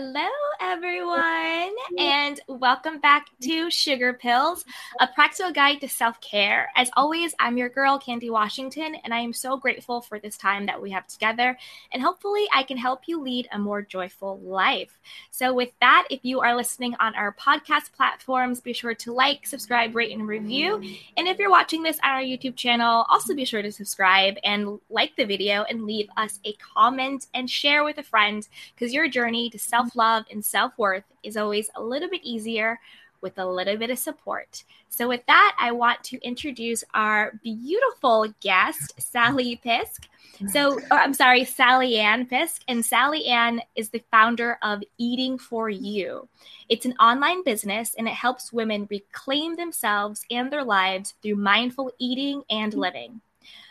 Hello, 0.00 0.28
everyone, 0.60 1.74
and 1.98 2.40
welcome 2.46 3.00
back 3.00 3.30
to 3.42 3.68
Sugar 3.68 4.12
Pills, 4.12 4.64
a 5.00 5.08
practical 5.08 5.50
guide 5.50 5.80
to 5.80 5.88
self 5.88 6.20
care. 6.20 6.70
As 6.76 6.88
always, 6.96 7.34
I'm 7.40 7.58
your 7.58 7.68
girl, 7.68 7.98
Candy 7.98 8.30
Washington, 8.30 8.94
and 9.02 9.12
I 9.12 9.18
am 9.18 9.32
so 9.32 9.56
grateful 9.56 10.00
for 10.00 10.20
this 10.20 10.36
time 10.36 10.66
that 10.66 10.80
we 10.80 10.92
have 10.92 11.08
together. 11.08 11.58
And 11.90 12.00
hopefully, 12.00 12.46
I 12.54 12.62
can 12.62 12.76
help 12.76 13.08
you 13.08 13.20
lead 13.20 13.48
a 13.50 13.58
more 13.58 13.82
joyful 13.82 14.38
life. 14.38 14.96
So, 15.32 15.52
with 15.52 15.70
that, 15.80 16.06
if 16.12 16.20
you 16.22 16.42
are 16.42 16.54
listening 16.54 16.94
on 17.00 17.16
our 17.16 17.34
podcast 17.34 17.90
platforms, 17.90 18.60
be 18.60 18.74
sure 18.74 18.94
to 18.94 19.12
like, 19.12 19.48
subscribe, 19.48 19.96
rate, 19.96 20.12
and 20.12 20.28
review. 20.28 20.76
And 21.16 21.26
if 21.26 21.40
you're 21.40 21.50
watching 21.50 21.82
this 21.82 21.98
on 22.04 22.10
our 22.10 22.22
YouTube 22.22 22.54
channel, 22.54 23.04
also 23.08 23.34
be 23.34 23.44
sure 23.44 23.62
to 23.62 23.72
subscribe 23.72 24.36
and 24.44 24.78
like 24.90 25.16
the 25.16 25.24
video 25.24 25.64
and 25.64 25.86
leave 25.86 26.08
us 26.16 26.38
a 26.44 26.52
comment 26.52 27.26
and 27.34 27.50
share 27.50 27.82
with 27.82 27.98
a 27.98 28.04
friend 28.04 28.46
because 28.76 28.94
your 28.94 29.08
journey 29.08 29.50
to 29.50 29.58
self 29.58 29.87
self 29.88 29.96
love 29.96 30.24
and 30.30 30.44
self 30.44 30.72
worth 30.76 31.04
is 31.22 31.36
always 31.36 31.70
a 31.74 31.82
little 31.82 32.08
bit 32.08 32.20
easier 32.22 32.78
with 33.20 33.38
a 33.38 33.46
little 33.46 33.76
bit 33.76 33.90
of 33.90 33.98
support. 33.98 34.62
So, 34.90 35.08
with 35.08 35.24
that, 35.26 35.56
I 35.58 35.72
want 35.72 36.04
to 36.04 36.22
introduce 36.22 36.84
our 36.94 37.32
beautiful 37.42 38.32
guest, 38.40 38.94
Sally 38.98 39.56
Pisk. 39.56 40.08
So, 40.52 40.78
I'm 40.90 41.14
sorry, 41.14 41.44
Sally 41.44 41.96
Ann 41.96 42.26
Pisk. 42.26 42.62
And 42.68 42.84
Sally 42.84 43.26
Ann 43.26 43.60
is 43.74 43.88
the 43.88 44.02
founder 44.10 44.58
of 44.62 44.82
Eating 44.98 45.38
for 45.38 45.68
You. 45.68 46.28
It's 46.68 46.86
an 46.86 46.94
online 47.00 47.42
business 47.42 47.94
and 47.98 48.06
it 48.06 48.14
helps 48.14 48.52
women 48.52 48.86
reclaim 48.90 49.56
themselves 49.56 50.24
and 50.30 50.52
their 50.52 50.64
lives 50.64 51.14
through 51.22 51.36
mindful 51.36 51.92
eating 51.98 52.42
and 52.50 52.74
living. 52.74 53.20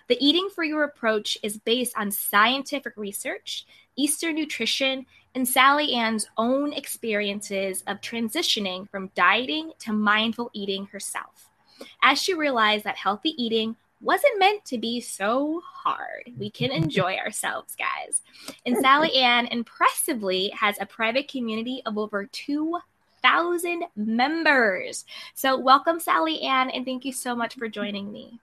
The 0.07 0.17
Eating 0.19 0.49
for 0.53 0.63
You 0.63 0.81
approach 0.81 1.37
is 1.43 1.57
based 1.57 1.93
on 1.97 2.11
scientific 2.11 2.93
research, 2.97 3.65
Eastern 3.95 4.35
nutrition, 4.35 5.05
and 5.37 5.47
Sally 5.47 5.93
Ann's 5.93 6.27
own 6.35 6.73
experiences 6.73 7.83
of 7.85 8.01
transitioning 8.01 8.89
from 8.89 9.11
dieting 9.13 9.71
to 9.77 9.93
mindful 9.93 10.49
eating 10.51 10.87
herself. 10.87 11.51
As 12.01 12.19
she 12.19 12.33
realized 12.33 12.85
that 12.85 12.95
healthy 12.95 13.35
eating 13.37 13.75
wasn't 14.01 14.39
meant 14.39 14.65
to 14.65 14.79
be 14.79 14.99
so 14.99 15.61
hard. 15.63 16.23
We 16.39 16.49
can 16.49 16.71
enjoy 16.71 17.17
ourselves, 17.23 17.75
guys. 17.75 18.23
And 18.65 18.77
Sally 18.77 19.13
Ann 19.13 19.45
impressively 19.45 20.49
has 20.59 20.75
a 20.81 20.87
private 20.87 21.27
community 21.27 21.83
of 21.85 21.99
over 21.99 22.25
2,000 22.25 23.83
members. 23.95 25.05
So, 25.35 25.55
welcome, 25.55 25.99
Sally 25.99 26.41
Ann, 26.41 26.71
and 26.71 26.83
thank 26.83 27.05
you 27.05 27.13
so 27.13 27.35
much 27.35 27.53
for 27.53 27.69
joining 27.69 28.11
me. 28.11 28.39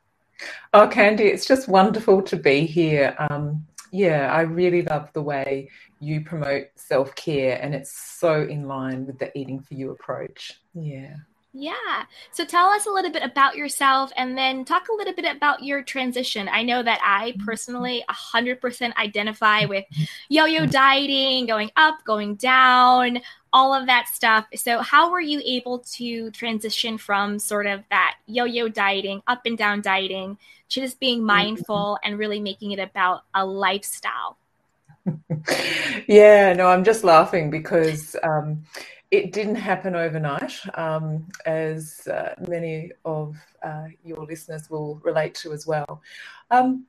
Oh, 0.72 0.86
Candy, 0.86 1.24
it's 1.24 1.46
just 1.46 1.66
wonderful 1.66 2.22
to 2.22 2.36
be 2.36 2.66
here. 2.66 3.16
Um, 3.18 3.66
yeah, 3.94 4.32
I 4.32 4.40
really 4.40 4.82
love 4.82 5.12
the 5.12 5.22
way 5.22 5.70
you 6.00 6.22
promote 6.22 6.66
self 6.74 7.14
care, 7.14 7.60
and 7.62 7.76
it's 7.76 7.96
so 7.96 8.42
in 8.42 8.66
line 8.66 9.06
with 9.06 9.20
the 9.20 9.36
eating 9.38 9.60
for 9.60 9.74
you 9.74 9.92
approach. 9.92 10.60
Yeah. 10.74 11.14
Yeah. 11.56 12.02
So 12.32 12.44
tell 12.44 12.66
us 12.66 12.86
a 12.86 12.90
little 12.90 13.12
bit 13.12 13.22
about 13.22 13.54
yourself 13.54 14.10
and 14.16 14.36
then 14.36 14.64
talk 14.64 14.88
a 14.88 14.92
little 14.92 15.14
bit 15.14 15.36
about 15.36 15.62
your 15.62 15.84
transition. 15.84 16.48
I 16.50 16.64
know 16.64 16.82
that 16.82 16.98
I 17.04 17.30
mm-hmm. 17.30 17.44
personally 17.44 18.04
100% 18.10 18.96
identify 18.96 19.64
with 19.66 19.84
mm-hmm. 19.94 20.04
yo 20.28 20.46
yo 20.46 20.62
mm-hmm. 20.62 20.70
dieting, 20.70 21.46
going 21.46 21.70
up, 21.76 21.98
going 22.04 22.34
down, 22.34 23.20
all 23.52 23.72
of 23.72 23.86
that 23.86 24.08
stuff. 24.08 24.46
So, 24.56 24.80
how 24.80 25.12
were 25.12 25.20
you 25.20 25.40
able 25.44 25.78
to 25.92 26.32
transition 26.32 26.98
from 26.98 27.38
sort 27.38 27.66
of 27.68 27.84
that 27.90 28.16
yo 28.26 28.44
yo 28.44 28.66
dieting, 28.66 29.22
up 29.28 29.42
and 29.46 29.56
down 29.56 29.80
dieting, 29.80 30.38
to 30.74 30.80
just 30.80 31.00
being 31.00 31.18
mm-hmm. 31.18 31.26
mindful 31.26 31.98
and 32.04 32.18
really 32.18 32.40
making 32.40 32.72
it 32.72 32.78
about 32.78 33.22
a 33.34 33.44
lifestyle? 33.44 34.36
yeah, 36.08 36.52
no, 36.52 36.68
I'm 36.68 36.84
just 36.84 37.04
laughing 37.04 37.50
because 37.50 38.16
um, 38.22 38.64
it 39.10 39.32
didn't 39.32 39.56
happen 39.56 39.94
overnight, 39.94 40.52
um, 40.74 41.28
as 41.46 42.06
uh, 42.08 42.34
many 42.48 42.90
of 43.04 43.36
uh, 43.62 43.86
your 44.04 44.24
listeners 44.24 44.68
will 44.70 44.96
relate 45.04 45.34
to 45.36 45.52
as 45.52 45.66
well. 45.66 46.02
Um, 46.50 46.86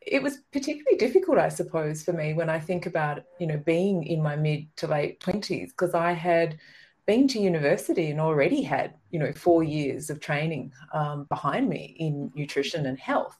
it 0.00 0.22
was 0.22 0.38
particularly 0.52 0.96
difficult, 0.96 1.38
I 1.38 1.50
suppose, 1.50 2.02
for 2.02 2.12
me 2.12 2.32
when 2.32 2.48
I 2.48 2.58
think 2.58 2.86
about, 2.86 3.22
you 3.38 3.46
know, 3.46 3.58
being 3.58 4.04
in 4.04 4.22
my 4.22 4.36
mid 4.36 4.74
to 4.76 4.86
late 4.86 5.20
20s, 5.20 5.68
because 5.68 5.94
I 5.94 6.12
had 6.12 6.58
been 7.08 7.26
to 7.26 7.40
university 7.40 8.10
and 8.10 8.20
already 8.20 8.60
had, 8.60 8.92
you 9.10 9.18
know, 9.18 9.32
four 9.32 9.64
years 9.64 10.10
of 10.10 10.20
training 10.20 10.70
um, 10.92 11.24
behind 11.30 11.66
me 11.66 11.96
in 11.98 12.30
nutrition 12.34 12.84
and 12.84 12.98
health. 12.98 13.38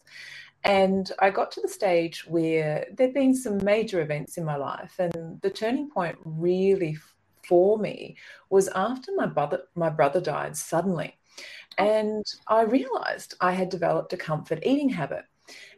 And 0.65 1.13
I 1.19 1.29
got 1.29 1.53
to 1.53 1.61
the 1.61 1.69
stage 1.69 2.27
where 2.27 2.87
there'd 2.95 3.13
been 3.13 3.37
some 3.37 3.63
major 3.63 4.01
events 4.01 4.39
in 4.39 4.45
my 4.45 4.57
life, 4.57 4.95
and 4.99 5.39
the 5.43 5.51
turning 5.51 5.91
point 5.91 6.17
really 6.25 6.97
for 7.47 7.79
me 7.79 8.17
was 8.51 8.69
after 8.69 9.15
my 9.15 9.27
brother 9.27 9.61
my 9.75 9.91
brother 9.91 10.21
died 10.21 10.57
suddenly, 10.57 11.17
and 11.77 12.25
I 12.47 12.63
realised 12.63 13.35
I 13.41 13.53
had 13.53 13.69
developed 13.69 14.15
a 14.15 14.17
comfort 14.17 14.61
eating 14.65 14.89
habit. 14.89 15.25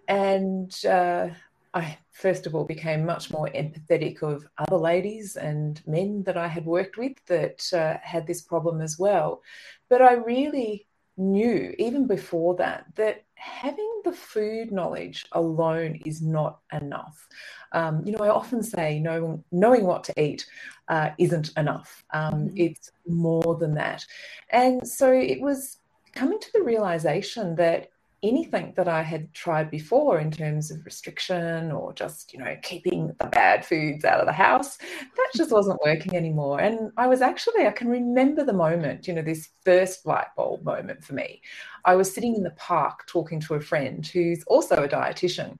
And 0.06 0.72
uh, 0.86 1.28
I, 1.72 1.98
first 2.10 2.47
of 2.47 2.54
all, 2.54 2.64
became 2.64 3.06
much 3.06 3.31
more 3.31 3.48
empathetic 3.48 4.22
of 4.22 4.44
other 4.58 4.76
ladies 4.76 5.36
and 5.36 5.81
men 5.86 6.25
that 6.25 6.36
I 6.36 6.48
had 6.48 6.66
worked 6.66 6.97
with 6.97 7.12
that 7.26 7.72
uh, 7.72 7.98
had 8.03 8.26
this 8.26 8.42
problem 8.42 8.81
as 8.81 8.98
well. 8.98 9.42
But 9.88 10.03
I 10.03 10.14
really 10.14 10.86
knew, 11.16 11.75
even 11.78 12.06
before 12.06 12.56
that, 12.56 12.86
that 12.97 13.25
having 13.34 14.00
the 14.04 14.12
food 14.12 14.72
knowledge 14.72 15.26
alone 15.32 16.00
is 16.04 16.20
not 16.20 16.60
enough. 16.72 17.28
Um, 17.72 18.03
you 18.04 18.12
know, 18.12 18.25
I 18.25 18.30
often 18.30 18.62
say 18.62 18.98
knowing, 18.98 19.44
knowing 19.53 19.84
what 19.84 20.03
to 20.04 20.20
eat 20.20 20.47
uh, 20.88 21.10
isn't 21.19 21.53
enough. 21.56 22.04
Um, 22.12 22.34
mm-hmm. 22.34 22.56
It's 22.56 22.91
more 23.06 23.56
than 23.56 23.75
that. 23.75 24.04
And 24.50 24.86
so 24.86 25.12
it 25.12 25.41
was 25.41 25.78
coming 26.14 26.41
to 26.41 26.53
the 26.53 26.62
realization 26.62 27.54
that 27.56 27.91
anything 28.22 28.75
that 28.76 28.88
I 28.88 29.03
had 29.03 29.32
tried 29.32 29.70
before 29.70 30.19
in 30.19 30.31
terms 30.31 30.70
of 30.70 30.84
restriction 30.84 31.72
or 31.72 31.92
just, 31.92 32.32
you 32.32 32.38
know, 32.38 32.56
keeping 32.62 33.14
the 33.19 33.26
bad 33.26 33.64
foods 33.64 34.04
out 34.04 34.20
of 34.20 34.26
the 34.26 34.32
house, 34.32 34.76
that 34.76 35.31
just 35.34 35.50
wasn't 35.50 35.81
working 35.84 36.14
anymore. 36.14 36.60
And 36.60 36.91
I 36.97 37.06
was 37.06 37.22
actually, 37.22 37.66
I 37.66 37.70
can 37.70 37.88
remember 37.88 38.44
the 38.44 38.53
moment, 38.53 39.09
you 39.09 39.14
know, 39.14 39.22
this 39.22 39.48
first 39.64 40.06
light 40.06 40.28
bulb 40.36 40.64
moment 40.64 41.03
for 41.03 41.14
me. 41.14 41.41
I 41.84 41.94
was 41.94 42.12
sitting 42.12 42.34
in 42.34 42.42
the 42.42 42.50
park 42.50 43.06
talking 43.06 43.41
to 43.41 43.54
a 43.54 43.60
friend 43.60 44.06
who's 44.06 44.44
also 44.44 44.82
a 44.82 44.88
dietitian. 44.88 45.59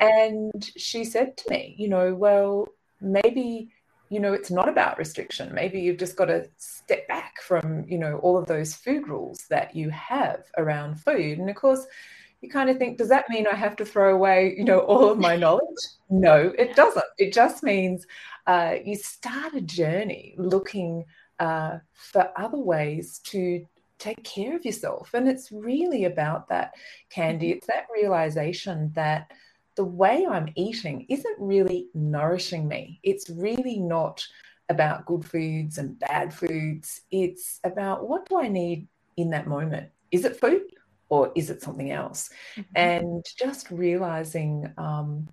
And 0.00 0.70
she 0.76 1.04
said 1.04 1.36
to 1.36 1.50
me, 1.50 1.76
you 1.78 1.88
know, 1.88 2.14
well, 2.14 2.66
maybe 3.00 3.70
you 4.12 4.20
know 4.20 4.34
it's 4.34 4.50
not 4.50 4.68
about 4.68 4.98
restriction. 4.98 5.54
Maybe 5.54 5.80
you've 5.80 5.96
just 5.96 6.16
got 6.16 6.26
to 6.26 6.46
step 6.58 7.08
back 7.08 7.40
from 7.40 7.84
you 7.88 7.96
know 7.96 8.18
all 8.18 8.36
of 8.36 8.46
those 8.46 8.74
food 8.74 9.08
rules 9.08 9.46
that 9.48 9.74
you 9.74 9.88
have 9.88 10.44
around 10.58 11.00
food. 11.00 11.38
And 11.38 11.48
of 11.48 11.56
course 11.56 11.86
you 12.42 12.50
kind 12.50 12.68
of 12.68 12.76
think 12.76 12.98
does 12.98 13.08
that 13.08 13.30
mean 13.30 13.46
i 13.46 13.54
have 13.54 13.76
to 13.76 13.84
throw 13.84 14.12
away 14.12 14.52
you 14.58 14.64
know 14.64 14.80
all 14.80 15.08
of 15.10 15.18
my 15.18 15.34
knowledge? 15.36 15.82
No 16.10 16.52
it 16.58 16.76
doesn't. 16.76 17.04
It 17.16 17.32
just 17.32 17.62
means 17.62 18.06
uh, 18.46 18.74
you 18.84 18.96
start 18.96 19.54
a 19.54 19.60
journey 19.60 20.34
looking 20.36 21.04
uh, 21.38 21.78
for 21.94 22.30
other 22.36 22.58
ways 22.58 23.20
to 23.24 23.64
take 23.98 24.22
care 24.24 24.56
of 24.56 24.64
yourself. 24.64 25.14
And 25.14 25.28
it's 25.28 25.52
really 25.52 26.04
about 26.04 26.48
that 26.48 26.72
candy. 27.08 27.48
Mm-hmm. 27.48 27.58
it's 27.58 27.66
that 27.68 27.86
realization 27.94 28.92
that 28.94 29.30
the 29.76 29.84
way 29.84 30.26
I'm 30.28 30.52
eating 30.54 31.06
isn't 31.08 31.36
really 31.38 31.88
nourishing 31.94 32.68
me. 32.68 33.00
It's 33.02 33.30
really 33.30 33.78
not 33.78 34.24
about 34.68 35.06
good 35.06 35.24
foods 35.24 35.78
and 35.78 35.98
bad 35.98 36.32
foods. 36.32 37.02
It's 37.10 37.60
about 37.64 38.08
what 38.08 38.28
do 38.28 38.38
I 38.38 38.48
need 38.48 38.88
in 39.16 39.30
that 39.30 39.46
moment? 39.46 39.88
Is 40.10 40.24
it 40.24 40.40
food 40.40 40.62
or 41.08 41.32
is 41.34 41.50
it 41.50 41.62
something 41.62 41.90
else? 41.90 42.30
Mm-hmm. 42.56 42.72
And 42.74 43.24
just 43.38 43.70
realizing 43.70 44.72
um, 44.78 45.28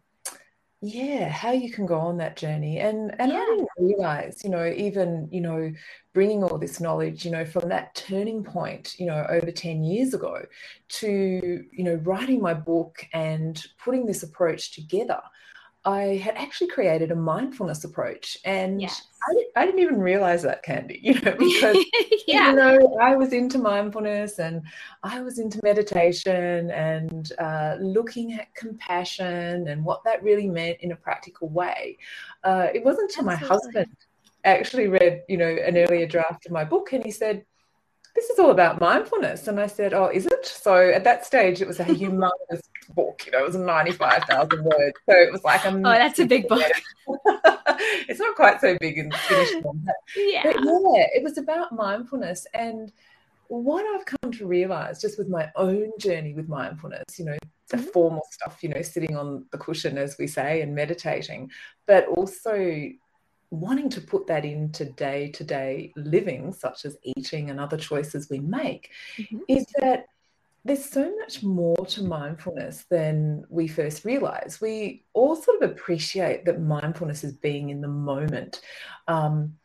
yeah 0.81 1.27
how 1.27 1.51
you 1.51 1.69
can 1.69 1.85
go 1.85 1.99
on 1.99 2.17
that 2.17 2.37
journey 2.37 2.79
and 2.79 3.13
and 3.19 3.31
yeah. 3.31 3.39
i 3.39 3.45
didn't 3.45 3.67
realize 3.79 4.41
you 4.45 4.49
know 4.49 4.65
even 4.65 5.27
you 5.29 5.41
know 5.41 5.69
bringing 6.13 6.41
all 6.41 6.57
this 6.57 6.79
knowledge 6.79 7.25
you 7.25 7.31
know 7.31 7.43
from 7.43 7.67
that 7.67 7.93
turning 7.95 8.43
point 8.43 8.97
you 8.97 9.05
know 9.05 9.25
over 9.29 9.51
10 9.51 9.83
years 9.83 10.13
ago 10.13 10.41
to 10.87 11.65
you 11.69 11.83
know 11.83 11.95
writing 11.95 12.41
my 12.41 12.53
book 12.53 13.05
and 13.11 13.65
putting 13.83 14.05
this 14.05 14.23
approach 14.23 14.73
together 14.73 15.19
I 15.85 16.21
had 16.23 16.35
actually 16.35 16.67
created 16.67 17.11
a 17.11 17.15
mindfulness 17.15 17.83
approach, 17.85 18.37
and 18.43 18.81
Yes. 18.81 19.07
I, 19.27 19.61
I 19.61 19.65
didn't 19.65 19.81
even 19.81 19.99
realize 19.99 20.43
that, 20.43 20.63
Candy. 20.63 20.99
You 21.03 21.13
know, 21.21 21.35
because 21.39 21.77
yeah. 22.27 22.49
you 22.49 22.55
know, 22.55 22.97
I 23.01 23.15
was 23.15 23.33
into 23.33 23.57
mindfulness 23.57 24.39
and 24.39 24.61
I 25.03 25.21
was 25.21 25.39
into 25.39 25.59
meditation 25.63 26.69
and 26.71 27.31
uh, 27.39 27.77
looking 27.79 28.33
at 28.33 28.53
compassion 28.55 29.67
and 29.67 29.83
what 29.83 30.03
that 30.03 30.21
really 30.21 30.47
meant 30.47 30.77
in 30.81 30.91
a 30.91 30.95
practical 30.95 31.49
way. 31.49 31.97
Uh, 32.43 32.67
it 32.73 32.83
wasn't 32.83 33.09
until 33.11 33.25
my 33.25 33.35
husband 33.35 33.87
actually 34.43 34.87
read, 34.87 35.23
you 35.27 35.37
know, 35.37 35.49
an 35.49 35.77
earlier 35.77 36.05
draft 36.05 36.45
of 36.45 36.51
my 36.51 36.63
book 36.63 36.93
and 36.93 37.03
he 37.03 37.11
said, 37.11 37.43
this 38.15 38.29
is 38.29 38.39
all 38.39 38.51
about 38.51 38.79
mindfulness. 38.79 39.47
And 39.47 39.59
I 39.59 39.67
said, 39.67 39.93
Oh, 39.93 40.07
is 40.07 40.25
it? 40.25 40.45
So 40.45 40.75
at 40.89 41.03
that 41.03 41.25
stage, 41.25 41.61
it 41.61 41.67
was 41.67 41.79
a 41.79 41.85
humongous 41.99 42.61
book. 42.95 43.23
You 43.25 43.31
know, 43.31 43.39
it 43.39 43.47
was 43.47 43.55
95,000 43.55 44.63
words. 44.63 44.97
So 45.09 45.15
it 45.15 45.31
was 45.31 45.43
like, 45.43 45.63
a 45.65 45.69
Oh, 45.69 45.81
that's 45.81 46.19
a 46.19 46.25
big 46.25 46.47
book. 46.47 46.61
it's 48.07 48.19
not 48.19 48.35
quite 48.35 48.59
so 48.61 48.77
big 48.79 48.97
in 48.97 49.11
finished 49.11 49.55
one, 49.61 49.81
but 49.85 49.95
Yeah. 50.15 50.43
but 50.43 50.55
yeah, 50.61 51.05
it 51.13 51.23
was 51.23 51.37
about 51.37 51.71
mindfulness. 51.71 52.45
And 52.53 52.91
what 53.47 53.83
I've 53.83 54.05
come 54.05 54.31
to 54.31 54.45
realize 54.45 55.01
just 55.01 55.17
with 55.17 55.27
my 55.27 55.49
own 55.55 55.91
journey 55.99 56.33
with 56.33 56.47
mindfulness, 56.47 57.03
you 57.17 57.25
know, 57.25 57.37
the 57.69 57.77
Mhm. 57.77 57.91
formal 57.91 58.27
stuff, 58.31 58.63
you 58.63 58.69
know, 58.69 58.81
sitting 58.81 59.15
on 59.15 59.45
the 59.51 59.57
cushion, 59.57 59.97
as 59.97 60.17
we 60.17 60.27
say, 60.27 60.61
and 60.61 60.75
meditating, 60.75 61.49
but 61.87 62.07
also 62.07 62.89
wanting 63.51 63.89
to 63.89 64.01
put 64.01 64.27
that 64.27 64.45
into 64.45 64.85
day 64.85 65.29
to 65.31 65.43
day 65.43 65.91
living, 65.95 66.53
such 66.53 66.85
as 66.85 66.97
eating 67.03 67.49
and 67.49 67.59
other 67.59 67.77
choices 67.77 68.29
we 68.29 68.39
make, 68.39 68.89
Mhm. 69.17 69.41
is 69.47 69.65
that 69.79 70.05
there's 70.65 70.85
so 70.85 71.15
much 71.17 71.41
more 71.41 71.77
to 71.85 72.03
mindfulness 72.03 72.85
than 72.89 73.45
we 73.49 73.67
first 73.67 74.05
realize. 74.05 74.59
We 74.61 75.05
all 75.13 75.35
sort 75.35 75.61
of 75.61 75.71
appreciate 75.71 76.45
that 76.45 76.61
mindfulness 76.61 77.23
is 77.23 77.33
being 77.33 77.69
in 77.69 77.81
the 77.81 77.87
moment, 77.87 78.61
um, 79.07 79.57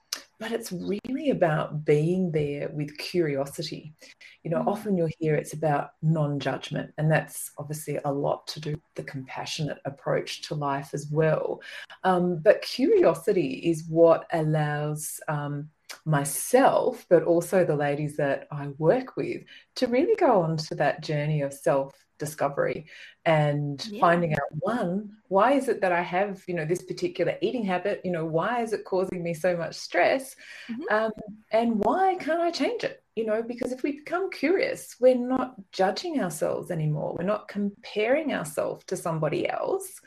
but 0.45 0.53
it's 0.53 0.73
really 0.73 1.31
about 1.31 1.87
being 1.87 2.31
there 2.31 2.69
with 2.75 2.99
curiosity. 2.99 3.95
You 4.43 4.51
know, 4.51 4.59
Mm. 4.59 4.67
often 4.67 4.95
you'll 4.95 5.09
hear 5.19 5.35
it's 5.37 5.55
about 5.55 5.93
non 6.03 6.39
judgment, 6.39 6.93
and 6.99 7.11
that's 7.11 7.51
obviously 7.57 7.99
a 8.05 8.13
lot 8.13 8.47
to 8.49 8.61
do 8.61 8.73
with 8.73 8.95
the 8.95 9.05
compassionate 9.05 9.79
approach 9.87 10.43
to 10.43 10.55
life 10.55 10.93
as 10.93 11.09
well. 11.11 11.63
Um, 12.03 12.41
but 12.41 12.61
curiosity 12.61 13.55
is 13.65 13.89
what 13.89 14.27
allows 14.35 15.19
um, 15.29 15.71
myself, 16.05 17.07
but 17.09 17.23
also 17.25 17.65
the 17.65 17.77
ladies 17.77 18.17
that 18.17 18.47
I 18.51 18.69
work 18.79 19.17
with, 19.17 19.43
to 19.77 19.87
really 19.87 20.17
go 20.17 20.43
on 20.43 20.57
to 20.57 20.75
that 20.77 21.03
journey 21.03 21.43
of 21.43 21.53
self 21.53 21.95
discovery 22.19 22.87
and 23.25 23.85
Yeah. 23.91 24.01
finding 24.01 24.35
out 24.35 24.49
one 24.61 25.17
why 25.29 25.53
is 25.53 25.69
it 25.69 25.81
that 25.81 25.91
i 25.91 26.01
have 26.01 26.45
you 26.47 26.55
know 26.55 26.65
this 26.65 26.83
particular 26.83 27.37
eating 27.41 27.65
habit? 27.65 28.01
You 28.05 28.13
know 28.13 28.25
why 28.25 28.63
is 28.63 28.73
it 28.73 28.85
causing 28.85 29.23
me 29.23 29.35
so 29.35 29.57
much 29.57 29.75
stress? 29.75 30.37
Mhm. 30.71 30.93
um, 30.93 31.13
and 31.51 31.79
why 31.85 32.15
can't 32.21 32.41
i 32.41 32.51
change 32.51 32.85
it? 32.85 33.03
You 33.17 33.27
know 33.27 33.43
because 33.43 33.73
if 33.73 33.83
we 33.83 33.99
become 33.99 34.31
curious 34.31 34.95
we're 35.01 35.17
not 35.17 35.57
judging 35.73 36.21
ourselves 36.21 36.71
anymore. 36.71 37.17
We're 37.19 37.25
not 37.27 37.49
comparing 37.49 38.33
ourselves 38.33 38.85
to 38.87 38.97
somebody 38.97 39.49
else. 39.49 40.01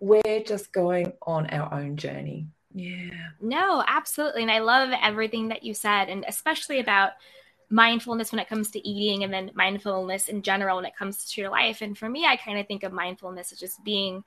We're 0.00 0.42
just 0.44 0.72
going 0.72 1.12
on 1.22 1.46
our 1.48 1.72
own 1.72 1.96
journey 1.96 2.48
yeah 2.74 3.28
No, 3.40 3.84
absolutely. 3.86 4.42
And 4.42 4.50
I 4.50 4.58
love 4.58 4.90
everything 5.02 5.48
that 5.48 5.62
you 5.62 5.74
said, 5.74 6.08
and 6.08 6.24
especially 6.28 6.80
about 6.80 7.12
mindfulness 7.70 8.32
when 8.32 8.40
it 8.40 8.48
comes 8.48 8.70
to 8.72 8.88
eating, 8.88 9.24
and 9.24 9.32
then 9.32 9.50
mindfulness 9.54 10.28
in 10.28 10.42
general 10.42 10.76
when 10.76 10.84
it 10.84 10.96
comes 10.96 11.24
to 11.24 11.40
your 11.40 11.50
life. 11.50 11.80
And 11.82 11.96
for 11.96 12.08
me, 12.08 12.26
I 12.26 12.36
kind 12.36 12.58
of 12.58 12.66
think 12.66 12.82
of 12.82 12.92
mindfulness 12.92 13.52
as 13.52 13.60
just 13.60 13.82
being 13.84 14.24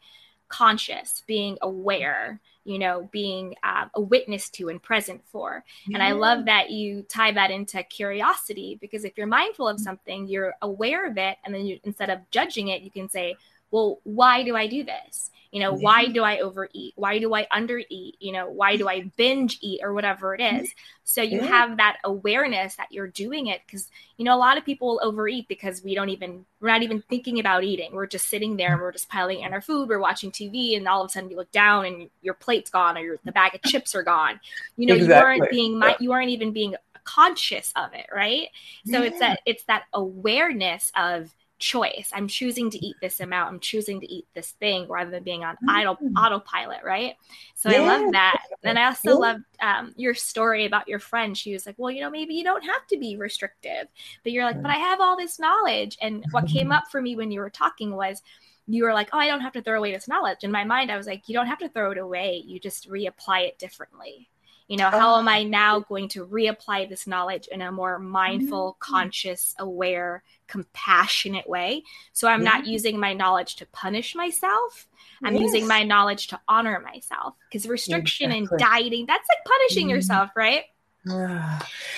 conscious, 0.49 1.23
being 1.27 1.57
aware, 1.61 2.39
you 2.63 2.79
know, 2.79 3.09
being 3.11 3.55
um, 3.63 3.89
a 3.95 4.01
witness 4.01 4.49
to 4.51 4.69
and 4.69 4.81
present 4.81 5.21
for. 5.27 5.63
And 5.93 6.01
I 6.01 6.13
love 6.13 6.45
that 6.45 6.69
you 6.69 7.03
tie 7.03 7.33
that 7.33 7.51
into 7.51 7.83
curiosity 7.83 8.77
because 8.79 9.03
if 9.03 9.17
you're 9.17 9.27
mindful 9.27 9.67
of 9.67 9.79
something, 9.79 10.27
you're 10.27 10.55
aware 10.61 11.05
of 11.05 11.17
it. 11.17 11.37
And 11.43 11.53
then 11.53 11.65
you, 11.65 11.79
instead 11.83 12.09
of 12.09 12.19
judging 12.31 12.69
it, 12.69 12.81
you 12.81 12.91
can 12.91 13.09
say, 13.09 13.35
well, 13.71 13.99
why 14.03 14.43
do 14.43 14.55
I 14.55 14.67
do 14.67 14.83
this? 14.83 15.31
You 15.51 15.61
know, 15.61 15.73
why 15.73 16.07
do 16.07 16.23
I 16.23 16.39
overeat? 16.39 16.93
Why 16.97 17.19
do 17.19 17.33
I 17.33 17.47
undereat? 17.53 18.15
You 18.19 18.33
know, 18.33 18.49
why 18.49 18.75
do 18.75 18.89
I 18.89 19.09
binge 19.15 19.57
eat 19.61 19.79
or 19.81 19.93
whatever 19.93 20.35
it 20.35 20.41
is? 20.41 20.69
So 21.05 21.21
you 21.21 21.39
have 21.39 21.77
that 21.77 21.97
awareness 22.03 22.75
that 22.75 22.91
you're 22.91 23.07
doing 23.07 23.47
it 23.47 23.61
because, 23.65 23.89
you 24.17 24.25
know, 24.25 24.35
a 24.35 24.37
lot 24.37 24.57
of 24.57 24.65
people 24.65 24.99
overeat 25.01 25.47
because 25.47 25.81
we 25.81 25.95
don't 25.95 26.09
even, 26.09 26.45
we're 26.59 26.67
not 26.67 26.83
even 26.83 27.01
thinking 27.01 27.39
about 27.39 27.63
eating. 27.63 27.93
We're 27.93 28.07
just 28.07 28.27
sitting 28.27 28.57
there 28.57 28.73
and 28.73 28.81
we're 28.81 28.91
just 28.91 29.07
piling 29.07 29.39
in 29.39 29.53
our 29.53 29.61
food. 29.61 29.87
We're 29.87 29.99
watching 29.99 30.31
TV 30.31 30.75
and 30.75 30.85
all 30.85 31.01
of 31.01 31.07
a 31.07 31.11
sudden 31.11 31.29
you 31.29 31.37
look 31.37 31.51
down 31.51 31.85
and 31.85 32.09
your 32.21 32.33
plate's 32.33 32.69
gone 32.69 32.97
or 32.97 33.01
your, 33.01 33.17
the 33.23 33.31
bag 33.31 33.55
of 33.55 33.61
chips 33.63 33.95
are 33.95 34.03
gone. 34.03 34.41
You 34.75 34.87
know, 34.87 34.95
you 34.95 35.13
aren't 35.13 35.49
being, 35.49 35.81
you 35.99 36.11
aren't 36.11 36.29
even 36.29 36.51
being 36.51 36.75
conscious 37.05 37.71
of 37.77 37.93
it. 37.93 38.07
Right. 38.13 38.49
So 38.85 39.01
it's 39.01 39.19
that, 39.19 39.39
it's 39.45 39.63
that 39.63 39.85
awareness 39.93 40.91
of, 40.95 41.33
choice. 41.59 42.11
I'm 42.13 42.27
choosing 42.27 42.69
to 42.69 42.85
eat 42.85 42.95
this 43.01 43.19
amount. 43.19 43.51
I'm 43.51 43.59
choosing 43.59 43.99
to 44.01 44.11
eat 44.11 44.27
this 44.33 44.51
thing 44.51 44.87
rather 44.87 45.09
than 45.11 45.23
being 45.23 45.43
on 45.43 45.57
idle 45.67 45.97
Mm. 45.97 46.13
autopilot, 46.15 46.83
right? 46.83 47.15
So 47.55 47.69
I 47.69 47.77
love 47.79 48.11
that. 48.11 48.41
And 48.63 48.77
I 48.77 48.85
also 48.85 49.11
Yeah. 49.11 49.15
loved 49.15 49.43
um, 49.61 49.93
your 49.97 50.13
story 50.13 50.65
about 50.65 50.87
your 50.87 50.99
friend. 50.99 51.37
She 51.37 51.53
was 51.53 51.65
like, 51.65 51.75
"Well, 51.77 51.91
you 51.91 52.01
know, 52.01 52.09
maybe 52.09 52.35
you 52.35 52.43
don't 52.43 52.63
have 52.63 52.85
to 52.87 52.97
be 52.97 53.17
restrictive, 53.17 53.87
but 54.23 54.31
you're 54.31 54.45
like, 54.45 54.61
but 54.61 54.71
I 54.71 54.75
have 54.77 55.01
all 55.01 55.17
this 55.17 55.39
knowledge." 55.39 55.97
And 56.01 56.25
what 56.31 56.47
came 56.47 56.71
up 56.71 56.85
for 56.91 57.01
me 57.01 57.15
when 57.15 57.31
you 57.31 57.39
were 57.39 57.49
talking 57.49 57.95
was. 57.95 58.21
You 58.69 58.83
were 58.83 58.93
like, 58.93 59.09
oh, 59.13 59.17
I 59.17 59.27
don't 59.27 59.39
have 59.41 59.53
to 59.53 59.61
throw 59.61 59.77
away 59.77 59.93
this 59.93 60.09
knowledge. 60.09 60.43
In 60.43 60.51
my 60.51 60.65
mind, 60.65 60.91
I 60.91 60.97
was 60.97 61.07
like, 61.07 61.29
you 61.29 61.33
don't 61.33 61.47
have 61.47 61.59
to 61.59 61.69
throw 61.69 61.91
it 61.91 61.97
away. 61.97 62.43
You 62.45 62.59
just 62.59 62.89
reapply 62.89 63.47
it 63.47 63.57
differently. 63.57 64.29
You 64.67 64.75
know, 64.77 64.89
how 64.89 65.15
Oh. 65.15 65.19
am 65.19 65.27
I 65.29 65.43
now 65.43 65.79
going 65.79 66.09
to 66.09 66.25
reapply 66.25 66.89
this 66.89 67.07
knowledge 67.07 67.47
in 67.47 67.61
a 67.61 67.71
more 67.71 67.99
mindful, 67.99 68.73
Mm. 68.73 68.79
conscious, 68.79 69.55
aware, 69.59 70.23
compassionate 70.47 71.47
way? 71.47 71.83
So 72.11 72.27
I'm 72.27 72.43
not 72.43 72.67
using 72.67 72.99
my 72.99 73.13
knowledge 73.13 73.55
to 73.57 73.65
punish 73.67 74.13
myself. 74.13 74.87
I'm 75.23 75.35
Yes. 75.35 75.43
using 75.43 75.67
my 75.67 75.83
knowledge 75.83 76.27
to 76.27 76.39
honor 76.49 76.79
myself. 76.79 77.35
Because 77.49 77.67
restriction 77.67 78.31
Exactly. 78.31 78.55
and 78.55 78.59
dieting, 78.59 79.05
that's 79.05 79.27
like 79.29 79.45
punishing 79.45 79.87
Mm. 79.87 79.91
yourself, 79.91 80.31
right? 80.35 80.65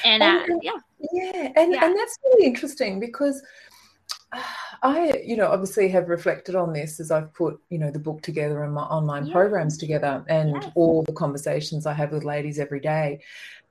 And 0.06 0.22
uh, 0.24 0.44
And- 0.48 0.62
yeah, 0.64 0.72
Yeah, 1.14 1.52
and, 1.56 1.72
Yeah. 1.74 1.86
and 1.86 1.98
that's 1.98 2.20
really 2.26 2.46
interesting 2.46 3.00
because 3.00 3.42
I, 4.82 5.22
you 5.26 5.36
know, 5.36 5.48
obviously 5.48 5.90
have 5.90 6.10
reflected 6.10 6.56
on 6.56 6.74
this 6.74 7.00
as 7.00 7.12
I've 7.12 7.34
put, 7.34 7.60
you 7.70 7.78
know, 7.78 7.92
the 7.92 8.00
book 8.00 8.22
together 8.22 8.64
and 8.64 8.74
my 8.74 8.84
online 8.84 9.26
Yeah. 9.26 9.34
programs 9.34 9.78
together 9.78 10.24
and 10.30 10.72
all 10.76 11.04
the 11.04 11.14
conversations 11.14 11.86
I 11.86 11.94
have 11.94 12.12
with 12.12 12.24
ladies 12.24 12.60
every 12.60 12.80
day. 12.80 13.22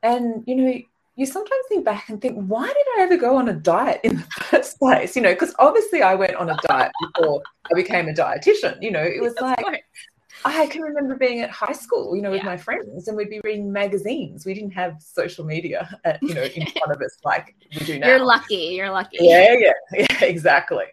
And, 0.03 0.45
you 0.47 0.55
know, 0.57 0.79
you 1.17 1.27
sometimes 1.27 1.65
think 1.69 1.85
back 1.85 2.09
and 2.09 2.21
think, 2.21 2.41
why 2.47 2.67
did 2.67 2.87
I 2.97 3.03
ever 3.03 3.17
go 3.17 3.37
on 3.37 3.49
a 3.49 3.55
diet 3.55 4.01
in 4.05 4.17
the 4.17 4.23
first 4.51 4.79
place? 4.79 5.17
You 5.17 5.23
know, 5.23 5.33
because 5.33 5.55
obviously 5.59 6.03
I 6.03 6.15
went 6.15 6.37
on 6.37 6.51
a 6.51 6.57
diet 6.63 6.93
before 7.01 7.43
I 7.71 7.75
became 7.75 8.09
a 8.09 8.13
dietitian. 8.13 8.81
You 8.83 8.93
know, 8.93 9.03
it 9.03 9.21
was 9.21 9.35
like. 9.41 9.85
I 10.45 10.67
can 10.67 10.83
remember 10.83 11.17
being 11.17 11.41
at 11.41 11.51
high 11.51 11.73
school, 11.73 12.15
you 12.15 12.23
know, 12.23 12.31
with 12.31 12.45
my 12.45 12.57
friends, 12.57 13.09
and 13.09 13.17
we'd 13.17 13.31
be 13.31 13.41
reading 13.45 13.73
magazines. 13.73 14.47
We 14.47 14.55
didn't 14.55 14.71
have 14.73 15.03
social 15.03 15.45
media, 15.45 15.99
at, 16.05 16.23
you 16.23 16.35
know, 16.35 16.43
in 16.43 16.67
front 16.67 16.93
of 16.93 17.03
us 17.03 17.17
like 17.25 17.55
we 17.79 17.85
do 17.85 17.99
now. 17.99 18.09
You're 18.09 18.25
lucky. 18.25 18.55
You're 18.77 18.91
lucky. 18.91 19.19
Yeah, 19.21 19.55
yeah, 19.59 19.73
yeah, 19.93 20.25
exactly. 20.25 20.87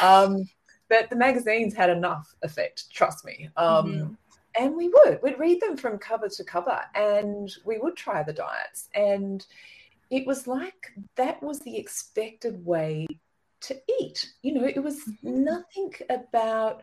Um, 0.00 0.48
but 0.88 1.10
the 1.10 1.16
magazines 1.16 1.74
had 1.74 1.90
enough 1.90 2.34
effect, 2.42 2.90
trust 2.92 3.24
me. 3.24 3.48
Um, 3.56 3.86
Mhm. 3.86 4.16
And 4.54 4.76
we 4.76 4.88
would, 4.88 5.18
we'd 5.22 5.38
read 5.38 5.62
them 5.62 5.78
from 5.78 5.96
cover 5.98 6.28
to 6.28 6.44
cover, 6.44 6.78
and 6.94 7.50
we 7.64 7.78
would 7.78 7.96
try 7.96 8.22
the 8.22 8.34
diets. 8.34 8.90
And 8.94 9.44
it 10.10 10.26
was 10.26 10.46
like 10.46 10.92
that 11.16 11.42
was 11.42 11.60
the 11.60 11.78
expected 11.78 12.62
way 12.66 13.06
to 13.62 13.80
eat. 13.98 14.30
You 14.42 14.52
know, 14.52 14.64
it 14.66 14.82
was 14.82 15.00
Mhm. 15.06 15.16
nothing 15.22 15.94
about 16.10 16.82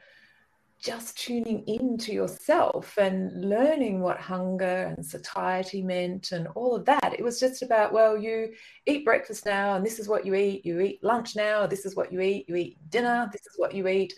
just 0.81 1.17
tuning 1.17 1.63
in 1.67 1.97
to 1.97 2.13
yourself 2.13 2.97
and 2.97 3.49
learning 3.49 3.99
what 3.99 4.19
hunger 4.19 4.93
and 4.95 5.05
satiety 5.05 5.81
meant 5.81 6.31
and 6.31 6.47
all 6.55 6.75
of 6.75 6.85
that. 6.85 7.13
It 7.17 7.23
was 7.23 7.39
just 7.39 7.61
about, 7.61 7.91
well, 7.91 8.17
you 8.17 8.53
eat 8.85 9.03
breakfast 9.03 9.45
now 9.45 9.75
and 9.75 9.85
this 9.85 9.99
is 9.99 10.07
what 10.07 10.25
you 10.25 10.35
eat. 10.35 10.65
You 10.65 10.79
eat 10.79 11.03
lunch 11.03 11.35
now, 11.35 11.67
this 11.67 11.85
is 11.85 11.95
what 11.95 12.13
you 12.13 12.21
eat. 12.21 12.47
You 12.47 12.55
eat 12.55 12.77
dinner, 12.89 13.29
this 13.31 13.41
is 13.41 13.53
what 13.57 13.73
you 13.73 13.87
eat. 13.87 14.13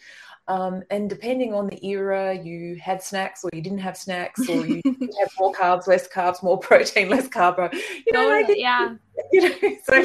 Um, 0.48 0.84
and 0.90 1.10
depending 1.10 1.54
on 1.54 1.68
the 1.68 1.86
era, 1.86 2.34
you 2.34 2.76
had 2.76 3.02
snacks 3.02 3.44
or 3.44 3.50
you 3.54 3.62
didn't 3.62 3.80
have 3.80 3.96
snacks, 3.96 4.48
or 4.50 4.66
you 4.66 4.82
had 4.86 5.30
more 5.40 5.54
carbs, 5.54 5.88
less 5.88 6.08
carbs, 6.08 6.44
more 6.44 6.58
protein, 6.70 7.10
less 7.10 7.28
carb. 7.28 7.74
You 7.74 8.14
know, 8.14 8.30
Totally, 8.30 8.60
yeah. 8.60 8.96
you 9.32 9.42
know, 9.42 9.56
so 9.84 10.02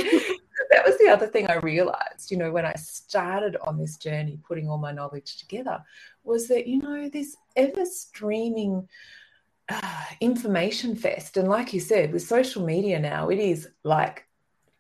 that 0.70 0.84
was 0.84 0.98
the 0.98 1.08
other 1.08 1.26
thing 1.26 1.48
I 1.48 1.56
realized, 1.56 2.30
you 2.30 2.36
know, 2.36 2.50
when 2.50 2.64
I 2.64 2.74
started 2.74 3.56
on 3.62 3.78
this 3.78 3.96
journey, 3.96 4.38
putting 4.46 4.68
all 4.68 4.78
my 4.78 4.92
knowledge 4.92 5.38
together, 5.38 5.82
was 6.24 6.48
that, 6.48 6.66
you 6.66 6.78
know, 6.80 7.08
this 7.08 7.36
ever 7.56 7.84
streaming 7.84 8.88
uh, 9.68 10.04
information 10.20 10.94
fest. 10.94 11.36
And 11.36 11.48
like 11.48 11.72
you 11.72 11.80
said, 11.80 12.12
with 12.12 12.22
social 12.22 12.64
media 12.64 12.98
now, 13.00 13.30
it 13.30 13.38
is 13.38 13.68
like 13.84 14.25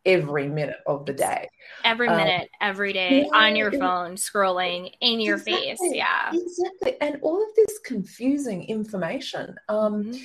every 0.06 0.48
minute 0.48 0.78
of 0.86 1.04
the 1.04 1.12
day. 1.12 1.48
Every 1.84 2.08
um, 2.08 2.16
minute, 2.16 2.42
um, 2.42 2.68
every 2.68 2.92
day 2.92 3.26
yeah, 3.30 3.38
on 3.38 3.56
your 3.56 3.72
phone, 3.72 4.14
scrolling 4.14 4.92
in 5.00 5.20
your 5.20 5.36
exactly, 5.36 5.66
face. 5.66 5.78
Yeah. 5.82 6.30
Exactly. 6.32 6.96
And 7.00 7.18
all 7.22 7.42
of 7.42 7.48
this 7.56 7.78
confusing 7.84 8.64
information. 8.64 9.56
Um, 9.68 10.04
mm-hmm. 10.04 10.22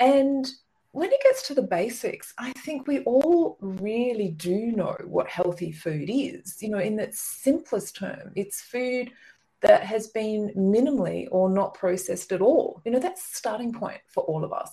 And 0.00 0.48
when 0.92 1.12
it 1.12 1.20
gets 1.22 1.46
to 1.48 1.54
the 1.54 1.62
basics, 1.62 2.32
I 2.38 2.52
think 2.52 2.86
we 2.86 3.00
all 3.00 3.58
really 3.60 4.30
do 4.30 4.72
know 4.72 4.96
what 5.04 5.28
healthy 5.28 5.72
food 5.72 6.08
is. 6.08 6.56
You 6.62 6.70
know, 6.70 6.78
in 6.78 6.98
its 6.98 7.20
simplest 7.20 7.96
term, 7.96 8.32
it's 8.36 8.62
food 8.62 9.10
that 9.60 9.82
has 9.82 10.06
been 10.06 10.52
minimally 10.56 11.26
or 11.32 11.50
not 11.50 11.74
processed 11.74 12.30
at 12.30 12.40
all. 12.40 12.80
You 12.84 12.92
know, 12.92 13.00
that's 13.00 13.28
the 13.28 13.36
starting 13.36 13.72
point 13.72 14.00
for 14.06 14.22
all 14.24 14.44
of 14.44 14.52
us 14.52 14.72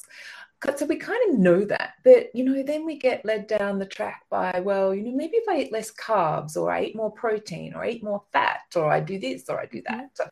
so 0.75 0.85
we 0.85 0.95
kind 0.95 1.19
of 1.29 1.39
know 1.39 1.63
that 1.63 1.93
but 2.03 2.33
you 2.33 2.43
know 2.43 2.63
then 2.63 2.85
we 2.85 2.97
get 2.97 3.25
led 3.25 3.47
down 3.47 3.79
the 3.79 3.85
track 3.85 4.23
by 4.29 4.59
well 4.61 4.93
you 4.93 5.03
know 5.03 5.11
maybe 5.11 5.37
if 5.37 5.47
i 5.49 5.57
eat 5.57 5.71
less 5.71 5.91
carbs 5.91 6.55
or 6.57 6.71
i 6.71 6.83
eat 6.83 6.95
more 6.95 7.11
protein 7.11 7.73
or 7.73 7.83
I 7.83 7.89
eat 7.89 8.03
more 8.03 8.23
fat 8.33 8.61
or 8.75 8.91
i 8.91 8.99
do 8.99 9.19
this 9.19 9.49
or 9.49 9.59
i 9.59 9.65
do 9.65 9.81
that. 9.87 10.09
So, 10.13 10.27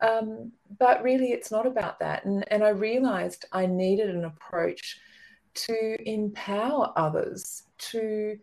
um, 0.00 0.52
but 0.78 1.02
really 1.02 1.32
it's 1.32 1.50
not 1.50 1.66
about 1.66 1.98
that. 2.00 2.24
And, 2.24 2.44
and 2.50 2.64
i 2.64 2.70
realized 2.70 3.44
i 3.52 3.66
needed 3.66 4.10
an 4.10 4.24
approach 4.24 4.98
to 5.52 6.08
empower 6.08 6.92
others 6.96 7.64
to 7.78 8.38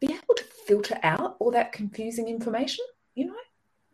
be 0.00 0.08
able 0.08 0.34
to 0.36 0.44
filter 0.66 0.98
out 1.02 1.36
all 1.38 1.50
that 1.50 1.72
confusing 1.72 2.28
information 2.28 2.84
you 3.14 3.26
know? 3.26 3.34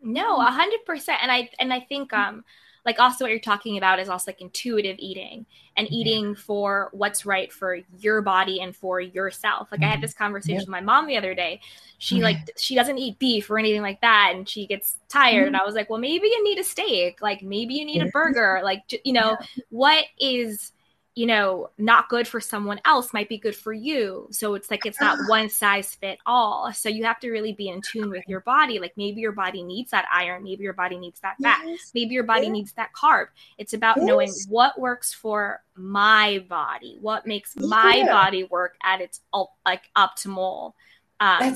No 0.01 0.39
a 0.39 0.45
hundred 0.45 0.85
percent. 0.85 1.19
And 1.21 1.31
i 1.31 1.49
and 1.59 1.73
i 1.73 1.81
think 1.81 2.13
um 2.13 2.43
like 2.85 2.99
also 2.99 3.25
what 3.25 3.31
you're 3.31 3.39
talking 3.39 3.77
about 3.77 3.99
is 3.99 4.09
also 4.09 4.31
like 4.31 4.41
intuitive 4.41 4.97
eating 4.99 5.45
and 5.77 5.87
mm-hmm. 5.87 5.95
eating 5.95 6.35
for 6.35 6.89
what's 6.91 7.25
right 7.25 7.51
for 7.51 7.79
your 7.99 8.21
body 8.21 8.61
and 8.61 8.75
for 8.75 8.99
yourself. 8.99 9.69
Like. 9.71 9.81
I 9.81 9.85
had 9.85 9.93
mm-hmm. 9.95 10.01
this 10.01 10.13
conversation 10.13 10.55
yeah. 10.55 10.61
with 10.61 10.69
my 10.69 10.81
mom 10.81 11.07
the 11.07 11.17
other 11.17 11.33
day. 11.33 11.61
She 11.97 12.15
mm-hmm. 12.15 12.23
like 12.23 12.37
she 12.57 12.75
doesn't 12.75 12.97
eat 12.97 13.19
beef 13.19 13.49
or 13.49 13.57
anything 13.57 13.81
like 13.81 14.01
that 14.01 14.33
and 14.33 14.47
she 14.47 14.67
gets 14.67 14.97
tired 15.09 15.47
and 15.47 15.55
mm-hmm. 15.55 15.63
I 15.63 15.65
was 15.65 15.75
like, 15.75 15.89
"Well, 15.89 15.99
maybe 15.99 16.27
you 16.27 16.43
need 16.43 16.59
a 16.59 16.63
steak. 16.63 17.21
Like 17.21 17.41
maybe 17.41 17.75
you 17.75 17.85
need 17.85 18.01
a 18.01 18.07
burger. 18.07 18.61
Like 18.63 18.83
you 19.03 19.13
know, 19.13 19.37
what 19.69 20.05
is 20.19 20.71
you 21.15 21.25
know, 21.25 21.69
not 21.77 22.07
good 22.07 22.27
for 22.27 22.39
someone 22.39 22.79
else 22.85 23.13
might 23.13 23.27
be 23.27 23.37
good 23.37 23.55
for 23.55 23.73
you. 23.73 24.27
So 24.31 24.53
it's 24.53 24.71
like 24.71 24.85
it's 24.85 25.01
not 25.01 25.17
one 25.27 25.49
size 25.49 25.95
fit 25.95 26.19
all. 26.25 26.71
So 26.71 26.87
you 26.87 27.03
have 27.03 27.19
to 27.19 27.29
really 27.29 27.51
be 27.51 27.67
in 27.67 27.81
tune 27.81 28.09
with 28.09 28.23
your 28.27 28.39
body. 28.41 28.79
Like 28.79 28.93
maybe 28.95 29.19
your 29.19 29.31
body 29.31 29.63
needs 29.63 29.91
that 29.91 30.05
iron, 30.13 30.43
maybe 30.43 30.63
your 30.63 30.73
body 30.73 30.97
needs 30.97 31.19
that 31.21 31.35
fat, 31.41 31.61
yes. 31.65 31.91
maybe 31.93 32.13
your 32.13 32.23
body 32.23 32.45
yes. 32.45 32.53
needs 32.53 32.73
that 32.73 32.91
carb. 32.93 33.27
It's 33.57 33.73
about 33.73 33.97
yes. 33.97 34.05
knowing 34.05 34.31
what 34.47 34.79
works 34.79 35.13
for 35.13 35.61
my 35.75 36.45
body, 36.47 36.97
what 37.01 37.25
makes 37.25 37.55
my 37.55 37.95
yeah. 37.97 38.13
body 38.13 38.43
work 38.45 38.75
at 38.83 39.01
its 39.01 39.19
like 39.65 39.89
optimal 39.97 40.73
um, 41.19 41.55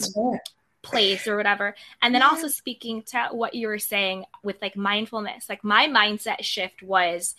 place 0.82 1.28
or 1.28 1.38
whatever. 1.38 1.76
And 2.02 2.14
then 2.14 2.22
yeah. 2.22 2.28
also 2.28 2.48
speaking 2.48 3.04
to 3.04 3.30
what 3.32 3.56
you 3.56 3.68
were 3.68 3.80
saying 3.80 4.26
with 4.44 4.62
like 4.62 4.76
mindfulness, 4.76 5.48
like 5.48 5.64
my 5.64 5.88
mindset 5.88 6.44
shift 6.44 6.84
was 6.84 7.36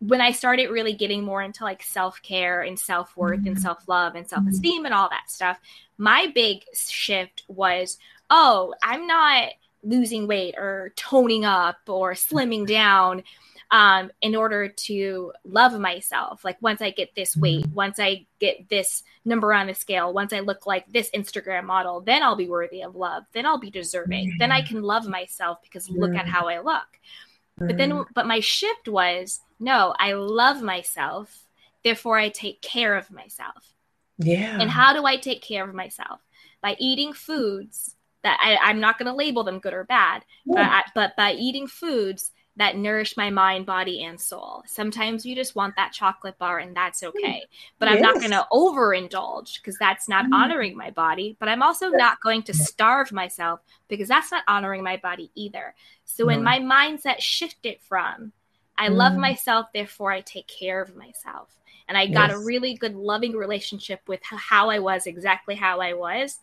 when 0.00 0.20
I 0.20 0.32
started 0.32 0.70
really 0.70 0.92
getting 0.92 1.24
more 1.24 1.42
into 1.42 1.64
like 1.64 1.82
self 1.82 2.20
care 2.22 2.62
and 2.62 2.78
self 2.78 3.16
worth 3.16 3.40
mm-hmm. 3.40 3.48
and 3.48 3.60
self 3.60 3.88
love 3.88 4.14
and 4.14 4.28
self 4.28 4.46
esteem 4.46 4.84
and 4.84 4.94
all 4.94 5.08
that 5.08 5.30
stuff, 5.30 5.58
my 5.98 6.30
big 6.34 6.62
shift 6.74 7.44
was 7.48 7.98
oh, 8.30 8.74
I'm 8.82 9.06
not 9.06 9.50
losing 9.82 10.26
weight 10.26 10.56
or 10.58 10.92
toning 10.96 11.44
up 11.44 11.78
or 11.86 12.12
slimming 12.12 12.66
down 12.66 13.22
um, 13.70 14.10
in 14.20 14.36
order 14.36 14.68
to 14.68 15.32
love 15.44 15.78
myself. 15.78 16.44
Like 16.44 16.60
once 16.60 16.82
I 16.82 16.90
get 16.90 17.14
this 17.14 17.36
weight, 17.36 17.64
mm-hmm. 17.64 17.74
once 17.74 17.98
I 17.98 18.26
get 18.40 18.68
this 18.68 19.02
number 19.24 19.52
on 19.52 19.66
the 19.66 19.74
scale, 19.74 20.12
once 20.12 20.32
I 20.32 20.40
look 20.40 20.66
like 20.66 20.90
this 20.92 21.10
Instagram 21.10 21.64
model, 21.64 22.00
then 22.00 22.22
I'll 22.22 22.36
be 22.36 22.48
worthy 22.48 22.82
of 22.82 22.94
love. 22.94 23.24
Then 23.32 23.46
I'll 23.46 23.58
be 23.58 23.70
deserving. 23.70 24.36
Then 24.38 24.52
I 24.52 24.62
can 24.62 24.82
love 24.82 25.06
myself 25.06 25.58
because 25.62 25.88
look 25.88 26.14
at 26.14 26.28
how 26.28 26.48
I 26.48 26.60
look. 26.60 26.86
But 27.58 27.78
then, 27.78 28.04
but 28.14 28.26
my 28.26 28.40
shift 28.40 28.86
was 28.86 29.40
no, 29.58 29.94
I 29.98 30.12
love 30.12 30.62
myself. 30.62 31.44
Therefore, 31.84 32.18
I 32.18 32.28
take 32.28 32.60
care 32.62 32.96
of 32.96 33.10
myself. 33.10 33.74
Yeah. 34.18 34.58
And 34.60 34.70
how 34.70 34.92
do 34.92 35.04
I 35.04 35.16
take 35.16 35.42
care 35.42 35.68
of 35.68 35.74
myself? 35.74 36.20
By 36.60 36.76
eating 36.78 37.12
foods 37.12 37.96
that 38.22 38.38
I, 38.42 38.70
am 38.70 38.80
not 38.80 38.98
going 38.98 39.06
to 39.06 39.14
label 39.14 39.44
them 39.44 39.60
good 39.60 39.74
or 39.74 39.84
bad, 39.84 40.24
yeah. 40.44 40.54
but, 40.54 40.62
I, 40.62 40.82
but 40.94 41.16
by 41.16 41.32
eating 41.32 41.66
foods 41.66 42.32
that 42.56 42.76
nourish 42.76 43.16
my 43.16 43.28
mind, 43.28 43.66
body, 43.66 44.02
and 44.02 44.18
soul. 44.18 44.62
Sometimes 44.66 45.26
you 45.26 45.34
just 45.34 45.54
want 45.54 45.76
that 45.76 45.92
chocolate 45.92 46.38
bar, 46.38 46.58
and 46.58 46.74
that's 46.74 47.02
okay. 47.02 47.44
But 47.78 47.90
yes. 47.90 47.96
I'm 47.96 48.02
not 48.02 48.14
going 48.14 48.30
to 48.30 48.46
overindulge 48.50 49.60
because 49.60 49.76
that's 49.78 50.08
not 50.08 50.24
mm. 50.26 50.32
honoring 50.32 50.74
my 50.74 50.90
body. 50.90 51.36
But 51.38 51.50
I'm 51.50 51.62
also 51.62 51.90
not 51.90 52.20
going 52.22 52.42
to 52.44 52.54
starve 52.54 53.12
myself 53.12 53.60
because 53.88 54.08
that's 54.08 54.32
not 54.32 54.42
honoring 54.48 54.82
my 54.82 54.96
body 54.96 55.30
either. 55.34 55.74
So 56.06 56.26
when 56.26 56.42
my 56.42 56.58
mindset 56.58 57.20
shifted 57.20 57.76
from 57.82 58.32
I 58.78 58.88
mm. 58.88 58.96
love 58.96 59.16
myself, 59.16 59.66
therefore 59.72 60.12
I 60.12 60.20
take 60.20 60.46
care 60.46 60.80
of 60.80 60.96
myself. 60.96 61.48
And 61.88 61.96
I 61.96 62.06
got 62.06 62.30
yes. 62.30 62.38
a 62.38 62.44
really 62.44 62.74
good, 62.74 62.96
loving 62.96 63.32
relationship 63.32 64.00
with 64.08 64.20
how 64.22 64.70
I 64.70 64.80
was, 64.80 65.06
exactly 65.06 65.54
how 65.54 65.80
I 65.80 65.92
was. 65.92 66.40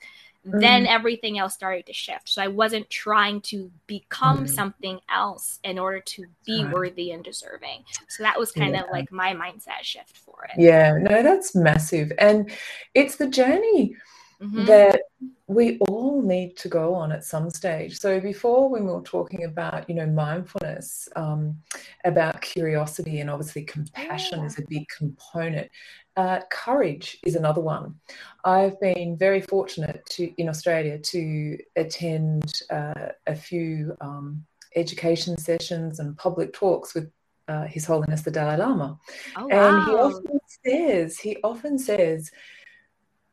Mm. 0.47 0.61
Then 0.61 0.87
everything 0.87 1.37
else 1.37 1.53
started 1.53 1.85
to 1.87 1.93
shift. 1.93 2.29
So 2.29 2.41
I 2.41 2.47
wasn't 2.47 2.89
trying 2.89 3.41
to 3.41 3.71
become 3.87 4.45
mm. 4.45 4.49
something 4.49 4.99
else 5.13 5.59
in 5.63 5.79
order 5.79 5.99
to 5.99 6.25
be 6.45 6.63
right. 6.63 6.73
worthy 6.73 7.11
and 7.11 7.23
deserving. 7.23 7.83
So 8.07 8.23
that 8.23 8.39
was 8.39 8.51
kind 8.51 8.73
yeah. 8.73 8.83
of 8.83 8.89
like 8.91 9.11
my 9.11 9.33
mindset 9.33 9.83
shift 9.83 10.17
for 10.17 10.45
it. 10.45 10.61
Yeah, 10.61 10.97
no, 10.97 11.23
that's 11.23 11.55
massive. 11.55 12.11
And 12.17 12.51
it's 12.93 13.17
the 13.17 13.27
journey 13.27 13.95
mm-hmm. 14.43 14.65
that 14.65 15.01
we 15.47 15.77
all 15.89 16.21
need 16.21 16.57
to 16.57 16.67
go 16.67 16.93
on 16.93 17.11
at 17.11 17.23
some 17.23 17.49
stage. 17.49 17.99
So 17.99 18.19
before 18.19 18.69
when 18.69 18.85
we 18.85 18.91
were 18.91 19.01
talking 19.01 19.43
about, 19.45 19.89
you 19.89 19.95
know, 19.95 20.05
mindfulness, 20.05 21.07
um, 21.15 21.57
about 22.05 22.41
curiosity 22.41 23.19
and 23.19 23.29
obviously 23.29 23.63
compassion 23.63 24.39
yeah. 24.39 24.45
is 24.45 24.59
a 24.59 24.63
big 24.69 24.85
component. 24.89 25.69
Uh, 26.15 26.39
courage 26.51 27.17
is 27.25 27.35
another 27.35 27.61
one. 27.61 27.95
I've 28.43 28.79
been 28.79 29.17
very 29.17 29.41
fortunate 29.41 30.03
to 30.11 30.31
in 30.37 30.47
Australia 30.49 30.99
to 30.99 31.57
attend 31.75 32.61
uh, 32.69 33.09
a 33.25 33.35
few 33.35 33.97
um, 33.99 34.45
education 34.75 35.37
sessions 35.37 35.99
and 35.99 36.17
public 36.17 36.53
talks 36.53 36.93
with 36.93 37.11
uh, 37.47 37.65
His 37.65 37.85
Holiness 37.85 38.21
the 38.21 38.31
Dalai 38.31 38.57
Lama, 38.57 38.97
oh, 39.35 39.47
wow. 39.47 39.49
and 39.49 39.85
he 39.85 39.93
often 39.95 40.39
says 40.63 41.19
he 41.19 41.37
often 41.43 41.77
says 41.77 42.31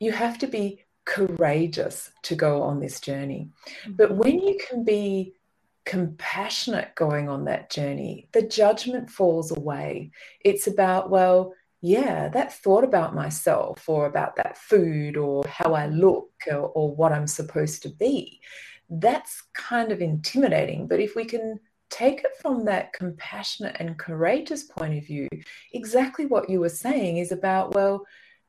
you 0.00 0.10
have 0.10 0.38
to 0.38 0.46
be 0.46 0.82
courageous 1.10 2.12
to 2.22 2.36
go 2.36 2.62
on 2.62 2.78
this 2.78 3.00
journey. 3.00 3.50
Mm-hmm. 3.82 3.92
But 3.94 4.14
when 4.14 4.38
you 4.38 4.58
can 4.68 4.84
be 4.84 5.34
compassionate 5.84 6.94
going 6.94 7.28
on 7.28 7.46
that 7.46 7.68
journey, 7.68 8.28
the 8.32 8.42
judgment 8.42 9.10
falls 9.10 9.50
away. 9.50 10.12
It's 10.44 10.68
about, 10.68 11.10
well, 11.10 11.52
yeah, 11.80 12.28
that 12.28 12.52
thought 12.52 12.84
about 12.84 13.14
myself 13.14 13.88
or 13.88 14.06
about 14.06 14.36
that 14.36 14.56
food 14.56 15.16
or 15.16 15.44
how 15.48 15.74
I 15.74 15.86
look 15.86 16.30
or, 16.46 16.68
or 16.68 16.94
what 16.94 17.12
I'm 17.12 17.26
supposed 17.26 17.82
to 17.82 17.88
be, 17.88 18.40
that's 18.88 19.42
kind 19.54 19.90
of 19.90 20.00
intimidating. 20.00 20.86
But 20.86 21.00
if 21.00 21.16
we 21.16 21.24
can 21.24 21.58
take 21.88 22.20
it 22.20 22.36
from 22.40 22.66
that 22.66 22.92
compassionate 22.92 23.76
and 23.80 23.98
courageous 23.98 24.62
point 24.62 24.96
of 24.96 25.04
view, 25.04 25.28
exactly 25.72 26.26
what 26.26 26.48
you 26.48 26.60
were 26.60 26.68
saying 26.68 27.16
is 27.16 27.32
about, 27.32 27.74
well, 27.74 28.06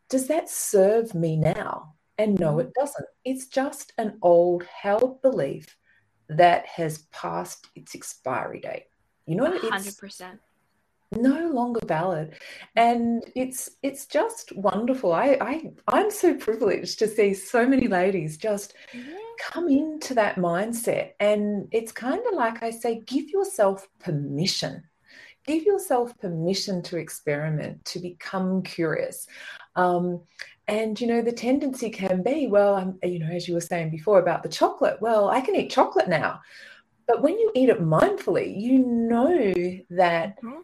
does 0.10 0.28
that 0.28 0.48
serve 0.48 1.16
me 1.16 1.38
now? 1.38 1.96
And 2.22 2.40
no, 2.40 2.60
it 2.60 2.72
doesn't. 2.76 3.08
It's 3.26 3.48
just 3.48 3.94
an 3.98 4.20
old 4.22 4.64
held 4.66 5.24
belief 5.24 5.76
that 6.30 6.68
has 6.68 7.00
passed 7.12 7.66
its 7.76 7.96
expiry 7.96 8.60
date. 8.60 8.86
You 9.26 9.38
know, 9.38 9.52
100%. 9.60 10.38
no 11.18 11.50
longer 11.50 11.80
valid 11.88 12.36
and 12.76 13.24
it's 13.36 13.72
it's 13.84 14.06
just 14.06 14.56
wonderful 14.56 15.12
i 15.12 15.38
i 15.42 15.70
i'm 15.90 16.10
so 16.10 16.34
privileged 16.34 16.98
to 17.00 17.08
see 17.08 17.34
so 17.34 17.68
many 17.68 17.90
ladies 17.90 18.38
just 18.38 18.76
yeah. 18.94 19.04
come 19.38 19.68
into 19.68 20.14
that 20.14 20.38
mindset 20.38 21.12
and 21.20 21.68
it's 21.72 21.92
kind 21.92 22.22
of 22.28 22.34
like 22.34 22.64
i 22.64 22.70
say 22.70 23.02
give 23.06 23.30
yourself 23.30 23.90
permission 24.00 24.82
give 25.46 25.64
yourself 25.64 26.18
permission 26.18 26.82
to 26.82 26.98
experiment 26.98 27.84
to 27.84 28.00
become 28.00 28.62
curious 28.64 29.28
um, 29.76 30.22
and 30.72 31.00
you 31.02 31.06
know 31.06 31.22
the 31.22 31.32
tendency 31.32 31.90
can 31.90 32.24
be 32.24 32.48
well 32.48 32.76
I'm, 32.76 32.98
you 33.04 33.20
know 33.20 33.28
as 33.28 33.48
you 33.48 33.54
were 33.54 33.62
saying 33.62 33.92
before 33.92 34.20
about 34.20 34.42
the 34.42 34.50
chocolate 34.50 35.00
well 35.02 35.30
i 35.30 35.42
can 35.42 35.56
eat 35.56 35.70
chocolate 35.70 36.08
now 36.08 36.42
but 37.08 37.22
when 37.22 37.38
you 37.38 37.52
eat 37.54 37.70
it 37.70 37.82
mindfully 37.82 38.60
you 38.60 38.80
know 38.80 39.54
that 39.92 40.42
mm-hmm. 40.42 40.62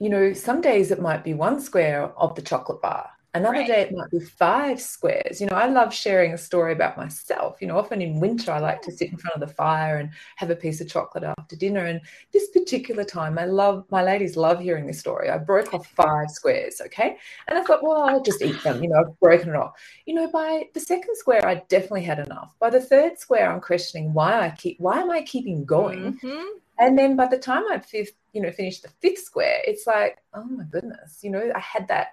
you 0.00 0.10
know 0.10 0.32
some 0.32 0.60
days 0.60 0.90
it 0.90 1.00
might 1.00 1.24
be 1.24 1.32
one 1.32 1.60
square 1.60 2.12
of 2.18 2.34
the 2.34 2.42
chocolate 2.42 2.82
bar 2.82 3.08
Another 3.32 3.58
right. 3.58 3.66
day 3.66 3.80
it 3.82 3.92
might 3.92 4.10
be 4.10 4.18
five 4.18 4.80
squares. 4.80 5.40
You 5.40 5.46
know, 5.46 5.54
I 5.54 5.66
love 5.66 5.94
sharing 5.94 6.32
a 6.32 6.38
story 6.38 6.72
about 6.72 6.96
myself. 6.96 7.58
You 7.60 7.68
know, 7.68 7.78
often 7.78 8.02
in 8.02 8.18
winter 8.18 8.50
I 8.50 8.58
like 8.58 8.82
to 8.82 8.92
sit 8.92 9.10
in 9.10 9.18
front 9.18 9.40
of 9.40 9.48
the 9.48 9.54
fire 9.54 9.98
and 9.98 10.10
have 10.36 10.50
a 10.50 10.56
piece 10.56 10.80
of 10.80 10.88
chocolate 10.88 11.22
after 11.22 11.54
dinner. 11.54 11.84
And 11.84 12.00
this 12.32 12.48
particular 12.48 13.04
time, 13.04 13.38
I 13.38 13.44
love 13.44 13.84
my 13.90 14.02
ladies 14.02 14.36
love 14.36 14.60
hearing 14.60 14.86
this 14.86 14.98
story. 14.98 15.30
I 15.30 15.38
broke 15.38 15.72
off 15.72 15.86
five 15.86 16.28
squares, 16.30 16.80
okay? 16.86 17.18
And 17.46 17.56
I 17.56 17.62
thought, 17.62 17.84
well, 17.84 18.02
I'll 18.02 18.22
just 18.22 18.42
eat 18.42 18.60
them. 18.64 18.82
You 18.82 18.90
know, 18.90 19.04
I've 19.06 19.20
broken 19.20 19.50
it 19.50 19.56
off. 19.56 19.74
You 20.06 20.14
know, 20.14 20.28
by 20.28 20.64
the 20.74 20.80
second 20.80 21.16
square, 21.16 21.46
I 21.46 21.62
definitely 21.68 22.02
had 22.02 22.18
enough. 22.18 22.52
By 22.58 22.70
the 22.70 22.80
third 22.80 23.18
square, 23.18 23.52
I'm 23.52 23.60
questioning 23.60 24.12
why 24.12 24.40
I 24.40 24.50
keep 24.50 24.80
why 24.80 24.98
am 24.98 25.10
I 25.10 25.22
keeping 25.22 25.64
going? 25.64 26.18
Mm-hmm. 26.18 26.46
And 26.80 26.98
then 26.98 27.14
by 27.14 27.26
the 27.26 27.38
time 27.38 27.64
I'd 27.70 27.84
fifth, 27.84 28.14
you 28.32 28.40
know, 28.40 28.50
finished 28.50 28.82
the 28.82 28.88
fifth 29.00 29.24
square, 29.24 29.60
it's 29.64 29.86
like, 29.86 30.18
oh 30.34 30.44
my 30.44 30.64
goodness, 30.64 31.18
you 31.22 31.30
know, 31.30 31.52
I 31.54 31.60
had 31.60 31.88
that 31.88 32.08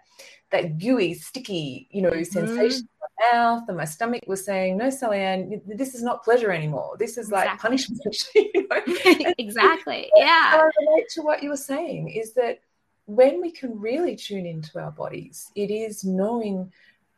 that 0.51 0.77
gooey, 0.77 1.13
sticky, 1.13 1.87
you 1.91 2.01
know, 2.01 2.11
mm-hmm. 2.11 2.23
sensation 2.23 2.87
in 2.87 3.33
my 3.33 3.37
mouth, 3.37 3.63
and 3.67 3.77
my 3.77 3.85
stomach 3.85 4.23
was 4.27 4.45
saying, 4.45 4.77
"No, 4.77 4.89
Sally 4.89 5.19
Ann, 5.19 5.61
this 5.65 5.93
is 5.93 6.03
not 6.03 6.23
pleasure 6.23 6.51
anymore. 6.51 6.95
This 6.97 7.17
is 7.17 7.27
exactly. 7.27 7.49
like 7.49 7.59
punishment." 7.59 8.17
you 8.35 8.67
know? 8.69 9.33
exactly. 9.37 10.09
Yeah. 10.15 10.51
I 10.53 10.69
relate 10.79 11.09
to 11.15 11.21
what 11.21 11.43
you 11.43 11.49
were 11.49 11.57
saying 11.57 12.09
is 12.09 12.33
that 12.33 12.59
when 13.05 13.41
we 13.41 13.51
can 13.51 13.79
really 13.79 14.15
tune 14.15 14.45
into 14.45 14.79
our 14.79 14.91
bodies, 14.91 15.51
it 15.55 15.71
is 15.71 16.03
knowing 16.03 16.71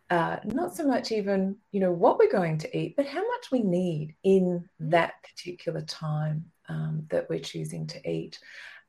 uh, 0.09 0.37
not 0.45 0.75
so 0.75 0.87
much 0.87 1.11
even 1.11 1.55
you 1.71 1.79
know 1.79 1.91
what 1.91 2.17
we're 2.17 2.31
going 2.31 2.57
to 2.59 2.77
eat, 2.77 2.95
but 2.95 3.05
how 3.05 3.21
much 3.21 3.51
we 3.51 3.61
need 3.61 4.15
in 4.23 4.67
that 4.79 5.13
particular 5.23 5.81
time 5.81 6.45
um, 6.67 7.05
that 7.09 7.29
we're 7.29 7.39
choosing 7.39 7.85
to 7.87 8.09
eat. 8.09 8.39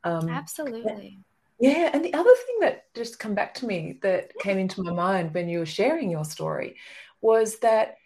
Um, 0.04 0.28
Absolutely. 0.28 1.18
Yeah, 1.58 1.90
and 1.92 2.02
the 2.02 2.14
other 2.14 2.30
thing 2.46 2.56
that 2.60 2.92
just 2.94 3.18
come 3.18 3.34
back 3.34 3.52
to 3.54 3.66
me 3.66 3.98
that 4.02 4.32
came 4.38 4.58
into 4.58 4.82
my 4.82 4.92
mind 4.92 5.34
when 5.34 5.48
you 5.48 5.58
were 5.58 5.66
sharing 5.66 6.10
your 6.10 6.24
story 6.24 6.76
was 7.20 7.58
that 7.58 7.96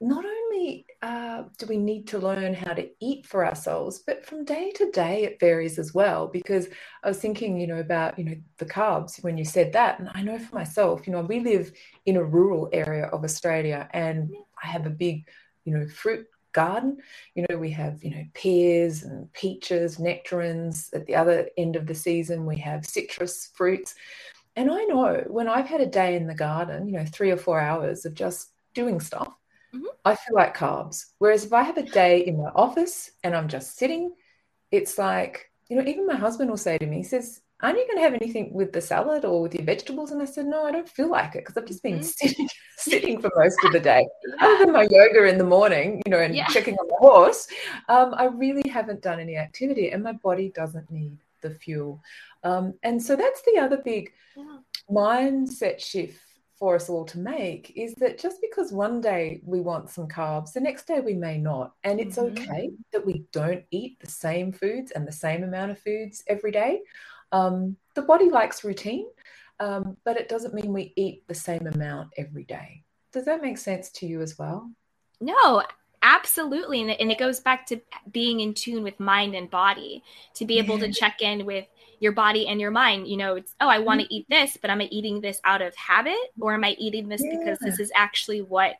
not 0.00 0.24
only 0.24 0.84
uh, 1.00 1.44
do 1.58 1.66
we 1.66 1.76
need 1.76 2.08
to 2.08 2.18
learn 2.18 2.52
how 2.52 2.72
to 2.72 2.90
eat 2.98 3.24
for 3.24 3.46
ourselves, 3.46 4.00
but 4.04 4.26
from 4.26 4.44
day 4.44 4.72
to 4.72 4.90
day 4.90 5.22
it 5.22 5.38
varies 5.38 5.78
as 5.78 5.94
well. 5.94 6.26
Because 6.26 6.66
I 7.04 7.08
was 7.08 7.18
thinking, 7.18 7.60
you 7.60 7.68
know, 7.68 7.78
about 7.78 8.18
you 8.18 8.24
know 8.24 8.34
the 8.58 8.66
carbs 8.66 9.22
when 9.22 9.38
you 9.38 9.44
said 9.44 9.72
that, 9.74 10.00
and 10.00 10.10
I 10.12 10.22
know 10.22 10.40
for 10.40 10.56
myself, 10.56 11.06
you 11.06 11.12
know, 11.12 11.20
we 11.20 11.38
live 11.38 11.70
in 12.06 12.16
a 12.16 12.24
rural 12.24 12.68
area 12.72 13.06
of 13.06 13.22
Australia, 13.22 13.88
and 13.92 14.34
I 14.62 14.66
have 14.66 14.86
a 14.86 14.90
big, 14.90 15.28
you 15.64 15.78
know, 15.78 15.86
fruit 15.86 16.26
garden. 16.52 16.98
You 17.34 17.46
know, 17.48 17.58
we 17.58 17.70
have, 17.70 18.02
you 18.02 18.10
know, 18.10 18.24
pears 18.34 19.02
and 19.02 19.32
peaches, 19.32 19.98
nectarines. 19.98 20.90
At 20.92 21.06
the 21.06 21.14
other 21.14 21.48
end 21.56 21.76
of 21.76 21.86
the 21.86 21.94
season, 21.94 22.46
we 22.46 22.58
have 22.58 22.86
citrus 22.86 23.50
fruits. 23.54 23.94
And 24.56 24.70
I 24.70 24.84
know 24.84 25.24
when 25.28 25.48
I've 25.48 25.66
had 25.66 25.80
a 25.80 25.86
day 25.86 26.16
in 26.16 26.26
the 26.26 26.34
garden, 26.34 26.86
you 26.86 26.94
know, 26.94 27.06
three 27.06 27.30
or 27.30 27.36
four 27.36 27.60
hours 27.60 28.04
of 28.04 28.14
just 28.14 28.50
doing 28.74 29.00
stuff, 29.00 29.34
mm-hmm. 29.74 29.84
I 30.04 30.14
feel 30.14 30.34
like 30.34 30.56
carbs. 30.56 31.06
Whereas 31.18 31.44
if 31.44 31.52
I 31.52 31.62
have 31.62 31.78
a 31.78 31.82
day 31.82 32.20
in 32.20 32.36
my 32.36 32.50
office 32.50 33.12
and 33.24 33.34
I'm 33.34 33.48
just 33.48 33.76
sitting, 33.76 34.12
it's 34.70 34.98
like, 34.98 35.50
you 35.68 35.76
know, 35.76 35.88
even 35.88 36.06
my 36.06 36.16
husband 36.16 36.50
will 36.50 36.58
say 36.58 36.76
to 36.78 36.86
me, 36.86 36.98
he 36.98 37.02
says, 37.02 37.40
aren't 37.62 37.78
you 37.78 37.86
going 37.86 37.98
to 37.98 38.02
have 38.02 38.14
anything 38.14 38.52
with 38.52 38.72
the 38.72 38.80
salad 38.80 39.24
or 39.24 39.40
with 39.40 39.54
your 39.54 39.64
vegetables? 39.64 40.10
And 40.10 40.20
I 40.20 40.24
said, 40.24 40.46
no, 40.46 40.64
I 40.64 40.72
don't 40.72 40.88
feel 40.88 41.10
like 41.10 41.36
it 41.36 41.44
because 41.44 41.56
I've 41.56 41.66
just 41.66 41.82
been 41.82 42.00
mm-hmm. 42.00 42.02
sitting, 42.02 42.48
sitting 42.76 43.20
for 43.20 43.30
most 43.36 43.58
of 43.64 43.72
the 43.72 43.80
day. 43.80 44.06
Other 44.40 44.64
than 44.64 44.72
my 44.72 44.88
yoga 44.90 45.24
in 45.26 45.38
the 45.38 45.44
morning, 45.44 46.02
you 46.04 46.10
know, 46.10 46.18
and 46.18 46.34
yeah. 46.34 46.48
checking 46.48 46.74
on 46.74 46.88
the 46.88 46.96
horse, 46.96 47.46
um, 47.88 48.14
I 48.16 48.24
really 48.24 48.68
haven't 48.68 49.02
done 49.02 49.20
any 49.20 49.36
activity 49.36 49.90
and 49.90 50.02
my 50.02 50.12
body 50.12 50.50
doesn't 50.54 50.90
need 50.90 51.18
the 51.40 51.50
fuel. 51.50 52.02
Um, 52.42 52.74
and 52.82 53.00
so 53.00 53.14
that's 53.14 53.42
the 53.42 53.58
other 53.60 53.78
big 53.78 54.12
yeah. 54.36 54.58
mindset 54.90 55.80
shift 55.80 56.18
for 56.58 56.76
us 56.76 56.88
all 56.88 57.04
to 57.04 57.18
make 57.18 57.72
is 57.74 57.92
that 57.96 58.20
just 58.20 58.40
because 58.40 58.72
one 58.72 59.00
day 59.00 59.40
we 59.44 59.60
want 59.60 59.90
some 59.90 60.06
carbs, 60.06 60.52
the 60.52 60.60
next 60.60 60.86
day 60.86 61.00
we 61.00 61.14
may 61.14 61.36
not. 61.36 61.72
And 61.82 61.98
it's 62.00 62.18
mm-hmm. 62.18 62.40
okay 62.40 62.70
that 62.92 63.04
we 63.04 63.24
don't 63.32 63.64
eat 63.72 63.98
the 63.98 64.08
same 64.08 64.52
foods 64.52 64.92
and 64.92 65.06
the 65.06 65.10
same 65.10 65.42
amount 65.42 65.72
of 65.72 65.80
foods 65.80 66.22
every 66.28 66.52
day. 66.52 66.82
Um, 67.32 67.76
the 67.94 68.02
body 68.02 68.30
likes 68.30 68.64
routine, 68.64 69.06
um, 69.60 69.96
but 70.04 70.16
it 70.16 70.28
doesn't 70.28 70.54
mean 70.54 70.72
we 70.72 70.92
eat 70.96 71.26
the 71.28 71.34
same 71.34 71.66
amount 71.66 72.10
every 72.16 72.44
day. 72.44 72.84
Does 73.12 73.24
that 73.24 73.42
make 73.42 73.58
sense 73.58 73.90
to 73.92 74.06
you 74.06 74.22
as 74.22 74.38
well? 74.38 74.70
No, 75.20 75.62
absolutely. 76.02 76.82
And, 76.82 76.90
and 76.90 77.10
it 77.10 77.18
goes 77.18 77.40
back 77.40 77.66
to 77.66 77.80
being 78.10 78.40
in 78.40 78.54
tune 78.54 78.82
with 78.82 78.98
mind 78.98 79.34
and 79.34 79.50
body 79.50 80.02
to 80.34 80.44
be 80.44 80.58
able 80.58 80.78
to 80.78 80.92
check 80.92 81.22
in 81.22 81.44
with 81.46 81.66
your 82.00 82.12
body 82.12 82.48
and 82.48 82.60
your 82.60 82.70
mind. 82.70 83.06
You 83.06 83.16
know, 83.16 83.36
it's, 83.36 83.54
oh, 83.60 83.68
I 83.68 83.78
want 83.78 84.00
to 84.00 84.06
mm-hmm. 84.06 84.14
eat 84.14 84.26
this, 84.28 84.58
but 84.60 84.70
am 84.70 84.80
I 84.80 84.84
eating 84.84 85.20
this 85.20 85.40
out 85.44 85.62
of 85.62 85.74
habit 85.76 86.18
or 86.40 86.54
am 86.54 86.64
I 86.64 86.70
eating 86.78 87.08
this 87.08 87.22
yeah. 87.24 87.38
because 87.38 87.58
this 87.58 87.78
is 87.78 87.92
actually 87.94 88.42
what 88.42 88.74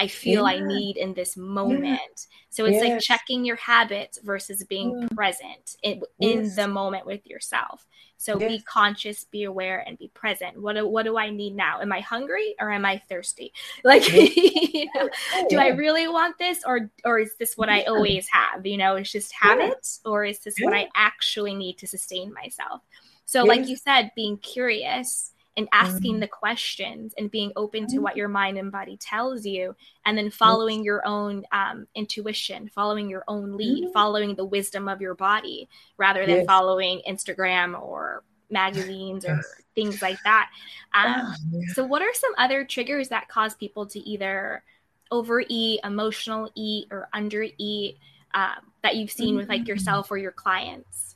I 0.00 0.06
feel 0.06 0.48
yeah. 0.48 0.56
I 0.56 0.60
need 0.60 0.96
in 0.96 1.12
this 1.12 1.36
moment. 1.36 1.82
Yeah. 1.84 2.36
So 2.48 2.64
it's 2.64 2.82
yes. 2.82 2.84
like 2.84 3.00
checking 3.02 3.44
your 3.44 3.56
habits 3.56 4.18
versus 4.24 4.64
being 4.64 4.94
mm. 4.94 5.14
present 5.14 5.76
in, 5.82 6.00
in 6.18 6.54
the 6.54 6.66
moment 6.66 7.04
with 7.04 7.26
yourself. 7.26 7.86
So 8.16 8.40
yes. 8.40 8.48
be 8.48 8.62
conscious, 8.62 9.24
be 9.24 9.44
aware, 9.44 9.84
and 9.86 9.98
be 9.98 10.10
present. 10.14 10.60
What 10.60 10.76
do, 10.76 10.88
what 10.88 11.02
do 11.02 11.18
I 11.18 11.28
need 11.28 11.54
now? 11.54 11.82
Am 11.82 11.92
I 11.92 12.00
hungry 12.00 12.54
or 12.58 12.70
am 12.70 12.86
I 12.86 13.02
thirsty? 13.10 13.52
Like, 13.84 14.10
you 14.14 14.88
know, 14.94 15.10
do 15.50 15.58
I 15.58 15.68
really 15.68 16.08
want 16.08 16.38
this 16.38 16.60
or 16.66 16.90
or 17.04 17.18
is 17.18 17.32
this 17.38 17.58
what 17.58 17.68
I 17.68 17.82
always 17.82 18.26
have? 18.32 18.64
You 18.64 18.78
know, 18.78 18.96
it's 18.96 19.12
just 19.12 19.32
habits 19.32 20.00
or 20.06 20.24
is 20.24 20.38
this 20.38 20.54
what 20.60 20.72
I 20.72 20.88
actually 20.94 21.54
need 21.54 21.76
to 21.78 21.86
sustain 21.86 22.32
myself? 22.32 22.80
So, 23.26 23.44
like 23.44 23.68
you 23.68 23.76
said, 23.76 24.12
being 24.16 24.38
curious 24.38 25.32
and 25.60 25.68
asking 25.72 26.14
mm-hmm. 26.14 26.20
the 26.20 26.26
questions 26.26 27.12
and 27.18 27.30
being 27.30 27.52
open 27.54 27.86
to 27.86 27.98
what 27.98 28.16
your 28.16 28.28
mind 28.28 28.56
and 28.56 28.72
body 28.72 28.96
tells 28.96 29.44
you 29.44 29.76
and 30.06 30.16
then 30.16 30.30
following 30.30 30.82
your 30.82 31.06
own 31.06 31.44
um, 31.52 31.86
intuition 31.94 32.70
following 32.74 33.10
your 33.10 33.22
own 33.28 33.58
lead 33.58 33.84
mm-hmm. 33.84 33.92
following 33.92 34.34
the 34.34 34.44
wisdom 34.44 34.88
of 34.88 35.02
your 35.02 35.14
body 35.14 35.68
rather 35.98 36.24
than 36.24 36.36
yes. 36.36 36.46
following 36.46 37.02
instagram 37.06 37.78
or 37.78 38.24
magazines 38.48 39.26
or 39.26 39.38
things 39.74 40.00
like 40.00 40.16
that 40.24 40.48
um, 40.94 41.14
oh, 41.18 41.60
so 41.74 41.84
what 41.84 42.00
are 42.00 42.14
some 42.14 42.32
other 42.38 42.64
triggers 42.64 43.10
that 43.10 43.28
cause 43.28 43.54
people 43.54 43.84
to 43.84 43.98
either 44.00 44.64
overeat 45.10 45.78
emotional 45.84 46.50
eat 46.54 46.88
or 46.90 47.06
undereat 47.14 47.98
um, 48.32 48.72
that 48.82 48.96
you've 48.96 49.10
seen 49.10 49.30
mm-hmm. 49.30 49.36
with 49.36 49.48
like 49.50 49.60
mm-hmm. 49.60 49.68
yourself 49.68 50.10
or 50.10 50.16
your 50.16 50.32
clients 50.32 51.10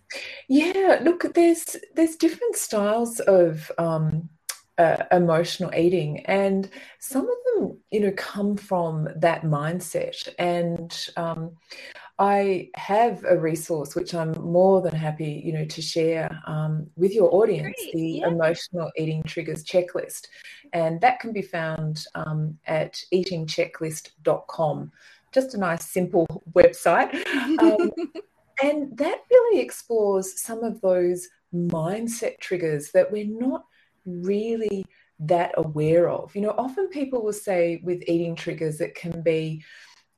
yeah, 0.49 1.01
look, 1.03 1.35
there's 1.35 1.77
there's 1.95 2.17
different 2.17 2.57
styles 2.57 3.21
of 3.21 3.71
um, 3.79 4.29
uh, 4.79 5.05
emotional 5.13 5.73
eating, 5.75 6.21
and 6.27 6.69
some 6.99 7.29
of 7.29 7.37
them, 7.47 7.79
you 7.91 8.01
know, 8.01 8.13
come 8.13 8.57
from 8.57 9.09
that 9.17 9.43
mindset. 9.43 10.29
And 10.39 10.97
um, 11.17 11.53
I 12.19 12.71
have 12.75 13.25
a 13.25 13.37
resource 13.37 13.95
which 13.95 14.15
I'm 14.15 14.33
more 14.41 14.81
than 14.83 14.95
happy, 14.95 15.43
you 15.45 15.53
know, 15.53 15.65
to 15.65 15.83
share 15.83 16.41
um, 16.47 16.89
with 16.97 17.13
your 17.13 17.35
audience, 17.35 17.77
Great. 17.77 17.93
the 17.95 18.09
yeah. 18.19 18.29
emotional 18.29 18.91
eating 18.97 19.23
triggers 19.25 19.65
checklist, 19.65 20.29
and 20.73 21.01
that 21.01 21.21
can 21.21 21.33
be 21.33 21.43
found 21.43 22.07
um, 22.15 22.59
at 22.67 23.03
eatingchecklist.com. 23.13 24.93
Just 25.33 25.55
a 25.55 25.59
nice, 25.59 25.91
simple 25.91 26.27
website. 26.53 27.13
Um, 27.59 27.91
and 28.63 28.97
that 28.97 29.23
really 29.31 29.61
explores 29.61 30.41
some 30.41 30.63
of 30.63 30.81
those 30.81 31.29
mindset 31.53 32.39
triggers 32.39 32.93
that 32.93 33.11
we're 33.11 33.27
not 33.27 33.65
really 34.05 34.85
that 35.21 35.53
aware 35.57 36.09
of. 36.09 36.35
You 36.35 36.43
know, 36.43 36.55
often 36.57 36.89
people 36.89 37.23
will 37.23 37.33
say 37.33 37.81
with 37.83 38.03
eating 38.07 38.35
triggers, 38.35 38.81
it 38.81 38.95
can 38.95 39.23
be, 39.23 39.65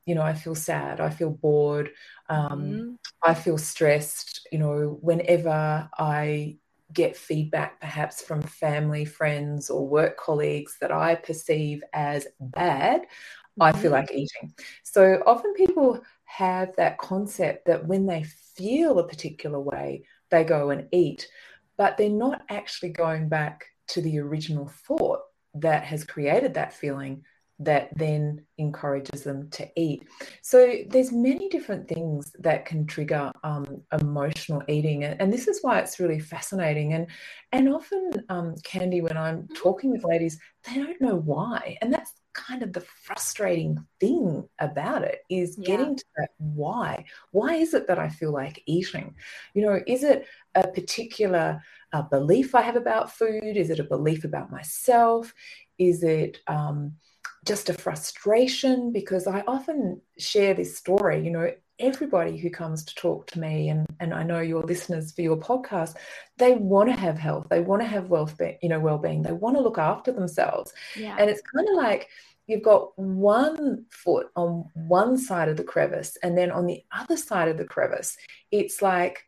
you 0.06 0.14
know, 0.14 0.22
I 0.22 0.34
feel 0.34 0.54
sad, 0.54 1.00
I 1.00 1.10
feel 1.10 1.30
bored, 1.30 1.90
um, 2.28 2.62
mm-hmm. 2.62 2.94
I 3.22 3.34
feel 3.34 3.58
stressed, 3.58 4.48
you 4.52 4.58
know, 4.58 4.98
whenever 5.00 5.88
I 5.98 6.56
get 6.92 7.16
feedback 7.16 7.80
perhaps 7.80 8.22
from 8.22 8.40
family, 8.42 9.04
friends, 9.04 9.70
or 9.70 9.86
work 9.86 10.16
colleagues 10.16 10.76
that 10.80 10.92
I 10.92 11.16
perceive 11.16 11.82
as 11.92 12.26
bad, 12.40 13.02
mm-hmm. 13.02 13.62
I 13.62 13.72
feel 13.72 13.90
mm-hmm. 13.90 13.92
like 13.92 14.12
eating. 14.12 14.54
So 14.82 15.22
often 15.26 15.54
people 15.54 16.00
have 16.24 16.74
that 16.76 16.98
concept 16.98 17.66
that 17.66 17.86
when 17.86 18.06
they 18.06 18.24
feel 18.54 18.98
a 18.98 19.08
particular 19.08 19.60
way, 19.60 20.04
they 20.30 20.44
go 20.44 20.70
and 20.70 20.88
eat, 20.92 21.28
but 21.76 21.96
they're 21.96 22.08
not 22.08 22.42
actually 22.48 22.90
going 22.90 23.28
back 23.28 23.66
to 23.88 24.00
the 24.00 24.18
original 24.18 24.66
thought 24.86 25.20
that 25.54 25.84
has 25.84 26.04
created 26.04 26.54
that 26.54 26.72
feeling 26.72 27.22
that 27.58 27.88
then 27.96 28.44
encourages 28.58 29.22
them 29.22 29.48
to 29.50 29.66
eat. 29.76 30.06
So 30.42 30.74
there's 30.88 31.10
many 31.10 31.48
different 31.48 31.88
things 31.88 32.30
that 32.38 32.66
can 32.66 32.86
trigger 32.86 33.32
um, 33.44 33.82
emotional 33.98 34.62
eating, 34.68 35.04
and, 35.04 35.32
this 35.32 35.48
is 35.48 35.60
why 35.62 35.80
it's 35.80 35.98
really 36.00 36.18
fascinating. 36.18 36.92
And 36.92 37.06
and 37.52 37.72
often, 37.72 38.10
um, 38.28 38.54
Candy, 38.62 39.00
when 39.00 39.16
I'm 39.16 39.42
mm-hmm. 39.42 39.54
talking 39.54 39.90
with 39.90 40.04
ladies, 40.04 40.38
they 40.64 40.74
don't 40.74 41.00
know 41.00 41.16
why, 41.16 41.78
and 41.80 41.92
that's 41.92 42.12
kind 42.32 42.62
of 42.62 42.72
the 42.72 42.80
frustrating 42.80 43.78
thing 43.98 44.46
about 44.58 45.02
it 45.02 45.20
is 45.30 45.56
yeah. 45.58 45.66
getting 45.66 45.96
to 45.96 46.04
that 46.18 46.30
why. 46.38 47.04
Why 47.30 47.54
is 47.54 47.72
it 47.72 47.86
that 47.86 47.98
I 47.98 48.08
feel 48.08 48.32
like 48.32 48.62
eating? 48.66 49.14
You 49.54 49.62
know, 49.62 49.80
is 49.86 50.04
it 50.04 50.26
a 50.54 50.68
particular 50.68 51.62
a 52.00 52.02
belief 52.02 52.54
I 52.54 52.62
have 52.62 52.76
about 52.76 53.12
food? 53.12 53.56
Is 53.56 53.70
it 53.70 53.80
a 53.80 53.84
belief 53.84 54.24
about 54.24 54.50
myself? 54.50 55.34
Is 55.78 56.02
it 56.02 56.38
um, 56.46 56.96
just 57.44 57.70
a 57.70 57.74
frustration? 57.74 58.92
Because 58.92 59.26
I 59.26 59.42
often 59.46 60.00
share 60.18 60.54
this 60.54 60.76
story, 60.76 61.24
you 61.24 61.30
know, 61.30 61.50
everybody 61.78 62.36
who 62.38 62.48
comes 62.50 62.84
to 62.84 62.94
talk 62.94 63.26
to 63.26 63.38
me 63.38 63.68
and, 63.68 63.86
and 64.00 64.14
I 64.14 64.22
know 64.22 64.40
your 64.40 64.62
listeners 64.62 65.12
for 65.12 65.22
your 65.22 65.36
podcast, 65.36 65.96
they 66.38 66.54
want 66.54 66.88
to 66.88 66.96
have 66.96 67.18
health, 67.18 67.46
they 67.50 67.60
want 67.60 67.82
to 67.82 67.88
have 67.88 68.08
wealth, 68.08 68.40
you 68.62 68.68
know, 68.68 68.80
well-being, 68.80 69.22
they 69.22 69.32
want 69.32 69.56
to 69.56 69.62
look 69.62 69.78
after 69.78 70.12
themselves. 70.12 70.72
Yeah. 70.96 71.16
And 71.18 71.28
it's 71.28 71.42
kind 71.54 71.68
of 71.68 71.76
like 71.76 72.08
you've 72.46 72.62
got 72.62 72.98
one 72.98 73.84
foot 73.90 74.28
on 74.36 74.64
one 74.74 75.18
side 75.18 75.48
of 75.48 75.56
the 75.58 75.64
crevice 75.64 76.16
and 76.22 76.36
then 76.36 76.50
on 76.50 76.64
the 76.66 76.82
other 76.92 77.16
side 77.16 77.48
of 77.48 77.58
the 77.58 77.66
crevice, 77.66 78.16
it's 78.50 78.80
like, 78.80 79.24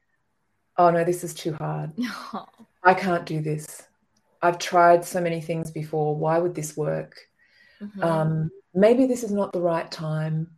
oh 0.79 0.91
no, 0.91 1.05
this 1.05 1.25
is 1.25 1.35
too 1.35 1.55
hard. 1.55 1.93
No. 1.97 2.47
I 2.83 2.95
can't 2.95 3.27
do 3.27 3.41
this. 3.41 3.83
I've 4.41 4.59
tried 4.59 5.05
so 5.05 5.21
many 5.21 5.41
things 5.41 5.71
before. 5.71 6.17
Why 6.17 6.39
would 6.39 6.55
this 6.55 6.77
work? 6.77 7.17
Mm-hmm. 7.83 8.03
Um, 8.03 8.51
maybe 8.73 9.07
this 9.07 9.25
is 9.25 9.33
not 9.33 9.53
the 9.53 9.61
right 9.61 9.91
time 9.91 10.51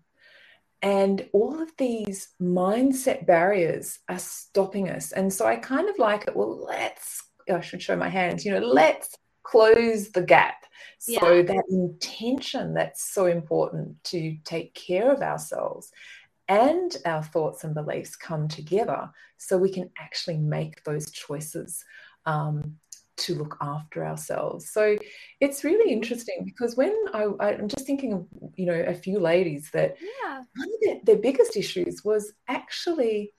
and 0.82 1.28
all 1.32 1.60
of 1.60 1.70
these 1.76 2.30
mindset 2.40 3.26
barriers 3.26 3.98
are 4.08 4.18
stopping 4.18 4.88
us. 4.88 5.12
And 5.12 5.32
so 5.32 5.46
I 5.46 5.56
kind 5.56 5.88
of 5.88 5.98
like 5.98 6.26
it. 6.26 6.34
Well, 6.34 6.64
let's, 6.64 7.22
I 7.52 7.60
should 7.60 7.82
show 7.82 7.96
my 7.96 8.08
hands, 8.08 8.44
you 8.44 8.52
know, 8.52 8.60
let's 8.66 9.14
close 9.42 10.10
the 10.10 10.22
gap. 10.22 10.64
So 10.98 11.34
yeah. 11.34 11.42
that 11.42 11.64
intention 11.68 12.74
that's 12.74 13.12
so 13.12 13.26
important 13.26 14.02
to 14.04 14.36
take 14.44 14.74
care 14.74 15.12
of 15.12 15.20
ourselves 15.20 15.90
and 16.50 16.96
our 17.06 17.22
thoughts 17.22 17.62
and 17.62 17.74
beliefs 17.74 18.16
come 18.16 18.48
together 18.48 19.08
so 19.38 19.56
we 19.56 19.70
can 19.70 19.88
actually 19.98 20.36
make 20.36 20.82
those 20.82 21.12
choices 21.12 21.84
um, 22.26 22.76
to 23.18 23.36
look 23.36 23.56
after 23.60 24.04
ourselves. 24.04 24.68
So 24.70 24.98
it's 25.38 25.62
really 25.62 25.92
interesting 25.92 26.42
because 26.44 26.76
when 26.76 26.92
I, 27.14 27.52
am 27.52 27.68
just 27.68 27.86
thinking 27.86 28.12
of, 28.12 28.26
you 28.56 28.66
know, 28.66 28.84
a 28.84 28.94
few 28.94 29.20
ladies 29.20 29.70
that 29.72 29.96
yeah. 30.00 30.38
one 30.56 30.68
of 30.68 30.80
their, 30.82 30.96
their 31.04 31.22
biggest 31.22 31.56
issues 31.56 32.04
was 32.04 32.32
actually 32.48 33.32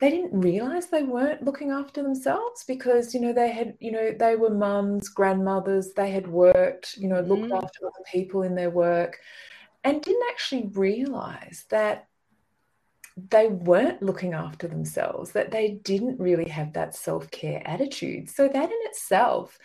they 0.00 0.10
didn't 0.10 0.38
realize 0.38 0.88
they 0.88 1.04
weren't 1.04 1.44
looking 1.44 1.70
after 1.70 2.02
themselves 2.02 2.64
because 2.66 3.14
you 3.14 3.20
know 3.20 3.32
they 3.32 3.52
had 3.52 3.76
you 3.78 3.92
know 3.92 4.10
they 4.18 4.34
were 4.34 4.50
mums 4.50 5.08
grandmothers 5.08 5.92
they 5.92 6.10
had 6.10 6.26
worked 6.26 6.96
you 6.96 7.06
know 7.06 7.20
looked 7.20 7.52
mm. 7.52 7.56
after 7.56 7.86
other 7.86 8.04
people 8.10 8.42
in 8.42 8.56
their 8.56 8.70
work 8.70 9.20
and 9.84 10.02
didn't 10.02 10.28
actually 10.30 10.68
realize 10.74 11.64
that 11.70 12.08
they 13.30 13.48
weren't 13.48 14.02
looking 14.02 14.32
after 14.32 14.66
themselves, 14.66 15.32
that 15.32 15.50
they 15.50 15.80
didn't 15.82 16.18
really 16.18 16.48
have 16.48 16.72
that 16.72 16.94
self 16.94 17.30
care 17.30 17.62
attitude. 17.66 18.30
So, 18.30 18.48
that 18.48 18.70
in 18.70 18.78
itself, 18.84 19.58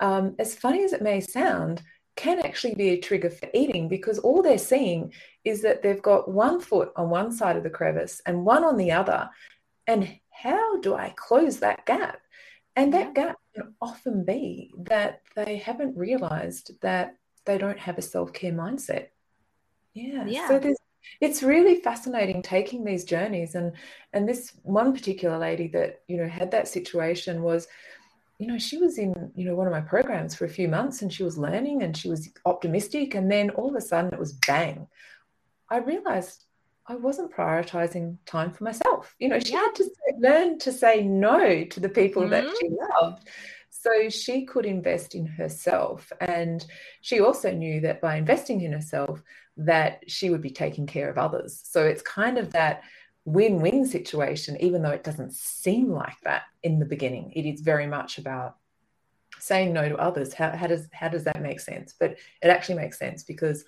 um, 0.00 0.34
as 0.38 0.54
funny 0.54 0.84
as 0.84 0.92
it 0.92 1.02
may 1.02 1.20
sound, 1.20 1.82
can 2.16 2.40
actually 2.44 2.74
be 2.74 2.90
a 2.90 3.00
trigger 3.00 3.30
for 3.30 3.48
eating 3.54 3.88
because 3.88 4.18
all 4.18 4.42
they're 4.42 4.58
seeing 4.58 5.12
is 5.44 5.62
that 5.62 5.82
they've 5.82 6.02
got 6.02 6.30
one 6.30 6.60
foot 6.60 6.92
on 6.96 7.08
one 7.08 7.32
side 7.32 7.56
of 7.56 7.62
the 7.62 7.70
crevice 7.70 8.20
and 8.26 8.44
one 8.44 8.64
on 8.64 8.76
the 8.76 8.92
other. 8.92 9.30
And 9.86 10.18
how 10.30 10.78
do 10.80 10.94
I 10.94 11.14
close 11.16 11.58
that 11.60 11.86
gap? 11.86 12.20
And 12.76 12.92
that 12.94 13.14
gap 13.14 13.36
can 13.54 13.74
often 13.80 14.24
be 14.24 14.72
that 14.76 15.22
they 15.34 15.56
haven't 15.56 15.96
realized 15.96 16.72
that 16.80 17.16
they 17.44 17.58
don't 17.58 17.78
have 17.78 17.98
a 17.98 18.02
self 18.02 18.32
care 18.32 18.52
mindset. 18.52 19.08
Yeah. 19.94 20.24
yeah. 20.26 20.48
So 20.48 20.58
there's 20.58 20.76
it's 21.20 21.42
really 21.42 21.76
fascinating 21.76 22.42
taking 22.42 22.84
these 22.84 23.04
journeys 23.04 23.54
and 23.54 23.72
and 24.12 24.28
this 24.28 24.52
one 24.62 24.92
particular 24.92 25.38
lady 25.38 25.68
that 25.68 26.00
you 26.08 26.16
know 26.16 26.28
had 26.28 26.50
that 26.50 26.68
situation 26.68 27.42
was 27.42 27.68
you 28.38 28.46
know 28.46 28.58
she 28.58 28.76
was 28.78 28.98
in 28.98 29.30
you 29.34 29.44
know 29.44 29.54
one 29.54 29.66
of 29.66 29.72
my 29.72 29.80
programs 29.80 30.34
for 30.34 30.44
a 30.44 30.56
few 30.58 30.68
months 30.68 31.02
and 31.02 31.12
she 31.12 31.22
was 31.22 31.38
learning 31.38 31.82
and 31.82 31.96
she 31.96 32.08
was 32.08 32.28
optimistic 32.44 33.14
and 33.14 33.30
then 33.30 33.50
all 33.50 33.68
of 33.68 33.76
a 33.76 33.80
sudden 33.80 34.12
it 34.12 34.18
was 34.18 34.32
bang 34.46 34.86
i 35.70 35.78
realized 35.78 36.44
i 36.86 36.94
wasn't 36.94 37.32
prioritizing 37.32 38.16
time 38.26 38.50
for 38.50 38.64
myself 38.64 39.14
you 39.18 39.28
know 39.28 39.38
she 39.38 39.52
yeah. 39.52 39.60
had 39.60 39.74
to 39.74 39.90
learn 40.18 40.58
to 40.58 40.72
say 40.72 41.02
no 41.02 41.64
to 41.64 41.78
the 41.78 41.88
people 41.88 42.22
mm-hmm. 42.22 42.32
that 42.32 42.56
she 42.60 42.68
loved 43.00 43.28
so 43.70 44.08
she 44.08 44.44
could 44.44 44.66
invest 44.66 45.14
in 45.14 45.26
herself 45.26 46.12
and 46.20 46.66
she 47.00 47.20
also 47.20 47.52
knew 47.52 47.80
that 47.80 48.00
by 48.00 48.16
investing 48.16 48.60
in 48.60 48.72
herself 48.72 49.22
that 49.56 50.02
she 50.08 50.30
would 50.30 50.42
be 50.42 50.50
taking 50.50 50.86
care 50.86 51.10
of 51.10 51.18
others. 51.18 51.60
So 51.64 51.84
it's 51.84 52.02
kind 52.02 52.38
of 52.38 52.52
that 52.52 52.82
win 53.24 53.60
win 53.60 53.86
situation, 53.86 54.56
even 54.60 54.82
though 54.82 54.90
it 54.90 55.04
doesn't 55.04 55.32
seem 55.32 55.90
like 55.90 56.20
that 56.24 56.42
in 56.62 56.78
the 56.78 56.86
beginning. 56.86 57.32
It 57.34 57.46
is 57.46 57.60
very 57.60 57.86
much 57.86 58.18
about 58.18 58.56
saying 59.38 59.72
no 59.72 59.88
to 59.88 59.96
others. 59.96 60.32
How, 60.32 60.56
how, 60.56 60.66
does, 60.66 60.88
how 60.92 61.08
does 61.08 61.24
that 61.24 61.42
make 61.42 61.60
sense? 61.60 61.94
But 61.98 62.16
it 62.42 62.48
actually 62.48 62.76
makes 62.76 62.98
sense 62.98 63.22
because 63.22 63.64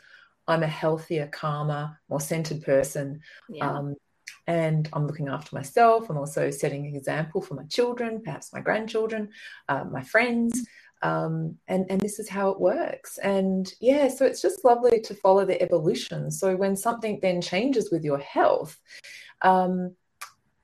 I'm 0.46 0.62
a 0.62 0.68
healthier, 0.68 1.26
calmer, 1.28 1.98
more 2.08 2.20
centered 2.20 2.62
person. 2.62 3.20
Yeah. 3.48 3.70
Um, 3.70 3.94
and 4.46 4.88
I'm 4.92 5.06
looking 5.06 5.28
after 5.28 5.54
myself. 5.54 6.10
I'm 6.10 6.18
also 6.18 6.50
setting 6.50 6.86
an 6.86 6.94
example 6.94 7.40
for 7.40 7.54
my 7.54 7.64
children, 7.64 8.20
perhaps 8.22 8.52
my 8.52 8.60
grandchildren, 8.60 9.30
uh, 9.68 9.84
my 9.84 10.02
friends 10.02 10.66
um, 11.04 11.56
and 11.68 11.86
and 11.90 12.00
this 12.00 12.18
is 12.18 12.28
how 12.28 12.48
it 12.48 12.58
works 12.58 13.18
and 13.18 13.74
yeah 13.80 14.08
so 14.08 14.24
it's 14.24 14.42
just 14.42 14.64
lovely 14.64 15.00
to 15.00 15.14
follow 15.14 15.44
the 15.44 15.60
evolution 15.62 16.30
so 16.30 16.56
when 16.56 16.74
something 16.74 17.20
then 17.20 17.40
changes 17.40 17.90
with 17.92 18.02
your 18.02 18.18
health 18.18 18.80
um, 19.42 19.94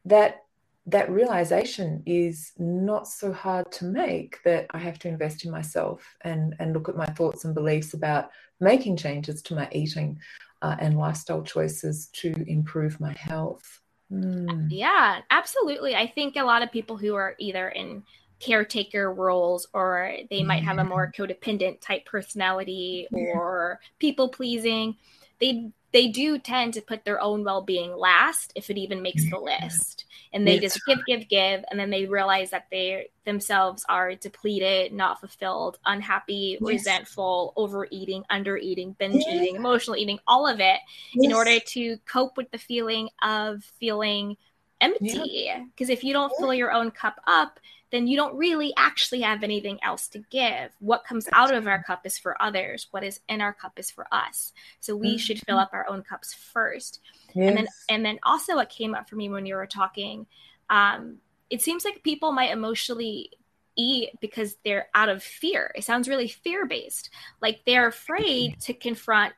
that 0.05 0.38
that 0.87 1.11
realization 1.11 2.03
is 2.07 2.53
not 2.59 3.07
so 3.07 3.33
hard 3.33 3.70
to 3.70 3.85
make 3.85 4.38
that 4.44 4.66
I 4.70 4.79
have 4.79 4.98
to 5.00 5.09
invest 5.09 5.44
in 5.44 5.50
myself 5.50 6.03
and 6.22 6.55
and 6.59 6.72
look 6.72 6.88
at 6.88 6.96
my 6.96 7.07
thoughts 7.07 7.44
and 7.44 7.55
beliefs 7.55 7.92
about 7.92 8.31
making 8.61 8.96
changes 8.96 9.42
to 9.42 9.55
my 9.55 9.68
eating 9.72 10.18
uh, 10.62 10.76
and 10.81 10.98
lifestyle 10.98 11.42
choices 11.42 12.09
to 12.14 12.33
improve 12.46 12.98
my 12.98 13.12
health. 13.12 13.81
Mm. 14.11 14.68
Yeah, 14.70 15.20
absolutely. 15.31 15.94
I 15.94 16.07
think 16.07 16.37
a 16.37 16.44
lot 16.44 16.62
of 16.62 16.72
people 16.72 16.96
who 16.96 17.14
are 17.14 17.35
either 17.38 17.68
in 17.68 18.03
caretaker 18.40 19.12
roles 19.12 19.66
or 19.74 20.16
they 20.31 20.42
might 20.42 20.64
have 20.64 20.79
a 20.79 20.85
more 20.85 21.12
mm-hmm. 21.12 21.22
codependent 21.22 21.81
type 21.81 22.05
personality 22.07 23.07
or 23.12 23.79
people 23.98 24.29
pleasing 24.29 24.96
they 25.40 25.70
they 25.92 26.09
do 26.09 26.38
tend 26.38 26.74
to 26.74 26.81
put 26.81 27.05
their 27.05 27.20
own 27.20 27.44
well-being 27.44 27.94
last 27.96 28.53
if 28.55 28.70
it 28.70 28.79
even 28.79 29.03
makes 29.03 29.29
the 29.29 29.38
list 29.38 30.07
and 30.33 30.46
they 30.46 30.59
just 30.59 30.81
give 30.87 30.98
give 31.07 31.29
give 31.29 31.64
and 31.70 31.79
then 31.79 31.90
they 31.90 32.07
realize 32.07 32.50
that 32.50 32.66
they 32.70 33.09
themselves 33.24 33.85
are 33.88 34.14
depleted 34.14 34.92
not 34.92 35.20
fulfilled 35.20 35.79
unhappy 35.87 36.57
yes. 36.61 36.68
resentful 36.68 37.53
overeating 37.57 38.24
undereating 38.31 38.96
binge 38.98 39.24
yeah. 39.26 39.35
eating 39.35 39.57
emotional 39.57 39.96
eating 39.96 40.18
all 40.26 40.46
of 40.46 40.61
it 40.61 40.79
yes. 41.14 41.24
in 41.24 41.33
order 41.33 41.59
to 41.61 41.96
cope 42.07 42.37
with 42.37 42.50
the 42.53 42.59
feeling 42.59 43.09
of 43.22 43.62
feeling 43.79 44.37
empty 44.81 45.50
because 45.74 45.88
yeah. 45.88 45.92
if 45.92 46.05
you 46.05 46.12
don't 46.12 46.33
fill 46.38 46.55
your 46.55 46.72
own 46.72 46.90
cup 46.90 47.20
up 47.26 47.59
then 47.90 48.07
you 48.07 48.16
don't 48.16 48.37
really 48.37 48.72
actually 48.76 49.22
have 49.22 49.42
anything 49.42 49.79
else 49.83 50.09
to 50.09 50.20
give. 50.31 50.70
What 50.79 51.05
comes 51.05 51.29
out 51.33 51.53
of 51.53 51.66
our 51.66 51.83
cup 51.83 52.07
is 52.07 52.18
for 52.18 52.40
others. 52.40 52.87
What 52.90 53.05
is 53.05 53.20
in 53.29 53.40
our 53.40 53.53
cup 53.53 53.79
is 53.79 53.90
for 53.90 54.07
us. 54.12 54.53
So 54.81 54.94
we 54.94 55.11
mm-hmm. 55.11 55.16
should 55.16 55.40
fill 55.40 55.59
up 55.59 55.70
our 55.72 55.88
own 55.88 56.03
cups 56.03 56.33
first. 56.33 57.00
Yes. 57.35 57.48
And 57.48 57.57
then 57.57 57.66
and 57.88 58.05
then 58.05 58.18
also 58.22 58.55
what 58.55 58.70
came 58.70 58.94
up 58.94 59.09
for 59.09 59.16
me 59.16 59.29
when 59.29 59.46
you 59.46 59.55
were 59.55 59.66
talking, 59.66 60.26
um, 60.68 61.18
it 61.48 61.62
seems 61.62 61.85
like 61.85 62.03
people 62.05 62.33
might 62.33 62.53
emotionally 62.53 63.31
eat 63.76 64.11
because 64.20 64.57
they're 64.64 64.88
out 64.94 65.09
of 65.09 65.22
fear. 65.22 65.72
It 65.74 65.85
sounds 65.85 66.09
really 66.09 66.29
fear 66.29 66.66
based. 66.66 67.11
Like 67.40 67.61
they're 67.66 67.88
afraid 67.88 68.61
to 68.62 68.74
confront 68.74 69.35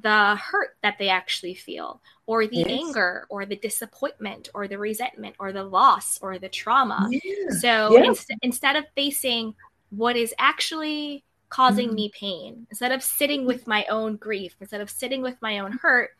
the 0.00 0.36
hurt 0.36 0.76
that 0.82 0.98
they 0.98 1.08
actually 1.08 1.54
feel, 1.54 2.00
or 2.26 2.46
the 2.46 2.56
yes. 2.56 2.68
anger, 2.68 3.26
or 3.30 3.46
the 3.46 3.56
disappointment, 3.56 4.48
or 4.54 4.68
the 4.68 4.78
resentment, 4.78 5.34
or 5.38 5.52
the 5.52 5.64
loss, 5.64 6.18
or 6.20 6.38
the 6.38 6.48
trauma. 6.48 7.08
Yeah. 7.10 7.50
So 7.60 7.96
yeah. 7.96 8.12
instead 8.42 8.76
of 8.76 8.84
facing 8.94 9.54
what 9.90 10.16
is 10.16 10.34
actually 10.38 11.24
causing 11.48 11.90
mm. 11.90 11.94
me 11.94 12.10
pain, 12.12 12.66
instead 12.70 12.92
of 12.92 13.02
sitting 13.02 13.46
with 13.46 13.66
my 13.66 13.86
own 13.88 14.16
grief, 14.16 14.54
instead 14.60 14.80
of 14.80 14.90
sitting 14.90 15.22
with 15.22 15.36
my 15.40 15.60
own 15.60 15.72
hurt, 15.72 16.10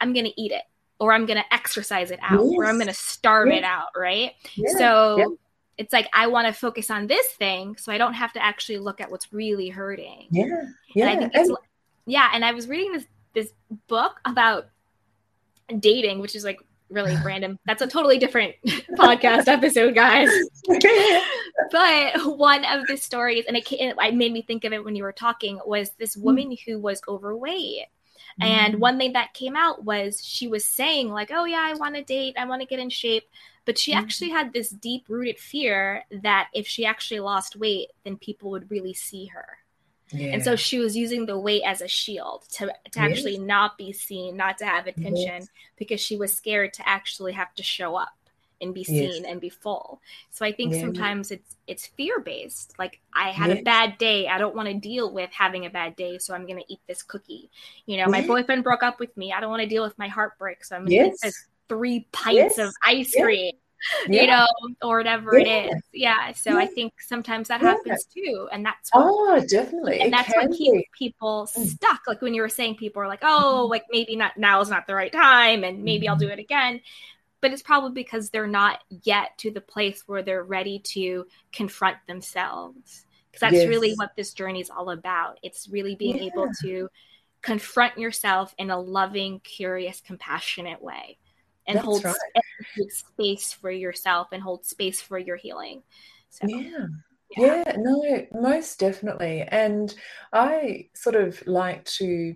I'm 0.00 0.12
going 0.12 0.26
to 0.26 0.40
eat 0.40 0.52
it, 0.52 0.64
or 0.98 1.12
I'm 1.12 1.24
going 1.24 1.38
to 1.38 1.54
exercise 1.54 2.10
it 2.10 2.18
out, 2.22 2.44
yes. 2.44 2.54
or 2.56 2.66
I'm 2.66 2.76
going 2.76 2.88
to 2.88 2.94
starve 2.94 3.48
it 3.48 3.64
out, 3.64 3.88
right? 3.96 4.32
So 4.76 5.38
it's 5.78 5.92
like 5.92 6.08
I 6.12 6.26
want 6.26 6.48
to 6.48 6.52
focus 6.52 6.90
on 6.90 7.06
this 7.06 7.26
thing 7.28 7.76
so 7.76 7.90
I 7.92 7.98
don't 7.98 8.14
have 8.14 8.32
to 8.34 8.44
actually 8.44 8.78
look 8.78 9.00
at 9.00 9.10
what's 9.10 9.32
really 9.32 9.70
hurting. 9.70 10.26
Yeah. 10.30 10.66
Yeah. 10.94 11.08
And 11.08 11.16
I 11.16 11.18
think 11.18 11.32
it's 11.34 11.48
and- 11.48 11.58
yeah, 12.04 12.30
and 12.34 12.44
I 12.44 12.52
was 12.52 12.68
reading 12.68 12.92
this 12.92 13.06
this 13.34 13.52
book 13.88 14.20
about 14.24 14.66
dating, 15.78 16.20
which 16.20 16.34
is 16.34 16.44
like 16.44 16.60
really 16.90 17.16
random. 17.24 17.58
That's 17.66 17.82
a 17.82 17.86
totally 17.86 18.18
different 18.18 18.54
podcast 18.92 19.48
episode, 19.48 19.94
guys. 19.94 20.30
but 21.70 22.36
one 22.36 22.64
of 22.64 22.86
the 22.86 22.96
stories, 22.96 23.44
and 23.46 23.56
it, 23.56 23.70
it, 23.72 24.14
made 24.14 24.32
me 24.32 24.42
think 24.42 24.64
of 24.64 24.72
it 24.72 24.84
when 24.84 24.96
you 24.96 25.02
were 25.02 25.12
talking, 25.12 25.60
was 25.66 25.90
this 25.98 26.16
mm. 26.16 26.22
woman 26.22 26.56
who 26.66 26.78
was 26.78 27.00
overweight. 27.08 27.86
And 28.40 28.80
one 28.80 28.96
thing 28.96 29.12
that 29.12 29.34
came 29.34 29.56
out 29.56 29.84
was 29.84 30.24
she 30.24 30.48
was 30.48 30.64
saying, 30.64 31.10
like, 31.10 31.30
oh, 31.32 31.44
yeah, 31.44 31.60
I 31.60 31.74
want 31.74 31.96
to 31.96 32.02
date, 32.02 32.34
I 32.38 32.46
want 32.46 32.62
to 32.62 32.66
get 32.66 32.78
in 32.78 32.88
shape. 32.88 33.24
But 33.64 33.78
she 33.78 33.92
actually 33.92 34.30
had 34.30 34.52
this 34.52 34.70
deep 34.70 35.04
rooted 35.08 35.38
fear 35.38 36.04
that 36.22 36.48
if 36.52 36.66
she 36.66 36.84
actually 36.84 37.20
lost 37.20 37.56
weight, 37.56 37.90
then 38.04 38.16
people 38.16 38.50
would 38.50 38.70
really 38.70 38.94
see 38.94 39.26
her. 39.26 39.58
Yeah. 40.12 40.32
And 40.32 40.44
so 40.44 40.56
she 40.56 40.78
was 40.78 40.96
using 40.96 41.26
the 41.26 41.38
weight 41.38 41.62
as 41.64 41.80
a 41.80 41.88
shield 41.88 42.44
to, 42.52 42.66
to 42.66 42.72
yes. 42.84 42.96
actually 42.96 43.38
not 43.38 43.78
be 43.78 43.92
seen, 43.92 44.36
not 44.36 44.58
to 44.58 44.66
have 44.66 44.86
attention, 44.86 45.40
yes. 45.40 45.48
because 45.76 46.00
she 46.00 46.16
was 46.16 46.32
scared 46.32 46.72
to 46.74 46.88
actually 46.88 47.32
have 47.32 47.54
to 47.54 47.62
show 47.62 47.96
up 47.96 48.12
and 48.60 48.72
be 48.72 48.84
seen 48.84 49.22
yes. 49.22 49.24
and 49.26 49.40
be 49.40 49.48
full. 49.48 50.00
So 50.30 50.46
I 50.46 50.52
think 50.52 50.74
sometimes 50.74 51.30
it's 51.32 51.56
it's 51.66 51.86
fear 51.86 52.20
based. 52.20 52.74
Like 52.78 53.00
I 53.12 53.30
had 53.30 53.50
a 53.50 53.62
bad 53.62 53.98
day, 53.98 54.28
I 54.28 54.38
don't 54.38 54.54
want 54.54 54.68
to 54.68 54.74
deal 54.74 55.12
with 55.12 55.30
having 55.32 55.66
a 55.66 55.70
bad 55.70 55.96
day, 55.96 56.18
so 56.18 56.32
I'm 56.34 56.46
going 56.46 56.60
to 56.60 56.72
eat 56.72 56.80
this 56.86 57.02
cookie. 57.02 57.50
You 57.86 57.96
know, 57.96 58.06
my 58.06 58.24
boyfriend 58.24 58.62
broke 58.62 58.82
up 58.82 59.00
with 59.00 59.14
me. 59.16 59.32
I 59.32 59.40
don't 59.40 59.50
want 59.50 59.62
to 59.62 59.68
deal 59.68 59.82
with 59.82 59.98
my 59.98 60.08
heartbreak, 60.08 60.64
so 60.64 60.76
I'm 60.76 60.86
going 60.86 61.10
to 61.10 61.14
eat 61.14 61.20
this 61.22 61.46
three 61.68 62.06
pints 62.12 62.58
of 62.58 62.72
ice 62.84 63.14
cream 63.14 63.52
yeah. 64.08 64.20
you 64.22 64.26
know, 64.28 64.46
or 64.82 64.98
whatever 64.98 65.38
yeah. 65.38 65.46
it 65.46 65.72
is. 65.72 65.82
Yeah. 65.92 66.32
So 66.32 66.50
yeah. 66.50 66.58
I 66.58 66.66
think 66.66 66.94
sometimes 67.00 67.48
that 67.48 67.60
happens 67.60 68.04
too. 68.04 68.48
And 68.52 68.64
that's 68.64 68.90
what, 68.92 69.04
oh, 69.04 69.46
definitely. 69.46 70.00
And 70.00 70.08
it 70.08 70.10
that's 70.10 70.34
what 70.34 70.52
keeps 70.52 70.88
people 70.96 71.48
mm. 71.54 71.66
stuck. 71.66 72.00
Like 72.06 72.22
when 72.22 72.34
you 72.34 72.42
were 72.42 72.48
saying 72.48 72.76
people 72.76 73.02
are 73.02 73.08
like, 73.08 73.22
oh, 73.22 73.62
mm-hmm. 73.62 73.70
like 73.70 73.84
maybe 73.90 74.16
not 74.16 74.36
now 74.36 74.60
is 74.60 74.70
not 74.70 74.86
the 74.86 74.94
right 74.94 75.12
time 75.12 75.64
and 75.64 75.82
maybe 75.82 76.06
mm-hmm. 76.06 76.12
I'll 76.12 76.18
do 76.18 76.28
it 76.28 76.38
again. 76.38 76.80
But 77.40 77.52
it's 77.52 77.62
probably 77.62 77.92
because 77.92 78.30
they're 78.30 78.46
not 78.46 78.80
yet 79.02 79.36
to 79.38 79.50
the 79.50 79.60
place 79.60 80.04
where 80.06 80.22
they're 80.22 80.44
ready 80.44 80.78
to 80.78 81.26
confront 81.52 81.96
themselves. 82.06 83.04
Because 83.30 83.40
that's 83.40 83.54
yes. 83.54 83.68
really 83.68 83.94
what 83.94 84.12
this 84.16 84.32
journey 84.32 84.60
is 84.60 84.70
all 84.70 84.90
about. 84.90 85.38
It's 85.42 85.68
really 85.68 85.96
being 85.96 86.18
able 86.18 86.48
to 86.62 86.88
confront 87.40 87.98
yourself 87.98 88.54
in 88.58 88.70
a 88.70 88.78
loving, 88.78 89.40
curious, 89.40 90.00
compassionate 90.00 90.80
way 90.80 91.18
and 91.66 91.76
That's 91.76 91.84
hold, 91.84 92.04
right. 92.04 92.14
space 92.88 93.52
for 93.52 93.70
yourself 93.70 94.28
and 94.32 94.42
hold 94.42 94.64
space 94.64 95.00
for 95.00 95.18
your 95.18 95.36
healing. 95.36 95.82
So, 96.30 96.46
yeah. 96.46 96.58
yeah. 96.58 96.86
Yeah, 97.34 97.76
no, 97.78 98.26
most 98.34 98.78
definitely. 98.78 99.42
And 99.48 99.94
I 100.34 100.88
sort 100.94 101.16
of 101.16 101.42
like 101.46 101.82
to, 101.96 102.34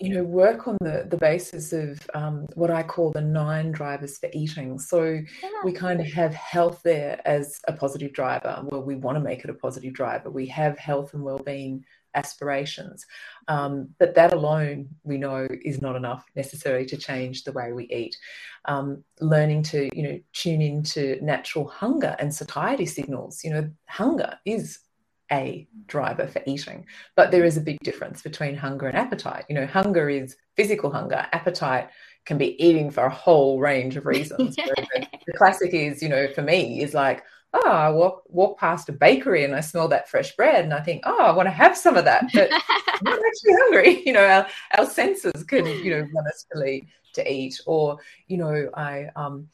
you 0.00 0.08
know, 0.14 0.24
work 0.24 0.66
on 0.66 0.76
the, 0.80 1.06
the 1.08 1.16
basis 1.16 1.72
of 1.72 2.00
um, 2.12 2.48
what 2.54 2.72
I 2.72 2.82
call 2.82 3.12
the 3.12 3.20
nine 3.20 3.70
drivers 3.70 4.18
for 4.18 4.28
eating. 4.32 4.76
So 4.80 5.04
yeah. 5.04 5.50
we 5.62 5.72
kind 5.72 6.00
of 6.00 6.08
have 6.08 6.34
health 6.34 6.80
there 6.82 7.20
as 7.24 7.60
a 7.68 7.72
positive 7.72 8.12
driver. 8.12 8.64
Well, 8.64 8.82
we 8.82 8.96
want 8.96 9.18
to 9.18 9.22
make 9.22 9.44
it 9.44 9.50
a 9.50 9.54
positive 9.54 9.92
driver. 9.92 10.30
We 10.30 10.46
have 10.46 10.76
health 10.78 11.14
and 11.14 11.22
well-being 11.22 11.84
aspirations. 12.14 13.06
Um, 13.48 13.88
but 13.98 14.14
that 14.14 14.32
alone, 14.32 14.88
we 15.04 15.18
know, 15.18 15.48
is 15.64 15.82
not 15.82 15.96
enough 15.96 16.24
necessarily 16.36 16.86
to 16.86 16.96
change 16.96 17.44
the 17.44 17.52
way 17.52 17.72
we 17.72 17.86
eat. 17.86 18.16
Um, 18.66 19.04
learning 19.20 19.62
to, 19.64 19.88
you 19.96 20.02
know, 20.02 20.20
tune 20.32 20.62
into 20.62 21.18
natural 21.22 21.66
hunger 21.66 22.16
and 22.18 22.34
satiety 22.34 22.86
signals. 22.86 23.42
You 23.44 23.50
know, 23.50 23.70
hunger 23.86 24.38
is 24.44 24.78
a 25.30 25.66
driver 25.86 26.26
for 26.26 26.42
eating, 26.46 26.84
but 27.16 27.30
there 27.30 27.44
is 27.44 27.56
a 27.56 27.60
big 27.60 27.78
difference 27.80 28.22
between 28.22 28.54
hunger 28.54 28.86
and 28.86 28.96
appetite. 28.96 29.46
You 29.48 29.54
know, 29.54 29.66
hunger 29.66 30.10
is 30.10 30.36
physical 30.56 30.90
hunger. 30.90 31.26
Appetite 31.32 31.88
can 32.26 32.38
be 32.38 32.62
eating 32.62 32.90
for 32.90 33.04
a 33.04 33.10
whole 33.10 33.58
range 33.58 33.96
of 33.96 34.06
reasons. 34.06 34.54
the, 34.56 35.06
the 35.26 35.32
classic 35.32 35.72
is, 35.72 36.02
you 36.02 36.08
know, 36.08 36.28
for 36.34 36.42
me, 36.42 36.82
is 36.82 36.94
like 36.94 37.24
oh, 37.54 37.70
I 37.70 37.90
walk 37.90 38.22
walk 38.28 38.58
past 38.58 38.88
a 38.88 38.92
bakery 38.92 39.44
and 39.44 39.54
I 39.54 39.60
smell 39.60 39.88
that 39.88 40.08
fresh 40.08 40.34
bread 40.36 40.64
and 40.64 40.72
I 40.72 40.80
think, 40.80 41.02
oh, 41.04 41.22
I 41.22 41.32
want 41.32 41.46
to 41.46 41.50
have 41.50 41.76
some 41.76 41.96
of 41.96 42.04
that, 42.04 42.24
but 42.32 42.50
I'm 42.52 43.00
not 43.02 43.18
actually 43.18 43.52
hungry. 43.62 44.02
You 44.12 44.14
know, 44.14 44.26
our, 44.26 44.46
our 44.78 44.86
senses 44.86 45.44
can, 45.44 45.66
you 45.66 45.90
know, 45.90 46.00
run 46.00 46.26
us 46.26 46.46
to, 46.52 46.80
to 47.14 47.32
eat. 47.32 47.60
Or, 47.66 47.98
you 48.26 48.36
know, 48.36 48.68
I 48.74 49.08
um, 49.16 49.48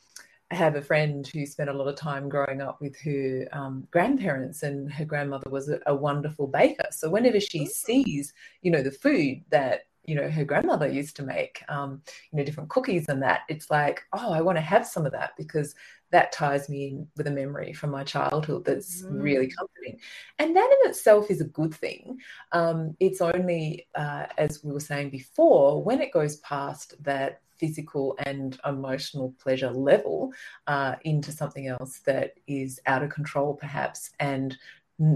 have 0.50 0.76
a 0.76 0.82
friend 0.82 1.26
who 1.26 1.44
spent 1.44 1.70
a 1.70 1.72
lot 1.72 1.88
of 1.88 1.96
time 1.96 2.28
growing 2.28 2.60
up 2.60 2.80
with 2.80 2.98
her 3.00 3.46
um, 3.52 3.86
grandparents, 3.90 4.62
and 4.62 4.90
her 4.92 5.04
grandmother 5.04 5.50
was 5.50 5.68
a, 5.68 5.80
a 5.86 5.94
wonderful 5.94 6.46
baker. 6.46 6.86
So 6.90 7.10
whenever 7.10 7.40
she 7.40 7.60
mm. 7.60 7.68
sees, 7.68 8.32
you 8.62 8.70
know, 8.70 8.82
the 8.82 8.90
food 8.90 9.42
that 9.50 9.82
you 10.08 10.14
know 10.14 10.30
her 10.30 10.44
grandmother 10.44 10.88
used 10.88 11.16
to 11.16 11.22
make 11.22 11.62
um, 11.68 12.02
you 12.32 12.38
know 12.38 12.44
different 12.44 12.70
cookies 12.70 13.08
and 13.08 13.22
that 13.22 13.42
it's 13.48 13.70
like 13.70 14.02
oh 14.12 14.32
i 14.32 14.40
want 14.40 14.56
to 14.56 14.62
have 14.62 14.86
some 14.86 15.06
of 15.06 15.12
that 15.12 15.32
because 15.36 15.74
that 16.10 16.32
ties 16.32 16.68
me 16.68 16.88
in 16.88 17.06
with 17.16 17.26
a 17.26 17.30
memory 17.30 17.72
from 17.72 17.90
my 17.90 18.02
childhood 18.02 18.64
that's 18.64 19.02
mm. 19.02 19.22
really 19.22 19.48
comforting. 19.48 20.00
And 20.38 20.56
that 20.56 20.74
in 20.80 20.90
itself 20.90 21.30
is 21.30 21.40
a 21.40 21.44
good 21.44 21.74
thing. 21.74 22.18
Um, 22.52 22.96
it's 22.98 23.20
only, 23.20 23.86
uh, 23.94 24.26
as 24.38 24.64
we 24.64 24.72
were 24.72 24.80
saying 24.80 25.10
before, 25.10 25.82
when 25.82 26.00
it 26.00 26.12
goes 26.12 26.36
past 26.36 26.94
that 27.04 27.42
physical 27.58 28.16
and 28.24 28.58
emotional 28.64 29.34
pleasure 29.42 29.70
level 29.70 30.32
uh, 30.66 30.94
into 31.02 31.32
something 31.32 31.66
else 31.66 32.00
that 32.06 32.34
is 32.46 32.80
out 32.86 33.02
of 33.02 33.10
control, 33.10 33.54
perhaps, 33.54 34.10
and 34.20 34.56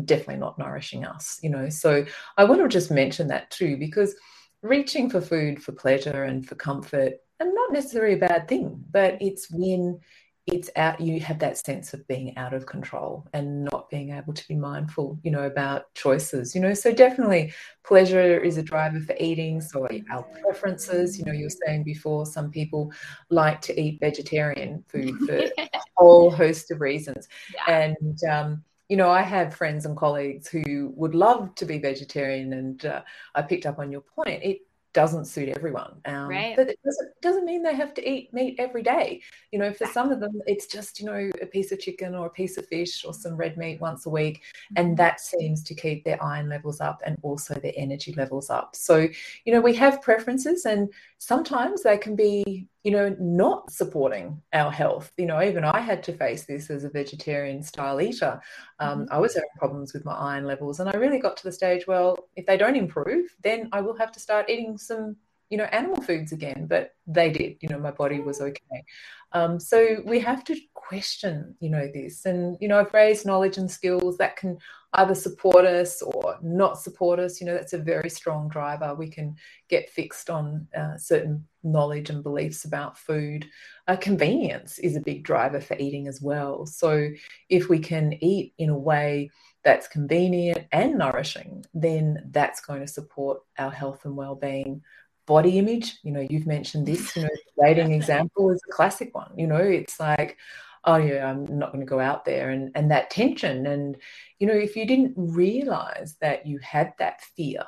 definitely 0.05 0.37
not 0.37 0.59
nourishing 0.59 1.05
us, 1.05 1.39
you 1.43 1.51
know. 1.51 1.69
So 1.69 2.05
I 2.37 2.45
want 2.45 2.61
to 2.61 2.69
just 2.69 2.91
mention 2.91 3.29
that 3.29 3.51
too, 3.51 3.77
because 3.77 4.15
reaching 4.63 5.11
for 5.11 5.21
food 5.21 5.63
for 5.63 5.73
pleasure 5.73 6.25
and 6.25 6.47
for 6.47 6.55
comfort 6.55 7.15
and 7.41 7.55
not 7.55 7.73
necessarily 7.73 8.15
a 8.15 8.29
bad 8.29 8.49
thing, 8.49 8.83
but 8.91 9.19
it's 9.21 9.51
when 9.51 10.01
it's 10.47 10.71
out 10.75 11.01
you 11.01 11.21
have 11.21 11.39
that 11.39 11.57
sense 11.57 11.95
of 11.95 12.07
being 12.09 12.37
out 12.37 12.53
of 12.53 12.67
control 12.67 13.25
and 13.33 13.65
not 13.65 13.89
being 13.91 14.11
able 14.11 14.33
to 14.33 14.47
be 14.49 14.57
mindful 14.57 15.17
you 15.23 15.31
know 15.31 15.45
about 15.45 15.93
choices 15.95 16.53
you 16.53 16.61
know. 16.61 16.75
So 16.75 16.93
definitely 16.93 17.53
pleasure 17.85 18.41
is 18.41 18.57
a 18.57 18.63
driver 18.63 18.99
for 19.01 19.15
eating 19.21 19.61
so 19.61 19.87
our 20.11 20.23
preferences. 20.43 21.17
You 21.19 21.25
know 21.25 21.33
you 21.33 21.45
were 21.45 21.67
saying 21.67 21.85
before 21.85 22.27
some 22.27 22.51
people 22.51 22.93
like 23.31 23.61
to 23.63 23.81
eat 23.81 24.01
vegetarian 24.01 24.85
food 24.89 25.17
for 25.27 25.37
a 25.59 25.71
whole 25.97 26.31
host 26.31 26.73
of 26.73 26.81
reasons. 26.81 27.29
Yeah. 27.55 27.79
and 27.79 28.19
um, 28.25 28.65
you 28.93 28.99
know, 28.99 29.09
I 29.09 29.23
have 29.23 29.55
friends 29.55 29.87
and 29.87 29.97
colleagues 29.97 30.49
who 30.49 30.93
would 30.97 31.15
love 31.15 31.55
to 31.55 31.65
be 31.65 31.79
vegetarian, 31.79 32.53
and 32.53 32.85
uh, 32.85 33.01
I 33.35 33.41
picked 33.41 33.65
up 33.65 33.79
on 33.79 33.91
your 33.91 34.03
point. 34.03 34.43
It 34.43 34.67
doesn't 34.93 35.25
suit 35.25 35.49
everyone. 35.49 35.95
Um, 36.05 36.29
right. 36.29 36.55
But 36.55 36.69
it 36.69 36.79
doesn't, 36.85 37.21
doesn't 37.23 37.47
mean 37.47 37.63
they 37.63 37.75
have 37.75 37.95
to 37.95 38.07
eat 38.07 38.35
meat 38.35 38.57
every 38.59 38.83
day. 38.83 39.23
You 39.51 39.61
know, 39.61 39.73
for 39.73 39.87
some 39.87 40.13
of 40.13 40.21
them, 40.21 40.43
it's 40.47 40.67
just, 40.67 41.01
you 41.01 41.07
know, 41.07 41.31
a 41.41 41.47
piece 41.47 41.73
of 41.73 41.81
chicken 41.81 42.15
or 42.15 42.27
a 42.27 42.31
piece 42.31 42.59
of 42.59 42.67
fish 42.67 43.03
or 43.03 43.15
some 43.15 43.35
red 43.35 43.57
meat 43.57 43.81
once 43.81 44.05
a 44.05 44.11
week. 44.11 44.43
And 44.77 44.89
mm-hmm. 44.89 44.97
that 44.97 45.23
seems 45.23 45.63
to 45.65 45.75
keep 45.75 46.05
their 46.05 46.23
iron 46.23 46.51
levels 46.51 46.83
up 46.83 47.01
and 47.07 47.17
also 47.23 47.55
their 47.55 47.73
energy 47.75 48.13
levels 48.13 48.51
up. 48.51 48.77
So, 48.77 49.09
you 49.47 49.55
know, 49.55 49.63
we 49.63 49.75
have 49.77 50.03
preferences 50.03 50.67
and 50.67 50.93
sometimes 51.17 51.83
they 51.83 51.97
can 51.97 52.15
be 52.15 52.69
you 52.85 52.91
know, 52.91 53.15
not 53.21 53.71
supporting 53.71 54.43
our 54.53 54.71
health. 54.71 55.13
You 55.17 55.27
know, 55.27 55.43
even 55.43 55.65
I 55.65 55.81
had 55.81 56.03
to 56.05 56.13
face 56.13 56.45
this 56.45 56.69
as 56.69 56.85
a 56.85 56.91
vegetarian 56.91 57.63
style 57.63 58.01
eater. 58.01 58.41
Um, 58.81 59.01
mm-hmm. 59.01 59.15
I 59.15 59.19
was 59.19 59.35
having 59.35 59.49
problems 59.57 59.93
with 59.93 60.05
my 60.05 60.15
iron 60.15 60.45
levels, 60.45 60.81
and 60.81 60.89
I 60.89 60.95
really 60.95 61.19
got 61.19 61.37
to 61.37 61.45
the 61.45 61.53
stage, 61.53 61.87
well, 61.87 62.19
if 62.37 62.47
they 62.47 62.57
don't 62.57 62.77
improve, 62.77 63.27
then 63.43 63.69
I 63.73 63.81
will 63.81 63.97
have 63.97 64.13
to 64.13 64.21
start 64.21 64.51
eating 64.51 64.77
some, 64.79 65.17
you 65.53 65.59
know, 65.59 65.65
animal 65.65 66.01
foods 66.01 66.33
again. 66.33 66.67
But 66.67 66.95
they 67.07 67.31
did, 67.31 67.59
you 67.61 67.69
know, 67.69 67.79
my 67.79 67.91
body 67.91 68.21
was 68.21 68.41
okay. 68.41 68.85
Um, 69.33 69.61
so 69.61 69.99
we 70.07 70.19
have 70.21 70.43
to 70.45 70.57
question, 70.73 71.55
you 71.61 71.69
know, 71.69 71.91
this. 71.93 72.25
And, 72.25 72.57
you 72.61 72.69
know, 72.69 72.81
I've 72.81 72.95
raised 72.95 73.27
knowledge 73.27 73.59
and 73.59 73.71
skills 73.71 74.17
that 74.17 74.37
can 74.37 74.57
either 74.95 75.15
support 75.15 75.67
us 75.67 76.01
or 76.01 76.39
not 76.43 76.79
support 76.79 77.19
us. 77.19 77.39
You 77.39 77.47
know, 77.47 77.55
that's 77.55 77.75
a 77.75 77.79
very 77.79 78.09
strong 78.09 78.49
driver. 78.49 78.95
We 78.95 79.09
can 79.09 79.37
get 79.69 79.91
fixed 79.91 80.31
on 80.31 80.67
uh, 80.77 80.97
certain 80.97 81.47
knowledge 81.63 82.09
and 82.09 82.23
beliefs 82.23 82.65
about 82.65 82.99
food. 82.99 83.47
Uh, 83.89 83.97
convenience 83.97 84.79
is 84.79 84.97
a 84.97 85.01
big 85.01 85.23
driver 85.23 85.61
for 85.61 85.77
eating 85.79 86.09
as 86.09 86.23
well. 86.23 86.65
So 86.65 87.11
if 87.51 87.69
we 87.69 87.79
can 87.79 88.15
eat 88.25 88.55
in 88.57 88.71
a 88.71 88.79
way 88.79 89.31
that's 89.65 89.87
convenient 89.89 90.67
and 90.73 90.99
nourishing, 90.99 91.65
then 91.73 92.29
that's 92.31 92.61
going 92.61 92.81
to 92.81 92.87
support 92.87 93.41
our 93.59 93.71
health 93.71 94.05
and 94.05 94.17
well-being 94.17 94.83
body 95.27 95.59
image 95.59 95.99
you 96.03 96.13
know 96.13 96.27
you've 96.29 96.47
mentioned 96.47 96.87
this 96.87 97.15
you 97.17 97.23
know 97.23 97.29
dating 97.63 97.93
example 97.93 98.51
is 98.51 98.61
a 98.69 98.73
classic 98.73 99.15
one 99.15 99.31
you 99.37 99.47
know 99.47 99.57
it's 99.57 100.01
like 100.01 100.37
oh 100.85 100.97
yeah 100.97 101.31
i'm 101.31 101.59
not 101.59 101.73
going 101.73 101.85
to 101.85 101.89
go 101.89 102.01
out 102.01 102.25
there 102.25 102.51
and 102.51 102.71
and 102.75 102.91
that 102.91 103.11
tension 103.11 103.67
and 103.67 103.97
you 104.39 104.47
know 104.47 104.55
if 104.55 104.77
you 104.77 104.87
didn't 104.87 105.15
realize 105.17 106.17
that 106.21 106.47
you 106.47 106.59
had 106.59 106.93
that 106.99 107.21
fear 107.37 107.65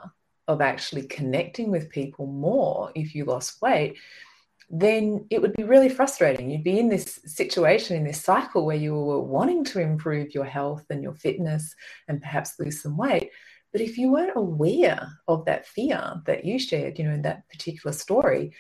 of 0.47 0.61
actually 0.61 1.03
connecting 1.03 1.71
with 1.71 1.88
people 1.90 2.27
more 2.27 2.90
if 2.95 3.14
you 3.14 3.25
lost 3.25 3.62
weight 3.62 3.97
then 4.71 5.27
it 5.31 5.40
would 5.40 5.53
be 5.53 5.62
really 5.62 5.88
frustrating. 5.88 6.51
You'd 6.51 6.64
be 6.64 6.79
in 6.79 6.88
this 6.88 7.21
situation 7.27 7.97
in 7.97 8.05
this 8.05 8.23
cycle 8.23 8.64
where 8.64 8.77
you 8.77 8.95
were 8.95 9.21
wanting 9.21 9.64
to 9.67 9.81
improve 9.81 10.35
your 10.35 10.45
health 10.45 10.87
and 10.90 11.03
your 11.03 11.14
fitness 11.14 11.75
and 12.09 12.21
perhaps 12.21 12.59
lose 12.59 12.83
some 12.83 12.97
weight 12.97 13.31
but 13.75 13.81
if 13.81 13.99
you 13.99 14.13
weren't 14.13 14.37
aware 14.37 15.19
of 15.27 15.47
that 15.47 15.67
fear 15.67 16.23
that 16.27 16.45
you 16.45 16.61
shared, 16.61 16.97
you 16.97 17.05
know, 17.05 17.11
in 17.11 17.23
that 17.23 17.49
particular 17.49 17.93
story, 17.93 18.53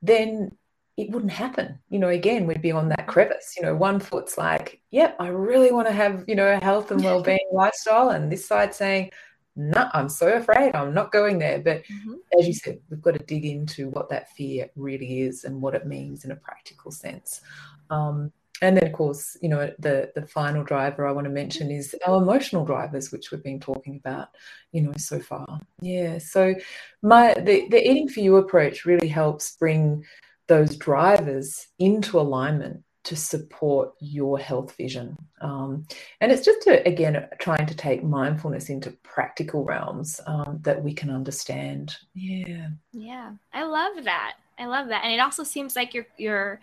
then 0.00 0.56
it 0.96 1.10
wouldn't 1.10 1.30
happen. 1.30 1.78
You 1.90 1.98
know, 1.98 2.08
again, 2.08 2.46
we'd 2.46 2.62
be 2.62 2.72
on 2.72 2.88
that 2.88 3.06
crevice. 3.06 3.52
You 3.54 3.64
know, 3.64 3.76
one 3.76 4.00
foot's 4.00 4.38
like, 4.38 4.80
yep, 4.90 5.14
I 5.20 5.28
really 5.28 5.72
want 5.72 5.88
to 5.88 5.92
have, 5.92 6.24
you 6.26 6.34
know, 6.34 6.46
a 6.46 6.64
health 6.64 6.90
and 6.90 7.04
well-being 7.04 7.46
lifestyle. 7.52 8.08
And 8.08 8.32
this 8.32 8.46
side 8.46 8.74
saying, 8.74 9.10
no, 9.56 9.90
I'm 9.92 10.08
so 10.08 10.28
afraid, 10.32 10.74
I'm 10.74 10.94
not 10.94 11.12
going 11.12 11.38
there. 11.38 11.58
But 11.58 11.82
mm-hmm. 11.84 12.14
as 12.40 12.48
you 12.48 12.54
said, 12.54 12.80
we've 12.88 13.02
got 13.02 13.12
to 13.12 13.18
dig 13.26 13.44
into 13.44 13.90
what 13.90 14.08
that 14.08 14.30
fear 14.30 14.70
really 14.74 15.20
is 15.20 15.44
and 15.44 15.60
what 15.60 15.74
it 15.74 15.86
means 15.86 16.24
in 16.24 16.30
a 16.30 16.36
practical 16.36 16.90
sense. 16.90 17.42
Um, 17.90 18.32
and 18.62 18.76
then, 18.76 18.86
of 18.86 18.92
course, 18.92 19.36
you 19.42 19.48
know, 19.48 19.70
the 19.80 20.12
the 20.14 20.26
final 20.26 20.62
driver 20.62 21.06
I 21.06 21.12
want 21.12 21.24
to 21.24 21.30
mention 21.30 21.70
is 21.70 21.96
our 22.06 22.22
emotional 22.22 22.64
drivers, 22.64 23.10
which 23.10 23.30
we've 23.30 23.42
been 23.42 23.60
talking 23.60 23.96
about, 23.96 24.28
you 24.70 24.82
know, 24.82 24.92
so 24.96 25.18
far. 25.18 25.60
Yeah. 25.80 26.18
So, 26.18 26.54
my 27.02 27.34
the 27.34 27.68
the 27.68 27.82
eating 27.82 28.08
for 28.08 28.20
you 28.20 28.36
approach 28.36 28.84
really 28.84 29.08
helps 29.08 29.56
bring 29.56 30.04
those 30.46 30.76
drivers 30.76 31.66
into 31.80 32.20
alignment 32.20 32.84
to 33.04 33.16
support 33.16 33.94
your 33.98 34.38
health 34.38 34.76
vision. 34.76 35.16
Um, 35.40 35.84
and 36.20 36.30
it's 36.30 36.44
just 36.44 36.62
to, 36.62 36.86
again, 36.86 37.26
trying 37.40 37.66
to 37.66 37.74
take 37.74 38.04
mindfulness 38.04 38.68
into 38.68 38.92
practical 39.02 39.64
realms 39.64 40.20
um, 40.26 40.60
that 40.62 40.84
we 40.84 40.94
can 40.94 41.10
understand. 41.10 41.96
Yeah. 42.14 42.68
Yeah. 42.92 43.32
I 43.52 43.64
love 43.64 44.04
that. 44.04 44.34
I 44.56 44.66
love 44.66 44.86
that. 44.88 45.02
And 45.02 45.12
it 45.12 45.18
also 45.18 45.42
seems 45.42 45.74
like 45.74 45.94
your, 45.94 46.06
your, 46.16 46.60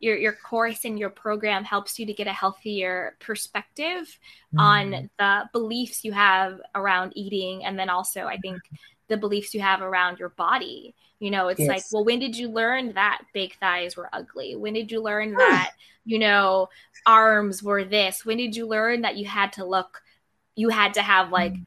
your, 0.00 0.16
your 0.16 0.32
course 0.32 0.84
and 0.84 0.98
your 0.98 1.10
program 1.10 1.64
helps 1.64 1.98
you 1.98 2.06
to 2.06 2.12
get 2.12 2.26
a 2.26 2.32
healthier 2.32 3.16
perspective 3.20 4.18
mm. 4.54 4.60
on 4.60 5.10
the 5.18 5.48
beliefs 5.52 6.04
you 6.04 6.12
have 6.12 6.60
around 6.74 7.12
eating. 7.16 7.64
And 7.64 7.78
then 7.78 7.90
also, 7.90 8.24
I 8.26 8.36
think, 8.38 8.60
the 9.08 9.16
beliefs 9.16 9.54
you 9.54 9.60
have 9.60 9.80
around 9.80 10.18
your 10.18 10.28
body. 10.28 10.94
You 11.18 11.30
know, 11.30 11.48
it's 11.48 11.60
yes. 11.60 11.68
like, 11.68 11.82
well, 11.92 12.04
when 12.04 12.20
did 12.20 12.36
you 12.36 12.48
learn 12.48 12.92
that 12.92 13.22
big 13.32 13.56
thighs 13.58 13.96
were 13.96 14.08
ugly? 14.12 14.54
When 14.54 14.74
did 14.74 14.92
you 14.92 15.02
learn 15.02 15.34
that, 15.34 15.72
you 16.04 16.18
know, 16.18 16.68
arms 17.06 17.62
were 17.62 17.84
this? 17.84 18.24
When 18.24 18.36
did 18.36 18.54
you 18.54 18.66
learn 18.66 19.00
that 19.02 19.16
you 19.16 19.26
had 19.26 19.52
to 19.54 19.64
look, 19.64 20.02
you 20.54 20.68
had 20.68 20.94
to 20.94 21.02
have 21.02 21.32
like 21.32 21.54
mm. 21.54 21.66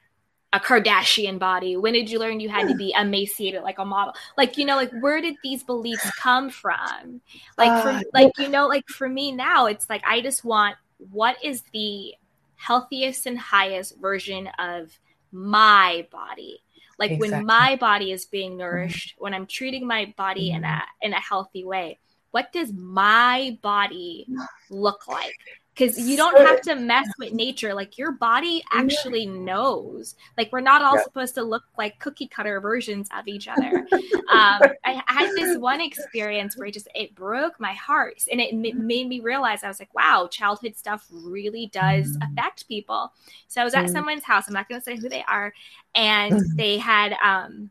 A 0.54 0.60
Kardashian 0.60 1.40
body? 1.40 1.78
When 1.78 1.94
did 1.94 2.10
you 2.10 2.20
learn 2.20 2.40
you 2.40 2.50
had 2.50 2.68
to 2.68 2.76
be 2.76 2.94
emaciated 2.98 3.64
like 3.64 3.80
a 3.80 3.86
model? 3.86 4.14
Like, 4.38 4.58
you 4.58 4.66
know, 4.66 4.76
like 4.76 4.92
where 5.00 5.22
did 5.22 5.36
these 5.44 5.64
beliefs 5.64 6.10
come 6.20 6.50
from? 6.50 7.22
Like, 7.58 7.84
for, 7.84 7.90
uh, 7.90 8.02
like, 8.14 8.32
you 8.38 8.50
know, 8.50 8.68
like 8.68 8.88
for 8.88 9.08
me 9.08 9.32
now, 9.32 9.68
it's 9.68 9.90
like, 9.90 10.02
I 10.06 10.22
just 10.22 10.44
want 10.44 10.76
what 11.10 11.38
is 11.44 11.64
the 11.74 12.14
healthiest 12.56 13.26
and 13.26 13.40
highest 13.40 13.98
version 14.00 14.48
of 14.60 14.92
my 15.32 16.08
body 16.12 16.62
like 17.00 17.12
exactly. 17.12 17.32
when 17.32 17.46
my 17.46 17.76
body 17.78 18.12
is 18.12 18.26
being 18.26 18.52
mm-hmm. 18.52 18.60
nourished 18.60 19.16
when 19.18 19.34
i'm 19.34 19.48
treating 19.48 19.88
my 19.88 20.14
body 20.18 20.50
mm-hmm. 20.50 20.58
in 20.58 20.64
a 20.64 20.82
in 21.02 21.14
a 21.14 21.20
healthy 21.20 21.64
way 21.64 21.98
what 22.32 22.52
does 22.54 22.72
my 22.74 23.58
body 23.62 24.28
look 24.70 25.08
like 25.08 25.36
because 25.82 26.00
you 26.00 26.16
don't 26.16 26.38
have 26.38 26.62
to 26.62 26.76
mess 26.76 27.08
with 27.18 27.34
nature 27.34 27.74
like 27.74 27.98
your 27.98 28.12
body 28.12 28.64
actually 28.72 29.26
knows 29.26 30.16
like 30.38 30.52
we're 30.52 30.62
not 30.62 30.82
all 30.82 30.96
yeah. 30.96 31.04
supposed 31.04 31.34
to 31.34 31.44
look 31.44 31.64
like 31.78 31.98
cookie 32.00 32.28
cutter 32.28 32.60
versions 32.60 33.10
of 33.18 33.28
each 33.28 33.48
other 33.48 33.88
um, 34.30 34.62
I, 34.86 35.02
I, 35.08 35.14
had 35.14 35.32
this 35.36 35.58
one 35.58 35.82
experience 35.82 36.56
where 36.56 36.68
it 36.68 36.74
just 36.74 36.88
it 36.94 37.16
broke 37.16 37.60
my 37.60 37.74
heart 37.74 38.24
and 38.32 38.40
it 38.40 38.54
m- 38.54 38.86
made 38.86 39.08
me 39.08 39.20
realize 39.20 39.64
i 39.64 39.68
was 39.68 39.80
like 39.80 39.94
wow 39.96 40.28
childhood 40.32 40.78
stuff 40.78 41.08
really 41.12 41.68
does 41.68 42.18
affect 42.22 42.68
people 42.68 43.12
so 43.48 43.62
i 43.62 43.64
was 43.64 43.74
at 43.74 43.86
mm. 43.86 43.92
someone's 43.92 44.24
house 44.24 44.46
i'm 44.48 44.54
not 44.54 44.70
going 44.70 44.80
to 44.80 44.86
say 44.86 44.98
who 44.98 45.10
they 45.10 45.24
are 45.28 45.54
and 45.96 46.34
mm. 46.34 46.58
they 46.58 46.78
had 46.78 47.14
um 47.24 47.70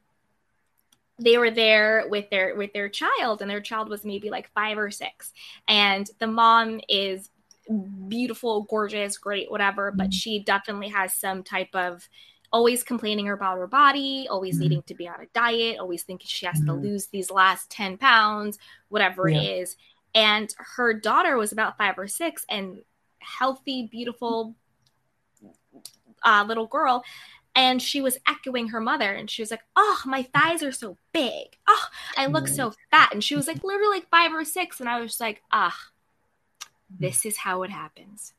they 1.18 1.36
were 1.36 1.50
there 1.50 2.06
with 2.08 2.28
their 2.30 2.56
with 2.56 2.72
their 2.72 2.88
child 2.88 3.42
and 3.42 3.50
their 3.50 3.60
child 3.60 3.88
was 3.88 4.04
maybe 4.04 4.30
like 4.30 4.50
five 4.52 4.78
or 4.78 4.90
six 4.90 5.32
and 5.68 6.10
the 6.18 6.26
mom 6.26 6.80
is 6.88 7.30
beautiful, 8.08 8.62
gorgeous, 8.62 9.18
great, 9.18 9.50
whatever, 9.50 9.90
but 9.90 10.04
mm-hmm. 10.04 10.10
she 10.10 10.42
definitely 10.42 10.88
has 10.88 11.14
some 11.14 11.42
type 11.42 11.74
of 11.74 12.08
always 12.52 12.82
complaining 12.82 13.28
about 13.28 13.58
her 13.58 13.66
body, 13.66 14.26
always 14.28 14.54
mm-hmm. 14.54 14.62
needing 14.62 14.82
to 14.82 14.94
be 14.94 15.08
on 15.08 15.20
a 15.20 15.26
diet, 15.32 15.78
always 15.78 16.02
thinking 16.02 16.26
she 16.28 16.46
has 16.46 16.56
mm-hmm. 16.56 16.66
to 16.66 16.74
lose 16.74 17.06
these 17.06 17.30
last 17.30 17.70
10 17.70 17.96
pounds, 17.98 18.58
whatever 18.88 19.28
yeah. 19.28 19.40
it 19.40 19.60
is. 19.60 19.76
And 20.14 20.52
her 20.76 20.92
daughter 20.92 21.36
was 21.36 21.52
about 21.52 21.78
five 21.78 21.98
or 21.98 22.08
six 22.08 22.44
and 22.48 22.80
healthy, 23.20 23.88
beautiful 23.90 24.56
uh, 26.24 26.44
little 26.46 26.66
girl. 26.66 27.04
And 27.54 27.82
she 27.82 28.00
was 28.00 28.16
echoing 28.28 28.68
her 28.68 28.80
mother, 28.80 29.12
and 29.12 29.28
she 29.28 29.42
was 29.42 29.50
like, 29.50 29.64
"Oh, 29.74 30.00
my 30.06 30.22
thighs 30.22 30.62
are 30.62 30.70
so 30.70 30.96
big. 31.12 31.56
Oh, 31.66 31.86
I 32.16 32.26
look 32.26 32.46
so 32.46 32.72
fat." 32.92 33.12
And 33.12 33.24
she 33.24 33.34
was 33.34 33.48
like, 33.48 33.64
literally 33.64 33.98
like 33.98 34.08
five 34.08 34.32
or 34.32 34.44
six, 34.44 34.78
and 34.78 34.88
I 34.88 35.00
was 35.00 35.18
like, 35.18 35.42
"Ah, 35.50 35.76
this 36.98 37.24
is 37.24 37.36
how 37.36 37.62
it 37.62 37.70
happens. 37.70 38.32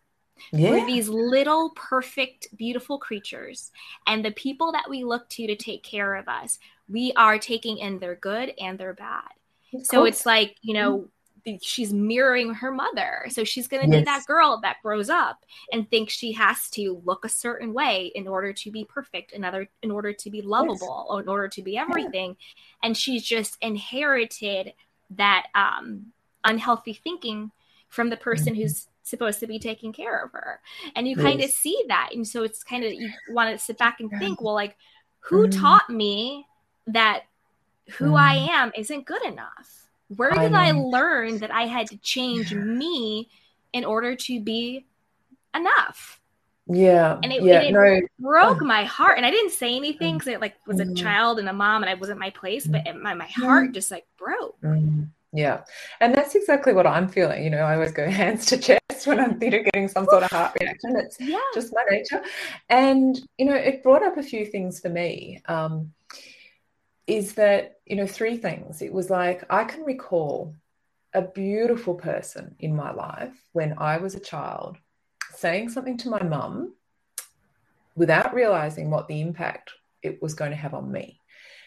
Yeah. 0.52 0.72
We're 0.72 0.86
these 0.86 1.08
little, 1.08 1.72
perfect, 1.76 2.48
beautiful 2.58 2.98
creatures. 2.98 3.72
And 4.08 4.26
the 4.26 4.32
people 4.32 4.72
that 4.72 4.90
we 4.90 5.04
look 5.04 5.30
to 5.30 5.48
to 5.48 5.56
take 5.56 5.84
care 5.84 6.16
of 6.16 6.28
us, 6.28 6.60
we 6.90 7.14
are 7.16 7.38
taking 7.38 7.78
in 7.78 8.00
their 8.00 8.16
good 8.16 8.54
and 8.60 8.78
their 8.78 8.94
bad. 8.94 9.30
so 9.84 10.06
it's 10.06 10.26
like, 10.26 10.58
you 10.62 10.74
know, 10.74 11.08
she's 11.62 11.94
mirroring 11.94 12.54
her 12.54 12.72
mother. 12.72 13.26
So 13.30 13.44
she's 13.44 13.68
going 13.68 13.84
to 13.84 13.90
yes. 13.90 14.02
be 14.02 14.06
that 14.06 14.26
girl 14.26 14.60
that 14.62 14.78
grows 14.84 15.10
up 15.10 15.44
and 15.72 15.90
thinks 15.90 16.14
she 16.14 16.34
has 16.34 16.70
to 16.72 17.02
look 17.06 17.26
a 17.26 17.30
certain 17.30 17.74
way 17.74 18.12
in 18.14 18.28
order 18.28 18.54
to 18.54 18.72
be 18.72 18.86
perfect, 18.86 19.32
in 19.32 19.44
other 19.44 19.68
in 19.82 19.92
order 19.92 20.14
to 20.14 20.30
be 20.30 20.42
lovable, 20.42 21.06
yes. 21.06 21.08
or 21.10 21.22
in 21.22 21.28
order 21.28 21.48
to 21.48 21.62
be 21.62 21.78
everything. 21.78 22.32
Yeah. 22.40 22.88
And 22.88 22.98
she's 22.98 23.24
just 23.24 23.58
inherited 23.62 24.74
that 25.12 25.48
um, 25.56 26.08
unhealthy 26.44 26.94
thinking 26.94 27.52
from 27.92 28.10
the 28.10 28.18
person 28.18 28.54
mm-hmm. 28.54 28.64
who's 28.64 28.88
supposed 29.04 29.40
to 29.42 29.48
be 29.48 29.60
taking 29.60 29.92
care 29.92 30.24
of 30.24 30.32
her. 30.32 30.62
And 30.96 31.08
you 31.08 31.16
yes. 31.18 31.26
kind 31.26 31.44
of 31.44 31.50
see 31.52 31.84
that. 31.90 32.12
And 32.14 32.26
so 32.26 32.44
it's 32.44 32.64
kind 32.64 32.84
of, 32.84 32.94
you 32.94 33.12
want 33.30 33.52
to 33.52 33.64
sit 33.64 33.78
back 33.78 34.00
and 34.00 34.10
think, 34.18 34.42
well, 34.42 34.54
like, 34.54 34.78
who 35.20 35.48
mm. 35.48 35.62
taught 35.62 35.90
me 35.90 36.48
that 36.88 37.24
who 37.98 38.12
mm. 38.12 38.20
I 38.20 38.36
am 38.52 38.72
isn't 38.76 39.06
good 39.06 39.24
enough? 39.24 39.90
Where 40.16 40.32
did 40.32 40.54
I, 40.54 40.70
I 40.70 40.72
learn 40.72 41.40
that 41.40 41.52
I 41.52 41.64
had 41.64 41.88
to 41.88 41.98
change 41.98 42.54
me 42.54 43.30
in 43.74 43.86
order 43.86 44.16
to 44.16 44.40
be 44.40 44.86
enough? 45.54 46.20
Yeah. 46.68 47.20
And 47.22 47.34
it, 47.34 47.44
yeah, 47.44 47.62
it, 47.62 47.74
no. 47.74 48.02
broke 48.20 48.62
my 48.62 48.86
heart. 48.86 49.18
And 49.18 49.26
I 49.26 49.32
didn't 49.32 49.52
say 49.52 49.76
anything 49.76 50.16
because 50.16 50.28
it 50.28 50.40
like 50.40 50.56
was 50.66 50.80
a 50.80 50.94
child 50.94 51.40
and 51.40 51.50
a 51.50 51.54
mom 51.54 51.84
and 51.84 51.90
I 51.90 51.96
wasn't 51.96 52.20
my 52.20 52.30
place, 52.30 52.66
but 52.66 52.88
it, 52.88 52.96
my, 52.96 53.14
my 53.14 53.28
heart 53.28 53.74
just 53.74 53.92
like 53.92 54.06
broke. 54.18 54.60
Mm. 54.62 55.10
Yeah. 55.34 55.62
And 56.00 56.14
that's 56.14 56.36
exactly 56.36 56.74
what 56.74 56.86
I'm 56.86 57.08
feeling. 57.08 57.44
You 57.44 57.50
know, 57.50 57.60
I 57.60 57.76
always 57.76 57.92
go 57.92 58.10
hands 58.10 58.46
to 58.48 58.58
chest 58.58 59.06
when 59.06 59.20
I'm 59.20 59.40
know, 59.40 59.64
getting 59.64 59.88
some 59.88 60.06
sort 60.06 60.24
of 60.24 60.32
heart 60.32 60.58
reaction. 60.60 60.96
It's 60.98 61.18
yeah. 61.20 61.40
just 61.54 61.74
my 61.74 61.84
nature. 61.90 62.22
And, 62.70 63.20
you 63.38 63.46
know, 63.46 63.56
it 63.56 63.84
brought 63.84 64.04
up 64.04 64.18
a 64.18 64.24
few 64.24 64.46
things 64.46 64.80
for 64.80 64.90
me. 64.90 65.42
Um, 65.48 65.94
is 67.08 67.34
that, 67.34 67.80
you 67.86 67.96
know, 67.96 68.08
three 68.08 68.38
things. 68.38 68.82
It 68.82 68.94
was 68.94 69.10
like 69.10 69.44
I 69.50 69.64
can 69.64 69.84
recall 69.84 70.56
a 71.14 71.22
beautiful 71.22 71.96
person 71.96 72.56
in 72.60 72.76
my 72.76 72.92
life 72.92 73.34
when 73.52 73.76
I 73.78 73.98
was 73.98 74.16
a 74.16 74.20
child 74.20 74.78
saying 75.36 75.70
something 75.70 75.98
to 75.98 76.10
my 76.10 76.24
mum 76.24 76.74
without 77.96 78.34
realizing 78.34 78.90
what 78.90 79.08
the 79.08 79.20
impact 79.20 79.72
it 80.02 80.22
was 80.22 80.34
going 80.34 80.52
to 80.52 80.58
have 80.58 80.74
on 80.74 80.92
me. 80.92 81.20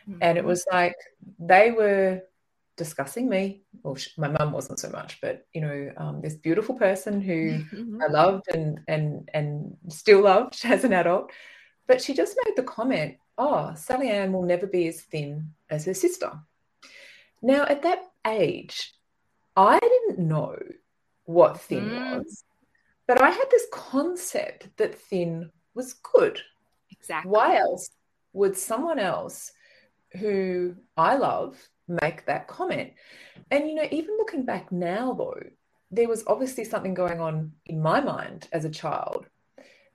Mm-hmm. 0.09 0.18
And 0.22 0.38
it 0.38 0.44
was 0.44 0.64
like 0.70 0.96
they 1.38 1.70
were 1.70 2.22
discussing 2.76 3.28
me. 3.28 3.62
Well, 3.82 3.94
she, 3.94 4.10
my 4.16 4.28
mum 4.28 4.52
wasn't 4.52 4.80
so 4.80 4.90
much, 4.90 5.20
but 5.20 5.46
you 5.52 5.60
know, 5.60 5.92
um, 5.96 6.20
this 6.20 6.34
beautiful 6.34 6.74
person 6.74 7.20
who 7.20 7.58
mm-hmm. 7.58 8.02
I 8.02 8.06
loved 8.10 8.48
and 8.52 8.80
and 8.88 9.28
and 9.34 9.76
still 9.88 10.22
loved 10.22 10.60
as 10.64 10.84
an 10.84 10.92
adult. 10.92 11.30
But 11.87 12.00
she 12.00 12.14
just 12.14 12.37
made 12.44 12.56
the 12.56 12.62
comment, 12.62 13.16
"Oh, 13.38 13.74
Sally 13.74 14.10
Ann 14.10 14.32
will 14.32 14.42
never 14.42 14.66
be 14.66 14.88
as 14.88 15.02
thin 15.02 15.52
as 15.70 15.84
her 15.84 15.94
sister." 15.94 16.32
Now, 17.42 17.64
at 17.64 17.82
that 17.82 18.04
age, 18.26 18.94
I 19.56 19.78
didn't 19.78 20.18
know 20.18 20.56
what 21.24 21.60
thin 21.60 21.90
mm. 21.90 22.18
was, 22.18 22.44
but 23.06 23.20
I 23.20 23.30
had 23.30 23.46
this 23.50 23.66
concept 23.70 24.68
that 24.78 24.94
thin 24.94 25.50
was 25.74 25.94
good. 25.94 26.40
Exactly. 26.90 27.30
Why 27.30 27.58
else 27.58 27.90
would 28.32 28.56
someone 28.56 28.98
else 28.98 29.52
who 30.18 30.74
I 30.96 31.16
love 31.16 31.56
make 31.88 32.26
that 32.26 32.48
comment. 32.48 32.92
And, 33.50 33.68
you 33.68 33.74
know, 33.74 33.86
even 33.90 34.16
looking 34.16 34.44
back 34.44 34.72
now, 34.72 35.12
though, 35.12 35.40
there 35.90 36.08
was 36.08 36.24
obviously 36.26 36.64
something 36.64 36.94
going 36.94 37.20
on 37.20 37.52
in 37.66 37.80
my 37.80 38.00
mind 38.00 38.48
as 38.52 38.64
a 38.64 38.70
child 38.70 39.26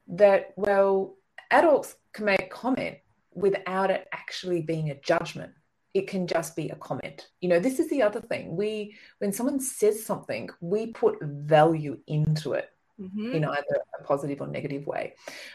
that, 0.07 0.53
well, 0.55 1.15
adults 1.51 1.95
can 2.13 2.25
make 2.25 2.49
comment 2.49 2.97
without 3.33 3.91
it 3.91 4.07
actually 4.11 4.61
being 4.61 4.89
a 4.89 4.99
judgment. 5.01 5.51
It 5.93 6.07
can 6.07 6.27
just 6.27 6.55
be 6.55 6.69
a 6.69 6.75
comment. 6.75 7.29
You 7.41 7.49
know, 7.49 7.59
this 7.59 7.79
is 7.79 7.89
the 7.89 8.03
other 8.03 8.21
thing. 8.21 8.55
We, 8.55 8.95
when 9.17 9.33
someone 9.33 9.59
says 9.59 10.05
something, 10.05 10.49
we 10.61 10.87
put 10.87 11.17
value 11.21 11.99
into 12.07 12.53
it. 12.53 12.69
Mm-hmm. 12.99 13.31
in 13.31 13.45
either 13.45 13.77
a 13.97 14.03
positive 14.03 14.41
or 14.41 14.47
negative 14.47 14.85
way. 14.85 15.13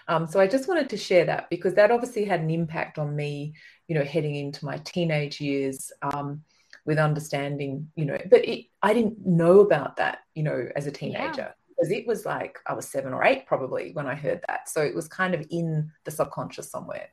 Um, 0.09 0.27
so 0.27 0.41
I 0.41 0.47
just 0.47 0.67
wanted 0.67 0.89
to 0.89 0.97
share 0.97 1.27
that 1.27 1.51
because 1.51 1.75
that 1.75 1.91
obviously 1.91 2.25
had 2.25 2.41
an 2.41 2.49
impact 2.49 2.99
on 2.99 3.15
me 3.15 3.53
you 3.89 3.95
know, 3.95 4.05
heading 4.05 4.35
into 4.35 4.65
my 4.65 4.79
teenage 4.79 5.41
years 5.41 5.93
um, 6.03 6.43
with 6.87 6.99
understanding, 6.99 7.89
you 7.97 8.05
know, 8.05 8.19
but 8.31 8.45
it, 8.47 8.67
I 8.83 8.93
didn't 8.93 9.25
know 9.27 9.61
about 9.61 9.97
that, 9.97 10.21
you 10.35 10.43
know, 10.43 10.69
as 10.77 10.87
a 10.87 10.91
teenager. 10.91 11.55
because 11.69 11.91
it 11.91 12.07
was 12.07 12.25
like 12.25 12.59
I 12.67 12.75
was 12.75 12.89
seven 12.89 13.13
or 13.13 13.25
eight 13.25 13.47
probably 13.47 13.93
when 13.93 14.07
I 14.07 14.15
heard 14.15 14.41
that. 14.49 14.69
So 14.69 14.83
it 14.83 14.95
was 14.95 15.09
kind 15.09 15.35
of 15.35 15.47
in 15.51 15.91
the 16.05 16.11
subconscious 16.11 16.71
somewhere. 16.71 17.09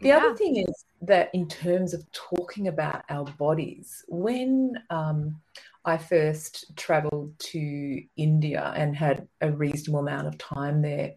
The 0.00 0.08
yeah. 0.08 0.16
other 0.16 0.36
thing 0.36 0.56
is 0.56 0.84
that 1.02 1.30
in 1.32 1.48
terms 1.48 1.94
of 1.94 2.04
talking 2.10 2.68
about 2.68 3.04
our 3.08 3.24
bodies, 3.38 4.04
when 4.08 4.74
um, 4.90 5.40
I 5.84 5.96
first 5.96 6.76
traveled 6.76 7.38
to 7.38 8.02
India 8.16 8.72
and 8.76 8.96
had 8.96 9.28
a 9.40 9.52
reasonable 9.52 10.00
amount 10.00 10.26
of 10.26 10.38
time 10.38 10.82
there, 10.82 11.14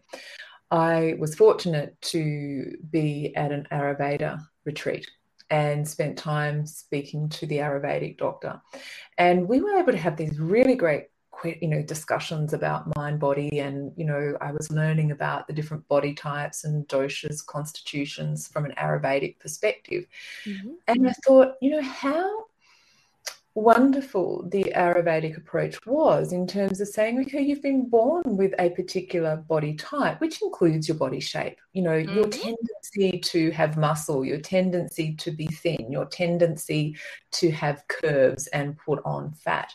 I 0.70 1.16
was 1.18 1.34
fortunate 1.34 2.00
to 2.02 2.76
be 2.90 3.34
at 3.34 3.52
an 3.52 3.66
Ayurveda 3.72 4.40
retreat 4.66 5.10
and 5.50 5.86
spent 5.86 6.18
time 6.18 6.66
speaking 6.66 7.28
to 7.28 7.46
the 7.46 7.58
Ayurvedic 7.58 8.18
doctor. 8.18 8.60
And 9.16 9.48
we 9.48 9.60
were 9.60 9.78
able 9.78 9.92
to 9.92 9.98
have 9.98 10.16
these 10.16 10.38
really 10.38 10.74
great 10.74 11.08
you 11.44 11.68
know 11.68 11.82
discussions 11.82 12.52
about 12.54 12.96
mind 12.96 13.20
body 13.20 13.60
and 13.60 13.92
you 13.94 14.04
know 14.04 14.36
i 14.40 14.50
was 14.50 14.72
learning 14.72 15.10
about 15.10 15.46
the 15.46 15.52
different 15.52 15.86
body 15.86 16.14
types 16.14 16.64
and 16.64 16.88
doshas 16.88 17.44
constitutions 17.44 18.48
from 18.48 18.64
an 18.64 18.72
ayurvedic 18.78 19.38
perspective 19.38 20.06
mm-hmm. 20.46 20.70
and 20.88 21.06
i 21.06 21.12
thought 21.26 21.54
you 21.60 21.70
know 21.70 21.82
how 21.82 22.45
wonderful 23.56 24.46
the 24.50 24.64
Ayurvedic 24.76 25.38
approach 25.38 25.78
was 25.86 26.32
in 26.32 26.46
terms 26.46 26.80
of 26.80 26.88
saying, 26.88 27.18
okay, 27.20 27.40
you've 27.40 27.62
been 27.62 27.88
born 27.88 28.22
with 28.36 28.52
a 28.58 28.68
particular 28.70 29.36
body 29.36 29.74
type, 29.74 30.20
which 30.20 30.42
includes 30.42 30.86
your 30.86 30.98
body 30.98 31.20
shape. 31.20 31.58
You 31.72 31.82
know, 31.82 31.90
mm-hmm. 31.90 32.14
your 32.14 32.28
tendency 32.28 33.18
to 33.18 33.50
have 33.52 33.78
muscle, 33.78 34.24
your 34.26 34.40
tendency 34.40 35.14
to 35.14 35.30
be 35.30 35.46
thin, 35.46 35.90
your 35.90 36.04
tendency 36.04 36.96
to 37.32 37.50
have 37.50 37.82
curves 37.88 38.46
and 38.48 38.76
put 38.76 39.00
on 39.06 39.32
fat. 39.32 39.72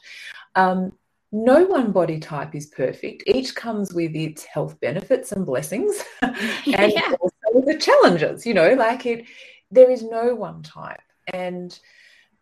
Um, 0.56 0.94
no 1.32 1.66
one 1.66 1.92
body 1.92 2.20
type 2.20 2.54
is 2.54 2.68
perfect. 2.68 3.24
Each 3.26 3.56
comes 3.56 3.94
with 3.94 4.16
its 4.16 4.44
health 4.44 4.80
benefits 4.80 5.32
and 5.32 5.44
blessings, 5.46 6.04
and 6.22 6.36
yeah. 6.66 7.16
also 7.20 7.66
the 7.66 7.78
challenges. 7.80 8.46
You 8.46 8.54
know, 8.54 8.74
like 8.76 9.08
it, 9.08 9.26
there 9.72 9.90
is 9.90 10.04
no 10.04 10.36
one 10.36 10.62
type, 10.62 11.02
and 11.34 11.80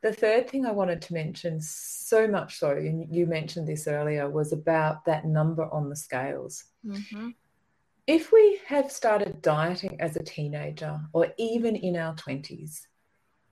the 0.02 0.14
third 0.14 0.50
thing 0.50 0.66
I 0.66 0.72
wanted 0.72 1.02
to 1.04 1.14
mention, 1.14 1.60
so 1.62 2.28
much 2.28 2.58
so, 2.58 2.72
and 2.72 3.14
you 3.14 3.26
mentioned 3.26 3.68
this 3.68 3.88
earlier, 3.88 4.30
was 4.30 4.54
about 4.54 5.06
that 5.06 5.26
number 5.26 5.66
on 5.74 5.90
the 5.90 5.96
scales. 5.96 6.64
Mm-hmm. 6.86 7.30
If 8.08 8.32
we 8.32 8.60
have 8.66 8.92
started 8.92 9.42
dieting 9.42 10.00
as 10.00 10.16
a 10.16 10.24
teenager 10.24 11.00
or 11.14 11.28
even 11.38 11.76
in 11.76 11.96
our 11.96 12.16
20s, 12.16 12.82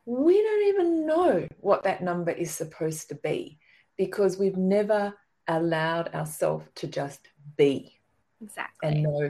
we 0.06 0.41
don't 0.41 0.68
even 0.70 1.06
know 1.06 1.48
what 1.60 1.84
that 1.84 2.02
number 2.02 2.32
is 2.32 2.52
supposed 2.52 3.10
to 3.10 3.16
be 3.16 3.60
because 3.98 4.38
we've 4.38 4.58
never 4.58 5.14
allowed 5.48 6.14
ourselves 6.16 6.66
to 6.76 6.88
just 6.88 7.28
be. 7.58 8.00
Exactly. 8.41 8.89
And 8.89 9.04
know, 9.04 9.30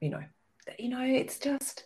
you 0.00 0.10
know, 0.10 0.22
you 0.78 0.90
know, 0.90 1.02
it's 1.02 1.38
just 1.38 1.84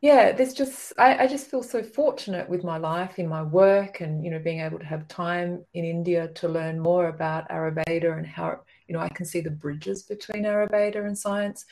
yeah 0.00 0.32
there's 0.32 0.54
just 0.54 0.92
I, 0.98 1.24
I, 1.24 1.26
just 1.26 1.50
feel 1.50 1.62
so 1.62 1.82
fortunate 1.82 2.48
with 2.48 2.64
my 2.64 2.78
life 2.78 3.18
in 3.18 3.28
my 3.28 3.42
work 3.42 4.00
and 4.00 4.24
you 4.24 4.30
know 4.30 4.38
being 4.38 4.60
able 4.60 4.78
to 4.78 4.84
have 4.84 5.06
time 5.08 5.64
in 5.74 5.84
india 5.84 6.28
to 6.28 6.48
learn 6.48 6.80
more 6.80 7.08
about 7.08 7.48
ayurveda 7.50 8.16
and 8.16 8.26
how 8.26 8.60
you 8.88 8.94
know 8.94 9.00
i 9.00 9.08
can 9.08 9.26
see 9.26 9.40
the 9.40 9.50
bridges 9.50 10.02
between 10.04 10.44
ayurveda 10.44 11.04
and 11.06 11.16
science 11.16 11.64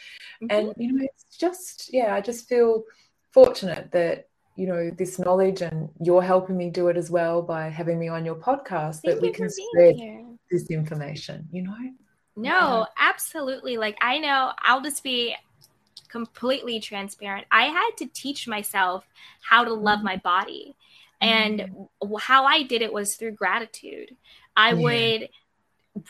mm-hmm. 0.43 0.55
and 0.57 0.75
you 0.77 0.93
know 0.93 1.05
it's 1.05 1.37
just 1.37 1.93
yeah 1.93 2.15
i 2.15 2.21
just 2.21 2.49
feel 2.49 2.85
fortunate 3.33 3.91
that 3.93 4.29
you 4.57 4.67
know 4.67 4.91
this 4.91 5.19
knowledge 5.19 5.63
and 5.63 5.89
you're 6.01 6.23
helping 6.23 6.57
me 6.57 6.69
do 6.69 6.89
it 6.89 6.97
as 6.97 7.11
well 7.11 7.41
by 7.41 7.69
having 7.69 7.99
me 7.99 8.09
on 8.09 8.25
your 8.25 8.35
podcast 8.35 9.01
Thank 9.03 9.15
that 9.15 9.23
we 9.23 9.31
can 9.31 9.49
spread 9.49 9.97
here. 9.97 10.27
this 10.51 10.69
information 10.71 11.49
you 11.51 11.63
know 11.63 11.77
no 12.37 12.87
absolutely 12.99 13.77
like 13.79 13.97
i 14.01 14.19
know 14.19 14.53
i'll 14.63 14.81
just 14.81 15.03
be 15.03 15.35
completely 16.09 16.81
transparent. 16.81 17.47
I 17.51 17.65
had 17.65 17.91
to 17.99 18.07
teach 18.07 18.49
myself 18.49 19.05
how 19.41 19.65
to 19.65 19.73
love 19.73 20.03
my 20.03 20.17
body. 20.17 20.75
And 21.21 21.61
mm-hmm. 21.61 22.15
how 22.21 22.45
I 22.45 22.63
did 22.63 22.83
it 22.83 22.93
was 22.93 23.17
through 23.17 23.33
gratitude. 23.33 24.17
I 24.57 24.73
yeah. 24.73 24.75
would 24.75 25.29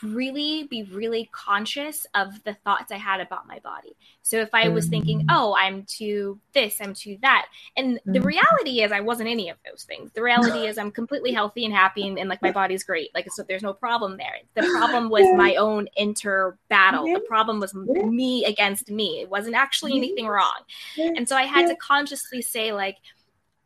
really 0.03 0.63
be 0.63 0.83
really 0.83 1.29
conscious 1.31 2.05
of 2.13 2.43
the 2.43 2.53
thoughts 2.53 2.91
I 2.91 2.97
had 2.97 3.19
about 3.19 3.47
my 3.47 3.59
body. 3.59 3.95
So 4.21 4.37
if 4.37 4.49
I 4.53 4.69
was 4.69 4.87
thinking, 4.87 5.19
mm-hmm. 5.19 5.29
oh, 5.31 5.55
I'm 5.57 5.83
too 5.83 6.39
this, 6.53 6.79
I'm 6.81 6.93
too 6.93 7.17
that. 7.21 7.47
And 7.75 7.99
the 8.05 8.19
mm-hmm. 8.19 8.27
reality 8.27 8.81
is 8.81 8.91
I 8.91 8.99
wasn't 8.99 9.29
any 9.29 9.49
of 9.49 9.57
those 9.65 9.83
things. 9.83 10.11
The 10.13 10.21
reality 10.21 10.59
is 10.67 10.77
I'm 10.77 10.91
completely 10.91 11.31
healthy 11.31 11.65
and 11.65 11.73
happy 11.73 12.07
and, 12.07 12.19
and 12.19 12.29
like 12.29 12.41
my 12.41 12.51
body's 12.51 12.83
great. 12.83 13.09
Like 13.15 13.31
so 13.31 13.43
there's 13.43 13.63
no 13.63 13.73
problem 13.73 14.17
there. 14.17 14.35
The 14.55 14.61
problem 14.77 15.09
was 15.09 15.25
my 15.35 15.55
own 15.55 15.87
inter 15.95 16.57
battle. 16.69 17.05
The 17.05 17.21
problem 17.21 17.59
was 17.59 17.73
me 17.73 18.45
against 18.45 18.91
me. 18.91 19.21
It 19.21 19.29
wasn't 19.29 19.55
actually 19.55 19.97
anything 19.97 20.27
wrong. 20.27 20.61
And 20.97 21.27
so 21.27 21.35
I 21.35 21.43
had 21.43 21.67
to 21.67 21.75
consciously 21.75 22.41
say 22.41 22.71
like 22.71 22.97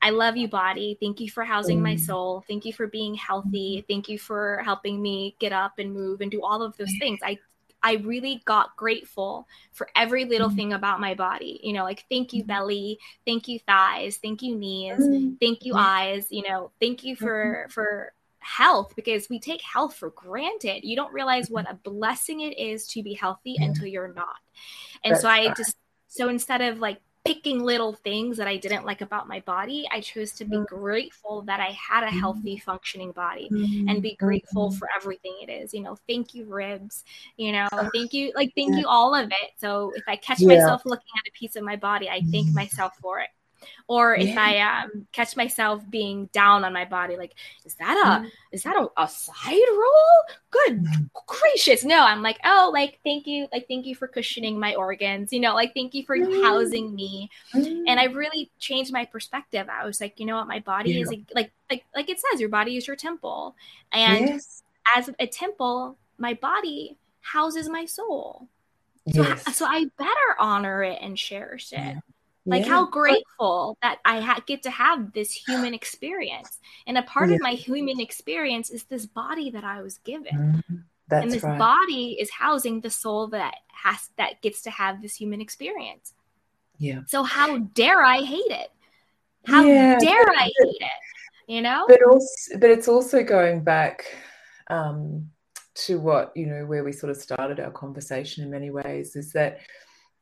I 0.04 0.10
love 0.10 0.36
you, 0.36 0.50
body. 0.50 0.98
Thank 1.00 1.22
you 1.22 1.30
for 1.30 1.46
housing 1.46 1.82
my 1.82 1.96
mm. 1.96 2.00
soul. 2.00 2.44
Thank 2.46 2.66
you 2.66 2.74
for 2.74 2.88
being 2.88 3.16
healthy. 3.16 3.78
Mm-hmm. 3.78 3.86
Thank 3.88 4.10
you 4.10 4.20
for 4.20 4.62
helping 4.66 5.02
me 5.02 5.38
get 5.40 5.54
up 5.54 5.80
and 5.80 5.94
move 5.94 6.20
and 6.20 6.30
do 6.30 6.44
all 6.44 6.62
of 6.62 6.76
those 6.76 6.92
things. 7.00 7.20
I 7.24 7.40
I 7.82 7.96
really 7.96 8.42
got 8.46 8.76
grateful 8.76 9.48
for 9.72 9.90
every 9.96 10.26
little 10.26 10.48
mm-hmm. 10.48 10.58
thing 10.58 10.74
about 10.74 11.00
my 11.00 11.14
body. 11.14 11.60
You 11.64 11.72
know, 11.72 11.84
like 11.86 12.06
thank 12.12 12.34
you 12.34 12.42
mm-hmm. 12.42 12.48
belly, 12.48 13.00
thank 13.26 13.48
you 13.48 13.60
thighs, 13.60 14.18
thank 14.18 14.42
you 14.42 14.56
knees, 14.58 15.00
thank 15.40 15.64
you 15.64 15.74
eyes, 15.76 16.28
you 16.30 16.44
know, 16.48 16.72
thank 16.82 17.06
you 17.06 17.16
for 17.16 17.68
for 17.70 18.12
health 18.40 18.94
because 18.98 19.30
we 19.30 19.40
take 19.40 19.62
health 19.62 19.96
for 19.96 20.10
granted. 20.10 20.84
You 20.84 20.98
don't 20.98 21.14
realize 21.14 21.50
what 21.50 21.72
a 21.72 21.76
blessing 21.76 22.42
it 22.42 22.58
is 22.58 22.88
to 22.88 23.04
be 23.04 23.14
healthy 23.14 23.56
until 23.58 23.88
you're 23.88 24.14
not. 24.14 24.36
And 25.06 25.14
That's 25.14 25.22
so 25.22 25.30
I 25.30 25.54
just 25.54 25.78
so 26.08 26.28
instead 26.28 26.60
of 26.60 26.80
like 26.80 27.00
picking 27.26 27.64
little 27.64 27.94
things 27.94 28.36
that 28.38 28.48
I 28.48 28.58
didn't 28.58 28.86
like 28.86 29.02
about 29.02 29.28
my 29.28 29.40
body. 29.42 29.88
I 29.92 30.02
chose 30.02 30.34
to 30.34 30.46
be 30.46 30.58
mm-hmm. 30.58 30.76
grateful 30.76 31.42
that 31.44 31.60
I 31.60 31.72
had 31.72 32.04
a 32.04 32.08
mm-hmm. 32.08 32.20
healthy, 32.20 32.58
functioning 32.58 33.12
body 33.12 33.50
mm-hmm. 33.52 33.88
and 33.88 34.02
be 34.02 34.16
grateful 34.16 34.72
for 34.72 34.90
everything 34.96 35.34
it 35.42 35.50
is. 35.50 35.74
You 35.74 35.84
know, 35.84 35.98
thank 36.08 36.34
you, 36.34 36.46
ribs. 36.46 37.04
You 37.38 37.54
know, 37.54 37.68
thank 37.94 38.14
you, 38.14 38.34
like, 38.36 38.52
thank 38.56 38.76
you, 38.76 38.86
all 38.88 39.16
of 39.16 39.28
it. 39.28 39.52
So 39.58 39.94
if 39.96 40.04
I 40.08 40.18
catch 40.18 40.42
yeah. 40.42 40.50
myself 40.50 40.86
looking 40.86 41.06
at 41.18 41.30
a 41.30 41.32
piece 41.38 41.56
of 41.56 41.64
my 41.64 41.78
body, 41.78 42.10
I 42.10 42.22
thank 42.32 42.54
myself 42.54 42.94
for 43.02 43.20
it 43.20 43.30
or 43.88 44.16
if 44.16 44.30
yeah. 44.30 44.42
I 44.42 44.84
um, 44.84 45.08
catch 45.12 45.36
myself 45.36 45.84
being 45.90 46.28
down 46.34 46.64
on 46.64 46.74
my 46.74 46.86
body, 46.86 47.18
like, 47.18 47.34
is 47.66 47.76
that 47.76 47.98
a 47.98 48.26
mm. 48.26 48.32
is 48.52 48.64
that 48.64 48.76
a, 48.76 48.88
a 49.02 49.08
side 49.08 49.70
roll? 49.72 50.38
Good 50.50 50.84
mm. 50.84 51.10
gracious, 51.26 51.84
no. 51.84 52.04
I'm 52.04 52.22
like, 52.22 52.40
oh, 52.46 52.72
like 52.74 53.00
thank 53.04 53.28
you, 53.28 53.48
like 53.52 53.68
thank 53.68 53.86
you 53.86 53.96
for 53.96 54.08
cushioning 54.08 54.60
my 54.60 54.76
organs, 54.76 55.34
you 55.34 55.40
know, 55.40 55.54
like 55.54 55.74
thank 55.74 55.94
you 55.94 56.06
for 56.06 56.18
mm. 56.18 56.44
housing 56.44 56.94
me, 56.94 57.30
and 57.54 58.00
I 58.00 58.08
mm. 58.08 58.16
really 58.16 58.52
changed 58.60 58.92
my 58.92 59.06
perspective. 59.06 59.68
I 59.70 59.86
was 59.86 60.00
like, 60.00 60.20
you 60.20 60.26
know 60.26 60.36
what, 60.36 60.48
my 60.48 60.60
body 60.60 60.94
yeah. 60.94 61.02
is 61.04 61.12
a, 61.12 61.26
like 61.34 61.52
like 61.70 61.86
like 61.96 62.10
it 62.10 62.20
says, 62.20 62.40
your 62.40 62.50
body 62.50 62.78
is 62.78 62.88
your 62.88 62.96
temple, 62.96 63.56
and 63.92 64.28
yes. 64.28 64.64
as 64.96 65.10
a 65.20 65.28
temple, 65.28 65.98
my 66.18 66.34
body 66.34 66.98
houses 67.22 67.70
my 67.70 67.86
soul. 67.86 68.48
So, 69.12 69.22
yes. 69.22 69.58
so 69.58 69.66
I 69.66 69.86
better 69.98 70.36
honor 70.40 70.82
it 70.84 71.00
and 71.02 71.18
cherish 71.18 71.74
it. 71.74 71.78
Yeah. 71.78 72.00
Like 72.46 72.66
yeah. 72.66 72.72
how 72.72 72.86
grateful 72.88 73.78
that 73.82 74.00
I 74.04 74.20
ha- 74.20 74.44
get 74.46 74.64
to 74.64 74.70
have 74.70 75.14
this 75.14 75.32
human 75.32 75.74
experience, 75.74 76.60
and 76.86 76.98
a 76.98 77.04
part 77.04 77.30
yeah. 77.30 77.36
of 77.36 77.42
my 77.42 77.52
human 77.54 78.02
experience 78.02 78.70
is 78.70 78.84
this 78.84 79.06
body 79.06 79.50
that 79.52 79.64
I 79.64 79.82
was 79.82 80.00
given, 80.00 80.64
mm-hmm. 80.70 80.76
and 81.10 81.32
this 81.32 81.44
right. 81.44 81.58
body 81.58 82.18
is 82.20 82.30
housing 82.30 82.82
the 82.82 82.90
soul 82.90 83.28
that 83.28 83.56
has 83.70 84.10
that 84.18 84.42
gets 84.42 84.62
to 84.64 84.72
have 84.72 85.02
this 85.02 85.16
human 85.16 85.40
experience. 85.40 86.14
Yeah. 86.80 87.02
So 87.08 87.24
how 87.24 87.60
dare 87.60 88.04
I 88.04 88.18
hate 88.18 88.52
it? 88.52 88.70
How 89.46 89.64
yeah, 89.64 89.98
dare 89.98 90.30
I 90.30 90.44
hate 90.44 90.82
it? 90.82 91.00
You 91.48 91.62
know. 91.62 91.86
But 91.88 92.04
also, 92.04 92.58
but 92.60 92.70
it's 92.70 92.90
also 92.90 93.24
going 93.24 93.64
back 93.64 94.06
um, 94.70 95.30
to 95.76 96.00
what 96.00 96.32
you 96.36 96.48
know 96.48 96.66
where 96.66 96.84
we 96.84 96.92
sort 96.92 97.10
of 97.10 97.18
started 97.18 97.60
our 97.60 97.72
conversation 97.72 98.44
in 98.44 98.50
many 98.50 98.70
ways 98.70 99.16
is 99.16 99.32
that 99.32 99.60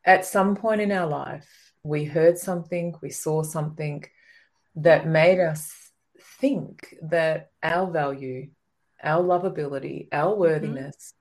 at 0.05 0.25
some 0.25 0.55
point 0.55 0.81
in 0.81 0.91
our 0.91 1.07
life 1.07 1.47
we 1.83 2.03
heard 2.03 2.37
something, 2.37 2.95
we 3.01 3.09
saw 3.09 3.43
something 3.43 4.05
that 4.75 5.07
made 5.07 5.39
us 5.39 5.91
think 6.39 6.95
that 7.01 7.51
our 7.63 7.89
value, 7.89 8.49
our 9.03 9.23
lovability, 9.23 10.07
our 10.11 10.31
mm-hmm. 10.31 10.41
worthiness 10.41 11.13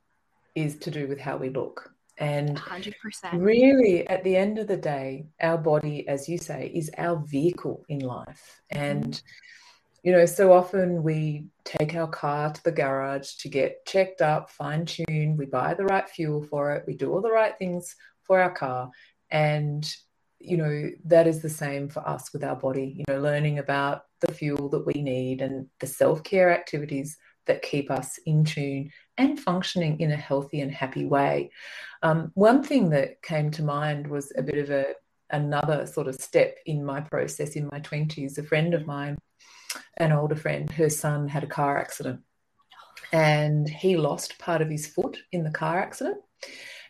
mm-hmm. 0.57 0.67
is 0.67 0.79
to 0.79 0.91
do 0.91 1.07
with 1.09 1.19
how 1.21 1.37
we 1.37 1.51
look. 1.51 1.93
And 2.19 2.57
100%. 2.57 2.93
really, 3.33 4.07
at 4.07 4.23
the 4.25 4.37
end 4.37 4.59
of 4.59 4.67
the 4.67 4.77
day, 4.77 5.27
our 5.41 5.57
body, 5.57 6.07
as 6.07 6.29
you 6.29 6.37
say, 6.37 6.71
is 6.75 6.91
our 6.99 7.17
vehicle 7.17 7.83
in 7.89 8.01
life. 8.01 8.61
And, 8.69 9.05
mm-hmm. 9.05 9.99
you 10.03 10.13
know, 10.13 10.27
so 10.27 10.53
often 10.53 11.03
we 11.03 11.47
take 11.65 11.95
our 11.95 12.09
car 12.09 12.53
to 12.53 12.63
the 12.63 12.73
garage 12.73 13.37
to 13.37 13.49
get 13.49 13.87
checked 13.87 14.21
up, 14.21 14.51
fine 14.51 14.85
tuned, 14.85 15.39
we 15.39 15.47
buy 15.47 15.73
the 15.73 15.87
right 15.87 16.09
fuel 16.09 16.43
for 16.43 16.73
it, 16.75 16.85
we 16.87 16.95
do 16.95 17.11
all 17.11 17.23
the 17.23 17.33
right 17.33 17.57
things 17.59 17.97
for 18.23 18.39
our 18.39 18.53
car. 18.53 18.91
And 19.31 19.91
you 20.41 20.57
know 20.57 20.91
that 21.05 21.27
is 21.27 21.43
the 21.43 21.51
same 21.51 21.89
for 21.89 22.07
us 22.09 22.33
with 22.33 22.43
our 22.43 22.57
body 22.57 22.95
you 22.97 23.05
know 23.09 23.21
learning 23.21 23.59
about 23.59 24.05
the 24.21 24.33
fuel 24.33 24.69
that 24.69 24.87
we 24.87 25.03
need 25.03 25.43
and 25.43 25.67
the 25.81 25.87
self-care 25.87 26.51
activities 26.51 27.17
that 27.47 27.63
keep 27.63 27.91
us 27.91 28.19
in 28.27 28.45
tune 28.45 28.91
and 29.19 29.41
functioning 29.41 29.99
in 30.01 30.13
a 30.13 30.17
healthy 30.17 30.61
and 30.61 30.71
happy 30.71 31.05
way. 31.05 31.51
Um, 32.03 32.31
one 32.35 32.63
thing 32.63 32.91
that 32.91 33.23
came 33.23 33.51
to 33.53 33.63
mind 33.63 34.07
was 34.07 34.33
a 34.37 34.43
bit 34.43 34.59
of 34.59 34.71
a 34.71 34.95
another 35.33 35.87
sort 35.87 36.09
of 36.09 36.17
step 36.17 36.57
in 36.67 36.85
my 36.85 37.01
process 37.01 37.57
in 37.57 37.69
my 37.71 37.81
20s. 37.81 38.39
A 38.39 38.43
friend 38.43 38.75
of 38.75 38.87
mine, 38.87 39.17
an 39.97 40.13
older 40.13 40.35
friend, 40.35 40.71
her 40.73 40.91
son 40.91 41.29
had 41.29 41.45
a 41.45 41.49
car 41.49 41.79
accident 41.79 42.21
and 43.13 43.69
he 43.69 43.97
lost 43.97 44.39
part 44.39 44.63
of 44.63 44.69
his 44.69 44.87
foot 44.87 45.19
in 45.33 45.45
the 45.45 45.51
car 45.51 45.79
accident. 45.79 46.19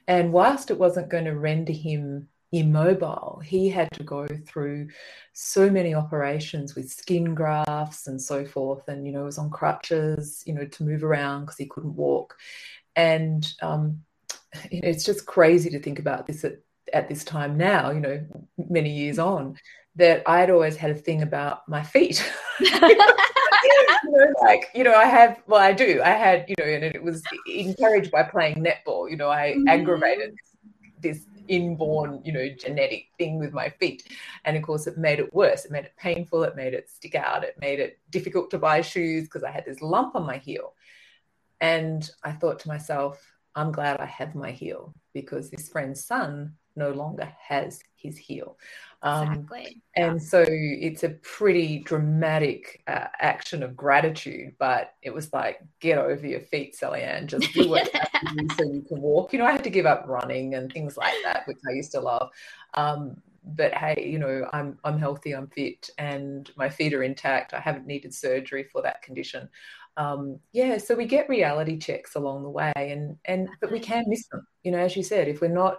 And 0.09 0.33
whilst 0.33 0.71
it 0.71 0.79
wasn't 0.79 1.11
going 1.11 1.27
to 1.27 1.39
render 1.39 1.73
him 1.73 2.29
immobile. 2.53 3.41
He 3.45 3.69
had 3.69 3.91
to 3.93 4.03
go 4.03 4.27
through 4.47 4.89
so 5.33 5.71
many 5.71 5.95
operations 5.95 6.75
with 6.75 6.91
skin 6.91 7.35
grafts 7.35 8.07
and 8.07 8.21
so 8.21 8.45
forth, 8.45 8.89
and 8.89 9.07
you 9.07 9.13
know 9.13 9.25
was 9.25 9.39
on 9.39 9.51
crutches, 9.51 10.43
you 10.47 10.55
know, 10.55 10.65
to 10.67 10.85
move 10.85 11.05
around 11.05 11.43
because 11.43 11.57
he 11.57 11.67
couldn't 11.67 11.95
walk. 11.95 12.37
And 12.97 13.51
um, 13.63 14.03
you 14.71 14.81
know, 14.83 14.89
it's 14.89 15.05
just 15.05 15.27
crazy 15.27 15.71
to 15.71 15.79
think 15.79 15.99
about 15.99 16.27
this 16.27 16.45
at, 16.45 16.61
at 16.93 17.09
this 17.09 17.25
time 17.25 17.57
now. 17.57 17.91
You 17.91 18.01
know, 18.01 18.27
many 18.69 18.91
years 18.91 19.19
on, 19.19 19.57
that 19.97 20.23
I'd 20.27 20.51
always 20.51 20.77
had 20.77 20.91
a 20.91 20.95
thing 20.95 21.23
about 21.23 21.69
my 21.69 21.83
feet. 21.83 22.29
you 22.61 22.81
know, 22.81 24.27
like 24.41 24.71
you 24.75 24.83
know, 24.83 24.95
I 24.95 25.05
have. 25.05 25.41
Well, 25.47 25.61
I 25.61 25.73
do. 25.73 26.01
I 26.03 26.11
had 26.11 26.47
you 26.49 26.57
know, 26.59 26.65
and 26.65 26.85
it 26.85 27.03
was 27.03 27.23
encouraged 27.47 28.11
by 28.11 28.25
playing 28.25 28.57
netball. 28.57 29.09
You 29.09 29.17
know, 29.17 29.31
I 29.31 29.55
mm-hmm. 29.57 29.69
aggravated 29.69 30.35
this 31.01 31.25
inborn, 31.49 32.21
you 32.25 32.33
know, 32.33 32.49
genetic 32.59 33.07
thing 33.19 33.39
with 33.39 33.53
my 33.53 33.69
feet. 33.69 34.09
And 34.45 34.57
of 34.57 34.63
course, 34.63 34.87
it 34.87 34.99
made 34.99 35.19
it 35.19 35.33
worse. 35.35 35.65
It 35.65 35.71
made 35.71 35.85
it 35.85 35.97
painful. 35.97 36.45
It 36.45 36.57
made 36.57 36.75
it 36.75 36.89
stick 36.89 37.15
out. 37.15 37.45
It 37.45 37.57
made 37.61 37.81
it 37.81 37.99
difficult 38.11 38.51
to 38.51 38.59
buy 38.59 38.81
shoes 38.81 39.25
because 39.25 39.45
I 39.45 39.51
had 39.51 39.65
this 39.65 39.83
lump 39.83 40.17
on 40.17 40.25
my 40.25 40.39
heel. 40.39 40.75
And 41.61 42.09
I 42.23 42.33
thought 42.33 42.59
to 42.61 42.69
myself, 42.69 43.21
I'm 43.55 43.73
glad 43.73 44.01
I 44.01 44.07
have 44.07 44.35
my 44.35 44.53
heel 44.53 44.95
because 45.13 45.51
this 45.51 45.69
friend's 45.69 46.05
son 46.05 46.55
no 46.77 46.91
longer 46.93 47.33
has 47.41 47.83
his 47.97 48.17
heel. 48.17 48.57
Um, 49.03 49.33
exactly. 49.33 49.83
And 49.97 50.23
so 50.23 50.45
it's 50.47 51.05
a 51.05 51.11
pretty 51.11 51.81
dramatic 51.81 52.83
uh, 52.87 53.07
action 53.21 53.63
of 53.63 53.77
gratitude, 53.77 54.55
but 54.59 54.95
it 55.03 55.13
was 55.13 55.33
like, 55.33 55.61
get 55.81 55.99
over 55.99 56.27
your 56.27 56.41
feet, 56.41 56.77
Sally 56.77 57.03
Ann, 57.03 57.27
just 57.27 57.53
do 57.53 57.69
what 57.71 57.93
you 57.93 58.01
have 58.01 58.13
to 58.13 58.35
do 58.37 58.49
so 58.57 58.73
you 58.73 58.83
can 58.83 59.01
walk. 59.01 59.33
You 59.33 59.39
know, 59.39 59.47
I 59.47 59.53
had 59.53 59.65
to 59.65 59.71
give 59.71 59.87
up 59.87 60.05
running 60.07 60.55
and 60.55 60.71
things 60.73 60.97
like 60.97 61.15
that, 61.25 61.43
which 61.47 61.59
I 61.69 61.73
used 61.73 61.93
to 61.93 62.01
love. 62.01 62.31
Um, 62.75 63.17
but 63.43 63.73
hey, 63.73 64.07
you 64.07 64.19
know, 64.19 64.47
I'm 64.53 64.79
I'm 64.85 64.99
healthy, 64.99 65.33
I'm 65.33 65.49
fit, 65.49 65.89
and 65.97 66.51
my 66.57 66.69
feet 66.69 66.93
are 66.93 67.03
intact. 67.03 67.55
I 67.55 67.61
haven't 67.61 67.87
needed 67.87 68.15
surgery 68.15 68.65
for 68.71 68.83
that 68.83 69.01
condition. 69.01 69.49
Um, 69.97 70.39
yeah, 70.53 70.79
so 70.79 70.95
we 70.95 71.07
get 71.07 71.29
reality 71.29 71.79
checks 71.79 72.15
along 72.15 72.43
the 72.43 72.51
way, 72.51 72.73
and 72.77 73.17
and 73.25 73.49
but 73.61 73.73
we 73.73 73.81
can 73.81 74.05
miss 74.07 74.27
them. 74.29 74.47
You 74.63 74.73
know, 74.73 74.79
as 74.79 74.95
you 74.95 75.03
said, 75.03 75.27
if 75.27 75.41
we're 75.41 75.49
not 75.49 75.79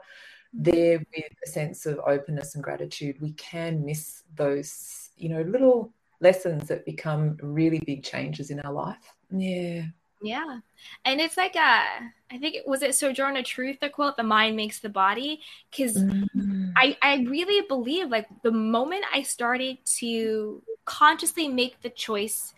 there 0.54 0.99
with 0.99 1.32
a 1.45 1.49
sense 1.49 1.86
of 1.86 1.99
openness 2.06 2.56
and 2.56 2.64
gratitude, 2.64 3.20
we 3.22 3.34
can 3.34 3.86
miss 3.86 4.24
those, 4.36 5.10
you 5.16 5.30
know, 5.30 5.41
little 5.41 5.93
lessons 6.20 6.68
that 6.68 6.86
become 6.86 7.38
really 7.41 7.82
big 7.86 8.04
changes 8.04 8.52
in 8.52 8.60
our 8.62 8.72
life. 8.74 9.14
Yeah. 9.30 9.84
Yeah. 10.22 10.60
And 11.04 11.20
it's 11.20 11.36
like 11.36 11.56
a, 11.56 11.84
I 12.32 12.38
think 12.38 12.56
it 12.56 12.68
was 12.68 12.84
it 12.84 12.93
Sojourner 12.95 13.43
Truth, 13.43 13.80
the 13.80 13.89
quote, 13.89 14.18
the 14.18 14.24
mind 14.24 14.56
makes 14.56 14.80
the 14.80 14.89
body. 14.89 15.41
because 15.72 15.97
mm-hmm. 15.97 16.70
I, 16.76 16.95
I 17.02 17.26
really 17.28 17.66
believe 17.68 18.10
like 18.10 18.28
the 18.43 18.52
moment 18.52 19.04
I 19.14 19.24
started 19.24 19.80
to 19.97 20.62
consciously 20.86 21.47
make 21.47 21.82
the 21.82 21.89
choice 21.89 22.54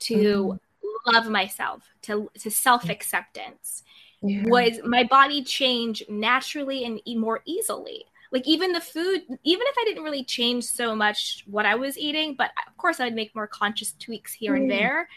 to 0.00 0.14
mm-hmm. 0.14 1.14
love 1.14 1.28
myself, 1.28 1.82
to, 2.02 2.30
to 2.40 2.50
self 2.50 2.88
acceptance, 2.88 3.82
yeah. 4.22 4.42
was 4.46 4.80
my 4.84 5.04
body 5.04 5.42
change 5.42 6.02
naturally 6.08 6.84
and 6.84 7.00
more 7.18 7.40
easily 7.44 8.04
like 8.30 8.46
even 8.46 8.72
the 8.72 8.80
food 8.80 9.22
even 9.44 9.66
if 9.66 9.76
i 9.78 9.84
didn't 9.84 10.04
really 10.04 10.24
change 10.24 10.64
so 10.64 10.94
much 10.94 11.44
what 11.46 11.66
i 11.66 11.74
was 11.74 11.98
eating 11.98 12.34
but 12.34 12.50
of 12.66 12.76
course 12.76 13.00
i'd 13.00 13.14
make 13.14 13.34
more 13.34 13.46
conscious 13.46 13.94
tweaks 13.98 14.32
here 14.32 14.54
mm. 14.54 14.58
and 14.58 14.70
there 14.70 15.08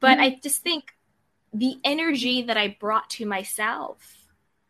but 0.00 0.18
mm. 0.18 0.22
i 0.22 0.40
just 0.42 0.62
think 0.62 0.92
the 1.52 1.76
energy 1.84 2.42
that 2.42 2.56
i 2.56 2.76
brought 2.80 3.08
to 3.08 3.26
myself 3.26 4.28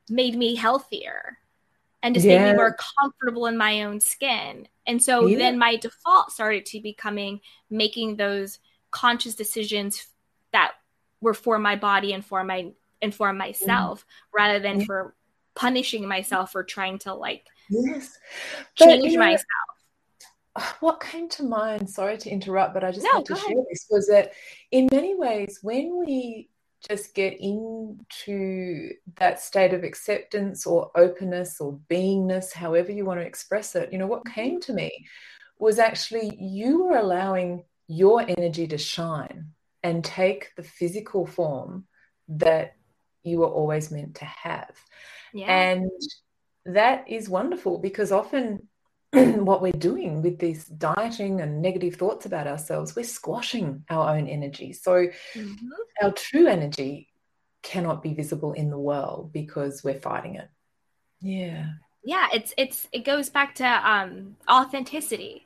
made 0.09 0.37
me 0.37 0.55
healthier 0.55 1.39
and 2.03 2.15
just 2.15 2.27
yeah. 2.27 2.39
made 2.39 2.53
me 2.53 2.57
more 2.57 2.77
comfortable 3.01 3.47
in 3.47 3.57
my 3.57 3.83
own 3.83 4.01
skin 4.01 4.69
and 4.87 5.03
so 5.03 5.27
yeah. 5.27 5.39
then 5.39 5.59
my 5.59 5.77
default 5.77 6.31
started 6.31 6.65
to 6.67 6.81
becoming 6.81 7.41
making 7.71 8.17
those 8.17 8.59
conscious 8.91 9.35
decisions 9.35 10.07
that 10.53 10.73
were 11.21 11.35
for 11.35 11.59
my 11.59 11.77
body 11.77 12.13
and 12.13 12.25
for 12.25 12.45
my 12.45 12.71
and 13.03 13.15
for 13.15 13.33
myself 13.33 14.01
mm. 14.01 14.05
rather 14.39 14.59
than 14.59 14.81
yeah. 14.81 14.87
for 14.87 15.15
punishing 15.55 16.07
myself 16.07 16.53
for 16.53 16.63
trying 16.63 16.99
to 16.99 17.15
like 17.15 17.47
yes 17.71 18.19
change 18.75 19.15
but, 19.15 19.19
myself 19.19 20.77
what 20.81 21.01
came 21.01 21.29
to 21.29 21.43
mind 21.43 21.89
sorry 21.89 22.17
to 22.17 22.31
interrupt 22.31 22.75
but 22.75 22.85
i 22.85 22.91
just 22.91 23.05
no, 23.05 23.19
had 23.19 23.25
to 23.25 23.37
share 23.37 23.65
this 23.71 23.87
was 23.91 24.07
that 24.07 24.33
in 24.71 24.89
many 24.93 25.15
ways 25.15 25.61
when 25.63 25.99
we 25.99 26.49
just 26.89 27.15
get 27.15 27.37
into 27.41 28.93
that 29.17 29.41
state 29.41 29.73
of 29.73 29.83
acceptance 29.83 30.67
or 30.67 30.91
openness 30.95 31.61
or 31.61 31.81
beingness 31.91 32.53
however 32.53 32.93
you 32.93 33.05
want 33.05 33.19
to 33.19 33.27
express 33.27 33.75
it 33.75 33.93
you 33.93 33.99
know 33.99 34.07
what 34.07 34.25
mm-hmm. 34.25 34.41
came 34.41 34.61
to 34.61 34.73
me 34.73 34.91
was 35.59 35.79
actually 35.79 36.37
you 36.39 36.85
were 36.85 36.99
allowing 36.99 37.65
your 37.89 38.21
energy 38.21 38.67
to 38.67 38.79
shine 38.79 39.47
and 39.83 40.05
take 40.05 40.55
the 40.57 40.63
physical 40.63 41.27
form 41.27 41.87
that 42.29 42.76
you 43.27 43.39
were 43.39 43.49
always 43.49 43.91
meant 43.91 44.17
to 44.17 44.25
have. 44.25 44.71
Yeah. 45.33 45.47
And 45.47 45.91
that 46.67 47.09
is 47.09 47.29
wonderful 47.29 47.79
because 47.79 48.13
often 48.13 48.69
what 49.13 49.63
we're 49.63 49.73
doing 49.73 50.23
with 50.23 50.39
this 50.39 50.65
dieting 50.65 51.41
and 51.41 51.63
negative 51.63 51.97
thoughts 51.97 52.27
about 52.27 52.47
ourselves, 52.47 52.97
we're 52.97 53.05
squashing 53.05 53.85
our 53.89 54.17
own 54.17 54.29
energy. 54.29 54.73
So 54.73 55.09
mm-hmm. 55.35 55.69
our 56.03 56.13
true 56.13 56.47
energy 56.47 57.09
cannot 57.63 58.03
be 58.03 58.15
visible 58.15 58.53
in 58.53 58.71
the 58.71 58.79
world 58.79 59.33
because 59.33 59.83
we're 59.83 60.01
fighting 60.01 60.37
it. 60.37 60.49
Yeah. 61.21 61.67
Yeah, 62.05 62.29
it's 62.33 62.55
it's 62.57 62.89
it 62.93 63.05
goes 63.05 63.31
back 63.31 63.57
to 63.57 63.67
um 63.67 64.37
authenticity 64.49 65.45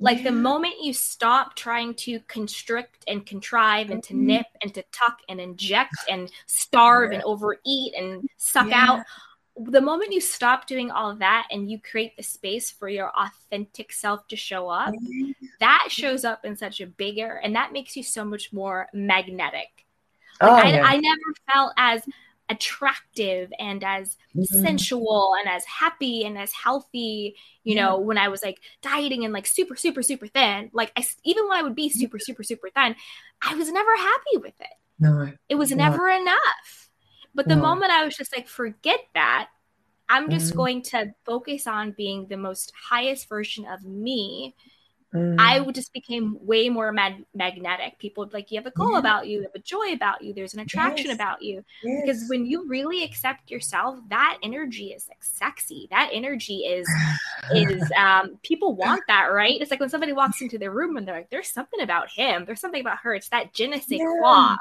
like 0.00 0.18
yeah. 0.18 0.24
the 0.24 0.32
moment 0.32 0.74
you 0.82 0.92
stop 0.92 1.54
trying 1.56 1.94
to 1.94 2.20
constrict 2.28 3.04
and 3.06 3.24
contrive 3.24 3.90
and 3.90 4.02
to 4.04 4.14
mm-hmm. 4.14 4.26
nip 4.26 4.46
and 4.62 4.74
to 4.74 4.82
tuck 4.92 5.18
and 5.28 5.40
inject 5.40 5.94
and 6.08 6.30
starve 6.46 7.12
yeah. 7.12 7.18
and 7.18 7.24
overeat 7.24 7.94
and 7.94 8.28
suck 8.36 8.68
yeah. 8.68 8.86
out, 8.88 9.04
the 9.56 9.80
moment 9.80 10.12
you 10.12 10.20
stop 10.20 10.66
doing 10.66 10.90
all 10.90 11.14
that 11.14 11.46
and 11.50 11.70
you 11.70 11.78
create 11.78 12.16
the 12.16 12.22
space 12.22 12.70
for 12.70 12.88
your 12.88 13.10
authentic 13.16 13.92
self 13.92 14.26
to 14.28 14.36
show 14.36 14.68
up, 14.68 14.92
that 15.60 15.86
shows 15.88 16.24
up 16.24 16.44
in 16.44 16.56
such 16.56 16.80
a 16.80 16.86
bigger 16.86 17.40
and 17.42 17.54
that 17.54 17.72
makes 17.72 17.96
you 17.96 18.02
so 18.02 18.24
much 18.24 18.52
more 18.52 18.88
magnetic. 18.92 19.68
Like 20.40 20.74
oh, 20.74 20.78
I, 20.78 20.94
I 20.94 20.96
never 20.96 21.34
felt 21.52 21.72
as 21.76 22.02
attractive 22.50 23.50
and 23.58 23.82
as 23.82 24.16
mm-hmm. 24.36 24.62
sensual 24.62 25.32
and 25.40 25.48
as 25.48 25.64
happy 25.64 26.24
and 26.24 26.36
as 26.36 26.52
healthy 26.52 27.34
you 27.62 27.74
know 27.74 27.98
when 27.98 28.18
i 28.18 28.28
was 28.28 28.42
like 28.42 28.60
dieting 28.82 29.24
and 29.24 29.32
like 29.32 29.46
super 29.46 29.74
super 29.74 30.02
super 30.02 30.26
thin 30.26 30.68
like 30.74 30.92
i 30.94 31.06
even 31.24 31.48
when 31.48 31.56
i 31.56 31.62
would 31.62 31.74
be 31.74 31.88
super 31.88 32.18
super 32.18 32.42
super 32.42 32.68
thin 32.74 32.94
i 33.46 33.54
was 33.54 33.70
never 33.70 33.96
happy 33.96 34.36
with 34.36 34.54
it. 34.60 34.66
No. 34.98 35.32
It 35.48 35.56
was 35.56 35.72
never 35.72 36.08
enough. 36.08 36.90
But 37.34 37.48
the 37.48 37.56
no. 37.56 37.62
moment 37.62 37.92
i 37.92 38.04
was 38.04 38.16
just 38.16 38.34
like 38.34 38.48
forget 38.48 39.00
that. 39.14 39.48
I'm 40.08 40.30
just 40.30 40.48
mm-hmm. 40.48 40.58
going 40.58 40.82
to 40.82 41.14
focus 41.24 41.66
on 41.66 41.94
being 41.96 42.26
the 42.28 42.36
most 42.36 42.72
highest 42.90 43.28
version 43.28 43.64
of 43.64 43.84
me 43.84 44.54
Mm. 45.14 45.36
I 45.38 45.60
just 45.70 45.92
became 45.92 46.36
way 46.40 46.68
more 46.68 46.90
mag- 46.90 47.24
magnetic. 47.34 47.98
People 47.98 48.28
like, 48.32 48.50
you 48.50 48.58
have 48.58 48.66
a 48.66 48.70
glow 48.70 48.92
yeah. 48.92 48.98
about 48.98 49.28
you, 49.28 49.36
you 49.38 49.42
have 49.42 49.54
a 49.54 49.60
joy 49.60 49.92
about 49.92 50.22
you, 50.22 50.34
there's 50.34 50.54
an 50.54 50.60
attraction 50.60 51.06
yes. 51.06 51.14
about 51.14 51.40
you. 51.42 51.64
Yes. 51.84 52.02
Because 52.04 52.24
when 52.28 52.44
you 52.46 52.66
really 52.68 53.04
accept 53.04 53.50
yourself, 53.50 54.00
that 54.10 54.38
energy 54.42 54.88
is 54.88 55.06
like 55.08 55.22
sexy. 55.22 55.86
That 55.90 56.10
energy 56.12 56.58
is 56.58 56.88
is 57.54 57.90
um 57.96 58.38
people 58.42 58.74
want 58.74 59.02
that, 59.06 59.26
right? 59.26 59.60
It's 59.60 59.70
like 59.70 59.80
when 59.80 59.88
somebody 59.88 60.12
walks 60.12 60.40
into 60.42 60.58
their 60.58 60.72
room 60.72 60.96
and 60.96 61.06
they're 61.06 61.16
like, 61.16 61.30
there's 61.30 61.48
something 61.48 61.80
about 61.80 62.10
him, 62.10 62.44
there's 62.44 62.60
something 62.60 62.80
about 62.80 62.98
her. 62.98 63.14
It's 63.14 63.28
that 63.28 63.54
je 63.54 63.68
ne 63.68 63.78
sais 63.78 64.00
yeah. 64.00 64.18
quoi 64.20 64.56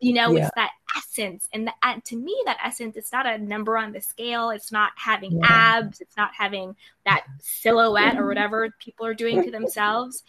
you 0.00 0.14
know 0.14 0.32
yeah. 0.32 0.44
it's 0.44 0.54
that 0.56 0.70
essence 0.96 1.48
and 1.52 1.66
the, 1.66 1.72
uh, 1.82 1.94
to 2.04 2.16
me 2.16 2.36
that 2.46 2.58
essence 2.64 2.96
it's 2.96 3.12
not 3.12 3.26
a 3.26 3.38
number 3.38 3.76
on 3.76 3.92
the 3.92 4.00
scale 4.00 4.50
it's 4.50 4.72
not 4.72 4.92
having 4.96 5.32
yeah. 5.32 5.46
abs 5.46 6.00
it's 6.00 6.16
not 6.16 6.30
having 6.36 6.74
that 7.04 7.24
silhouette 7.40 8.18
or 8.18 8.26
whatever 8.26 8.70
people 8.78 9.06
are 9.06 9.14
doing 9.14 9.42
to 9.42 9.50
themselves 9.50 10.24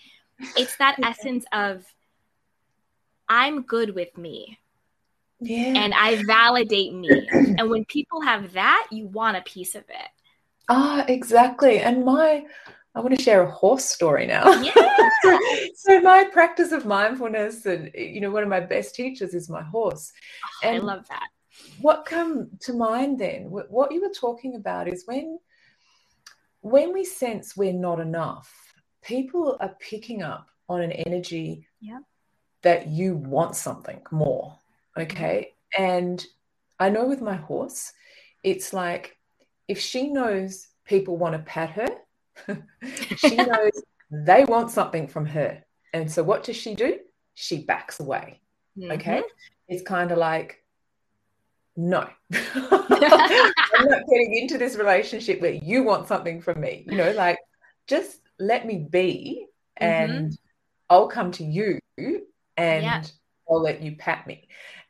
it's 0.58 0.76
that 0.78 0.98
essence 1.04 1.46
of 1.52 1.86
i'm 3.28 3.62
good 3.64 3.96
with 3.96 4.16
me 4.18 4.60
yeah. 5.40 5.74
and 5.76 5.94
i 5.94 6.22
validate 6.26 6.94
me 6.94 7.28
and 7.58 7.70
when 7.70 7.86
people 7.86 8.22
have 8.22 8.54
that 8.54 8.88
you 8.92 9.08
want 9.08 9.38
a 9.38 9.42
piece 9.42 9.74
of 9.74 9.84
it 9.90 10.10
ah 10.70 11.04
exactly 11.08 11.80
and 11.80 12.06
my 12.06 12.44
I 12.94 13.00
want 13.00 13.18
to 13.18 13.24
share 13.24 13.44
a 13.44 13.52
horse 13.52 13.86
story 13.86 14.28
now. 14.28 14.44
Yeah. 14.62 15.10
so, 15.24 15.40
so, 15.76 16.02
my 16.02 16.26
practice 16.26 16.72
of 16.72 16.86
mindfulness 16.86 17.66
and 17.66 17.92
you 17.94 18.22
know 18.22 18.32
one 18.32 18.44
of 18.44 18.50
my 18.50 18.60
best 18.60 18.96
teachers 18.96 19.34
is 19.34 19.50
my 19.50 19.62
horse. 19.62 20.12
Oh, 20.64 20.68
and 20.68 20.78
I 20.78 20.80
love 20.80 21.08
that. 21.10 21.28
what 21.80 22.06
come 22.06 22.50
to 22.62 22.74
mind 22.74 23.20
then? 23.20 23.50
What 23.50 23.92
you 23.92 24.02
were 24.02 24.14
talking 24.14 24.56
about 24.56 24.88
is 24.88 25.04
when 25.06 25.40
when 26.62 26.94
we 26.94 27.04
sense 27.04 27.58
we're 27.58 27.74
not 27.74 28.00
enough, 28.00 28.52
people 29.04 29.58
are 29.60 29.76
picking 29.80 30.22
up 30.22 30.48
on 30.70 30.82
an 30.82 30.92
energy 30.92 31.68
yeah. 31.82 32.00
that 32.62 32.88
you 32.88 33.16
want 33.16 33.56
something 33.56 34.02
more. 34.12 34.58
Okay. 34.98 35.54
Mm-hmm. 35.78 35.84
And 35.84 36.26
I 36.80 36.90
know 36.90 37.06
with 37.06 37.22
my 37.22 37.36
horse, 37.36 37.92
it's 38.44 38.74
like 38.74 39.18
if 39.68 39.80
she 39.80 40.10
knows 40.10 40.68
people 40.86 41.18
want 41.18 41.34
to 41.36 41.40
pat 41.40 41.72
her, 41.72 41.88
she 43.18 43.36
knows 43.36 43.72
they 44.12 44.44
want 44.46 44.72
something 44.72 45.08
from 45.08 45.26
her. 45.26 45.64
And 45.94 46.12
so 46.12 46.24
what 46.24 46.44
does 46.44 46.56
she 46.56 46.76
do? 46.76 47.00
She 47.34 47.64
backs 47.64 48.00
away. 48.00 48.42
Mm-hmm. 48.78 48.92
Okay. 48.92 49.24
It's 49.68 49.84
kind 49.84 50.12
of 50.12 50.18
like, 50.18 50.64
no, 51.78 52.08
I'm 52.34 53.88
not 53.88 54.08
getting 54.10 54.36
into 54.36 54.58
this 54.58 54.76
relationship 54.76 55.42
where 55.42 55.54
you 55.54 55.84
want 55.84 56.08
something 56.08 56.42
from 56.42 56.60
me. 56.60 56.86
You 56.88 56.98
know, 56.98 57.12
like 57.12 57.40
just 57.88 58.20
let 58.40 58.66
me 58.66 58.88
be 58.90 59.48
and 59.78 60.12
mm-hmm. 60.12 60.36
I'll 60.90 61.08
come 61.08 61.32
to 61.34 61.44
you 61.44 61.80
and 61.98 62.84
yeah. 62.84 63.04
I'll 63.50 63.62
let 63.62 63.82
you 63.82 63.96
pat 63.96 64.28
me. 64.28 64.48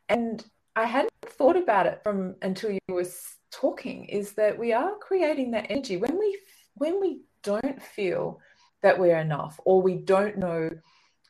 And 0.08 0.44
I 0.74 0.84
hadn't 0.84 1.12
thought 1.26 1.56
about 1.56 1.86
it 1.86 2.00
from 2.02 2.34
until 2.42 2.72
you 2.72 2.80
were 2.88 3.06
talking 3.50 4.06
is 4.06 4.32
that 4.32 4.58
we 4.58 4.72
are 4.72 4.96
creating 4.98 5.52
that 5.52 5.66
energy 5.70 5.96
when 5.96 6.18
we 6.18 6.38
when 6.74 7.00
we 7.00 7.20
don't 7.42 7.82
feel 7.82 8.40
that 8.82 8.98
we're 8.98 9.18
enough 9.18 9.58
or 9.64 9.80
we 9.82 9.96
don't 9.96 10.38
know 10.38 10.70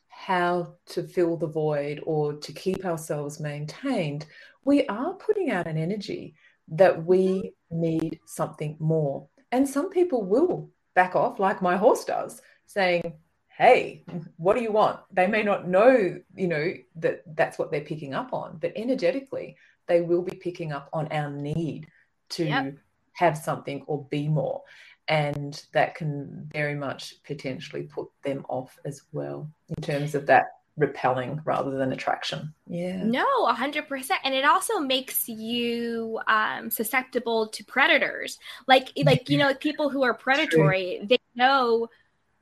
how 0.09 0.75
to 0.85 1.03
fill 1.03 1.37
the 1.37 1.47
void 1.47 1.99
or 2.05 2.33
to 2.33 2.51
keep 2.53 2.85
ourselves 2.85 3.39
maintained 3.39 4.25
we 4.65 4.85
are 4.87 5.13
putting 5.13 5.51
out 5.51 5.67
an 5.67 5.77
energy 5.77 6.35
that 6.69 7.05
we 7.05 7.53
need 7.69 8.19
something 8.25 8.75
more. 8.79 9.27
And 9.51 9.67
some 9.67 9.89
people 9.89 10.23
will 10.23 10.69
back 10.95 11.15
off 11.15 11.39
like 11.39 11.61
my 11.61 11.75
horse 11.75 12.05
does 12.05 12.41
saying 12.67 13.13
hey 13.57 14.03
what 14.37 14.55
do 14.55 14.61
you 14.61 14.71
want? 14.71 14.99
They 15.11 15.27
may 15.27 15.43
not 15.43 15.67
know 15.67 16.19
you 16.35 16.47
know 16.47 16.73
that 16.97 17.23
that's 17.35 17.57
what 17.57 17.71
they're 17.71 17.81
picking 17.81 18.13
up 18.13 18.33
on 18.33 18.57
but 18.59 18.73
energetically 18.75 19.57
they 19.87 20.01
will 20.01 20.21
be 20.21 20.35
picking 20.35 20.71
up 20.71 20.89
on 20.93 21.07
our 21.07 21.29
need 21.29 21.87
to 22.29 22.45
yep. 22.45 22.75
have 23.13 23.37
something 23.37 23.83
or 23.87 24.05
be 24.09 24.27
more 24.27 24.61
and 25.07 25.65
that 25.73 25.95
can 25.95 26.49
very 26.53 26.75
much 26.75 27.15
potentially 27.23 27.83
put 27.83 28.07
them 28.23 28.45
off 28.49 28.77
as 28.85 29.03
well 29.11 29.49
in 29.69 29.83
terms 29.83 30.15
of 30.15 30.25
that 30.27 30.45
repelling 30.77 31.39
rather 31.45 31.77
than 31.77 31.91
attraction. 31.91 32.53
Yeah. 32.67 33.03
No 33.03 33.25
100% 33.47 34.11
and 34.23 34.33
it 34.33 34.45
also 34.45 34.79
makes 34.79 35.27
you 35.27 36.19
um, 36.27 36.69
susceptible 36.71 37.47
to 37.49 37.63
predators. 37.65 38.39
Like 38.67 38.91
like 39.05 39.29
you 39.29 39.37
know 39.37 39.53
people 39.53 39.89
who 39.89 40.03
are 40.03 40.13
predatory 40.13 40.97
True. 40.99 41.07
they 41.07 41.19
know 41.35 41.89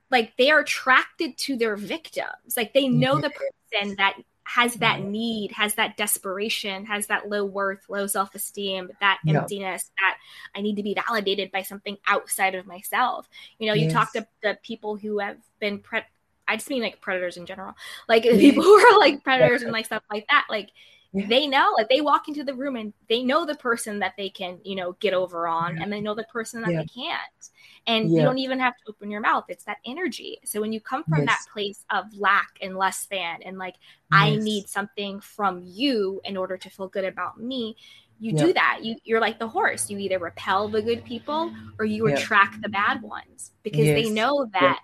like 0.09 0.35
they 0.37 0.51
are 0.51 0.59
attracted 0.59 1.37
to 1.39 1.57
their 1.57 1.75
victims. 1.75 2.55
Like 2.55 2.73
they 2.73 2.87
know 2.87 3.19
the 3.19 3.31
person 3.31 3.95
that 3.97 4.17
has 4.43 4.75
that 4.75 4.99
mm-hmm. 4.99 5.11
need, 5.11 5.51
has 5.51 5.75
that 5.75 5.97
desperation, 5.97 6.85
has 6.85 7.07
that 7.07 7.29
low 7.29 7.45
worth, 7.45 7.85
low 7.89 8.07
self 8.07 8.33
esteem, 8.35 8.89
that 8.99 9.19
emptiness 9.27 9.91
that 9.99 10.17
I 10.55 10.61
need 10.61 10.75
to 10.75 10.83
be 10.83 10.95
validated 11.07 11.51
by 11.51 11.61
something 11.61 11.97
outside 12.07 12.55
of 12.55 12.65
myself. 12.65 13.29
You 13.59 13.67
know, 13.67 13.73
yes. 13.73 13.85
you 13.85 13.91
talk 13.91 14.13
to 14.13 14.27
the 14.41 14.57
people 14.63 14.95
who 14.97 15.19
have 15.19 15.37
been 15.59 15.79
pre- 15.79 16.01
I 16.47 16.57
just 16.57 16.69
mean 16.69 16.81
like 16.81 17.01
predators 17.01 17.37
in 17.37 17.45
general, 17.45 17.75
like 18.09 18.23
people 18.23 18.63
who 18.63 18.73
are 18.73 18.99
like 18.99 19.23
predators 19.23 19.61
and 19.61 19.71
like 19.71 19.85
stuff 19.85 20.03
like 20.11 20.25
that. 20.29 20.47
Like 20.49 20.69
yeah. 21.13 21.27
they 21.27 21.47
know, 21.47 21.73
like 21.77 21.89
they 21.89 22.01
walk 22.01 22.27
into 22.27 22.43
the 22.43 22.53
room 22.53 22.75
and 22.75 22.93
they 23.09 23.23
know 23.23 23.45
the 23.45 23.55
person 23.55 23.99
that 23.99 24.13
they 24.17 24.29
can, 24.29 24.59
you 24.63 24.75
know, 24.75 24.93
get 24.99 25.13
over 25.13 25.47
on, 25.47 25.75
yeah. 25.77 25.83
and 25.83 25.91
they 25.91 26.01
know 26.01 26.15
the 26.15 26.23
person 26.25 26.61
that 26.61 26.69
they 26.69 26.85
can't 26.85 27.49
and 27.87 28.09
yeah. 28.09 28.17
you 28.17 28.23
don't 28.23 28.37
even 28.37 28.59
have 28.59 28.75
to 28.77 28.83
open 28.89 29.09
your 29.09 29.21
mouth 29.21 29.45
it's 29.47 29.63
that 29.63 29.77
energy 29.85 30.39
so 30.43 30.61
when 30.61 30.71
you 30.71 30.79
come 30.79 31.03
from 31.05 31.19
yes. 31.19 31.27
that 31.27 31.51
place 31.51 31.85
of 31.89 32.05
lack 32.17 32.51
and 32.61 32.77
less 32.77 33.07
than 33.09 33.41
and 33.43 33.57
like 33.57 33.75
yes. 33.75 33.81
i 34.11 34.35
need 34.35 34.67
something 34.69 35.19
from 35.19 35.61
you 35.65 36.21
in 36.25 36.37
order 36.37 36.57
to 36.57 36.69
feel 36.69 36.87
good 36.87 37.05
about 37.05 37.39
me 37.39 37.75
you 38.19 38.33
do 38.33 38.53
that 38.53 38.79
you 38.83 38.95
you're 39.03 39.19
like 39.19 39.39
the 39.39 39.47
horse 39.47 39.89
you 39.89 39.97
either 39.97 40.19
repel 40.19 40.67
the 40.67 40.81
good 40.81 41.03
people 41.03 41.51
or 41.79 41.85
you 41.85 42.05
attract 42.07 42.61
the 42.61 42.69
bad 42.69 43.01
ones 43.01 43.51
because 43.63 43.85
yes. 43.85 44.03
they 44.03 44.09
know 44.11 44.47
that 44.53 44.79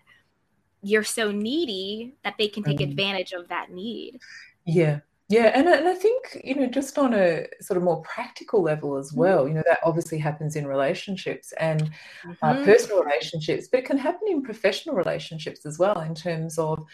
you're 0.81 1.03
so 1.03 1.31
needy 1.31 2.15
that 2.23 2.33
they 2.39 2.47
can 2.47 2.63
take 2.63 2.79
mm. 2.79 2.89
advantage 2.89 3.33
of 3.33 3.47
that 3.49 3.69
need 3.71 4.19
yeah 4.65 4.99
yeah, 5.29 5.51
and, 5.53 5.67
and 5.67 5.87
I 5.87 5.93
think, 5.93 6.41
you 6.43 6.55
know, 6.55 6.67
just 6.67 6.97
on 6.97 7.13
a 7.13 7.47
sort 7.59 7.77
of 7.77 7.83
more 7.83 8.01
practical 8.01 8.61
level 8.61 8.95
as 8.95 9.09
mm-hmm. 9.09 9.19
well, 9.19 9.47
you 9.47 9.53
know, 9.53 9.63
that 9.67 9.79
obviously 9.83 10.17
happens 10.17 10.55
in 10.55 10.65
relationships 10.65 11.51
and 11.59 11.81
uh, 11.81 12.27
mm-hmm. 12.29 12.45
uh, 12.61 12.63
personal 12.63 13.03
relationships, 13.03 13.67
but 13.67 13.81
it 13.81 13.85
can 13.85 13.97
happen 13.97 14.27
in 14.29 14.41
professional 14.41 14.95
relationships 14.95 15.65
as 15.65 15.77
well, 15.77 15.99
in 15.99 16.15
terms 16.15 16.57
of 16.57 16.85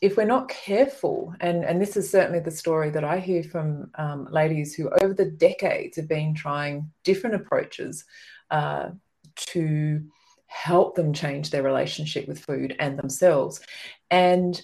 if 0.00 0.16
we're 0.16 0.24
not 0.24 0.48
careful, 0.48 1.34
and, 1.40 1.64
and 1.64 1.80
this 1.80 1.96
is 1.96 2.10
certainly 2.10 2.38
the 2.38 2.50
story 2.50 2.90
that 2.90 3.02
I 3.02 3.18
hear 3.18 3.42
from 3.42 3.90
um, 3.96 4.28
ladies 4.30 4.74
who 4.74 4.90
over 5.02 5.14
the 5.14 5.30
decades 5.30 5.96
have 5.96 6.06
been 6.06 6.34
trying 6.34 6.90
different 7.02 7.34
approaches 7.34 8.04
uh, 8.50 8.90
to 9.36 10.04
help 10.46 10.94
them 10.94 11.12
change 11.12 11.50
their 11.50 11.62
relationship 11.62 12.28
with 12.28 12.38
food 12.38 12.76
and 12.78 12.98
themselves. 12.98 13.60
And 14.10 14.60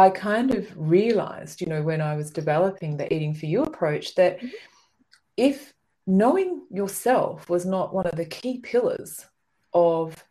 I 0.00 0.08
kind 0.08 0.54
of 0.54 0.66
realized, 0.76 1.60
you 1.60 1.66
know, 1.66 1.82
when 1.82 2.00
I 2.00 2.16
was 2.16 2.30
developing 2.30 2.96
the 2.96 3.12
eating 3.12 3.34
for 3.34 3.44
you 3.44 3.64
approach, 3.64 4.14
that 4.14 4.38
mm-hmm. 4.38 4.48
if 5.36 5.74
knowing 6.06 6.62
yourself 6.70 7.50
was 7.50 7.66
not 7.66 7.92
one 7.92 8.06
of 8.06 8.16
the 8.16 8.24
key 8.24 8.60
pillars 8.60 9.26
of 9.74 10.24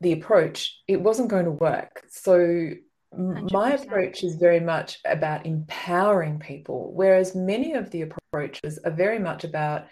the 0.00 0.12
approach, 0.12 0.80
it 0.88 1.02
wasn't 1.02 1.28
going 1.28 1.44
to 1.44 1.50
work. 1.50 2.02
So, 2.08 2.70
100%. 3.14 3.52
my 3.52 3.72
approach 3.72 4.24
is 4.24 4.36
very 4.36 4.60
much 4.60 4.98
about 5.04 5.44
empowering 5.44 6.38
people, 6.38 6.92
whereas 6.94 7.34
many 7.34 7.74
of 7.74 7.90
the 7.90 8.02
approaches 8.08 8.78
are 8.86 8.90
very 8.90 9.18
much 9.18 9.44
about 9.44 9.84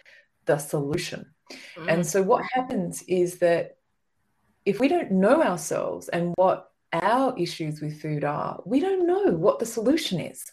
the 0.46 0.56
solution. 0.56 1.26
Mm. 1.76 1.92
And 1.92 2.06
so, 2.06 2.22
what 2.22 2.44
happens 2.54 3.02
is 3.02 3.38
that 3.40 3.76
if 4.64 4.80
we 4.80 4.88
don't 4.88 5.12
know 5.12 5.42
ourselves 5.42 6.08
and 6.08 6.32
what 6.36 6.70
our 7.02 7.34
issues 7.36 7.80
with 7.80 8.00
food 8.00 8.24
are, 8.24 8.60
we 8.64 8.80
don't 8.80 9.06
know 9.06 9.32
what 9.32 9.58
the 9.58 9.66
solution 9.66 10.20
is. 10.20 10.50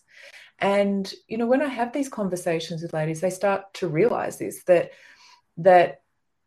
And 0.59 1.11
you 1.27 1.37
know, 1.37 1.47
when 1.47 1.61
I 1.61 1.67
have 1.67 1.91
these 1.91 2.09
conversations 2.09 2.81
with 2.81 2.93
ladies, 2.93 3.21
they 3.21 3.31
start 3.31 3.73
to 3.75 3.87
realize 3.87 4.37
this 4.37 4.63
that 4.65 4.91
that 5.57 6.01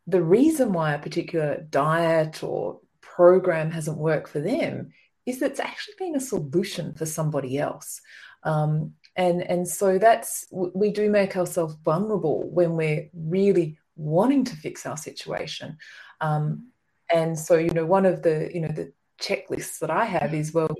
the 0.07 0.21
reason 0.21 0.71
why 0.71 0.93
a 0.93 0.99
particular 0.99 1.65
diet 1.69 2.43
or 2.43 2.79
program 3.01 3.71
hasn't 3.71 3.97
worked 3.97 4.29
for 4.29 4.39
them 4.39 4.91
is 5.25 5.39
that 5.39 5.51
it's 5.51 5.59
actually 5.59 5.95
been 5.97 6.15
a 6.15 6.19
solution 6.19 6.93
for 6.93 7.05
somebody 7.05 7.57
else. 7.57 8.01
Um, 8.43 8.93
and 9.15 9.41
and 9.41 9.67
so 9.67 9.97
that's 9.97 10.45
we 10.51 10.91
do 10.91 11.09
make 11.09 11.35
ourselves 11.35 11.75
vulnerable 11.83 12.49
when 12.49 12.75
we're 12.75 13.09
really 13.13 13.77
wanting 13.95 14.43
to 14.45 14.55
fix 14.55 14.85
our 14.85 14.97
situation. 14.97 15.77
Um, 16.21 16.67
and 17.13 17.37
so 17.37 17.57
you 17.57 17.71
know, 17.71 17.85
one 17.85 18.05
of 18.05 18.21
the 18.21 18.49
you 18.53 18.61
know 18.61 18.69
the 18.69 18.93
checklists 19.21 19.79
that 19.79 19.89
I 19.89 20.05
have 20.05 20.33
is 20.33 20.53
well, 20.53 20.75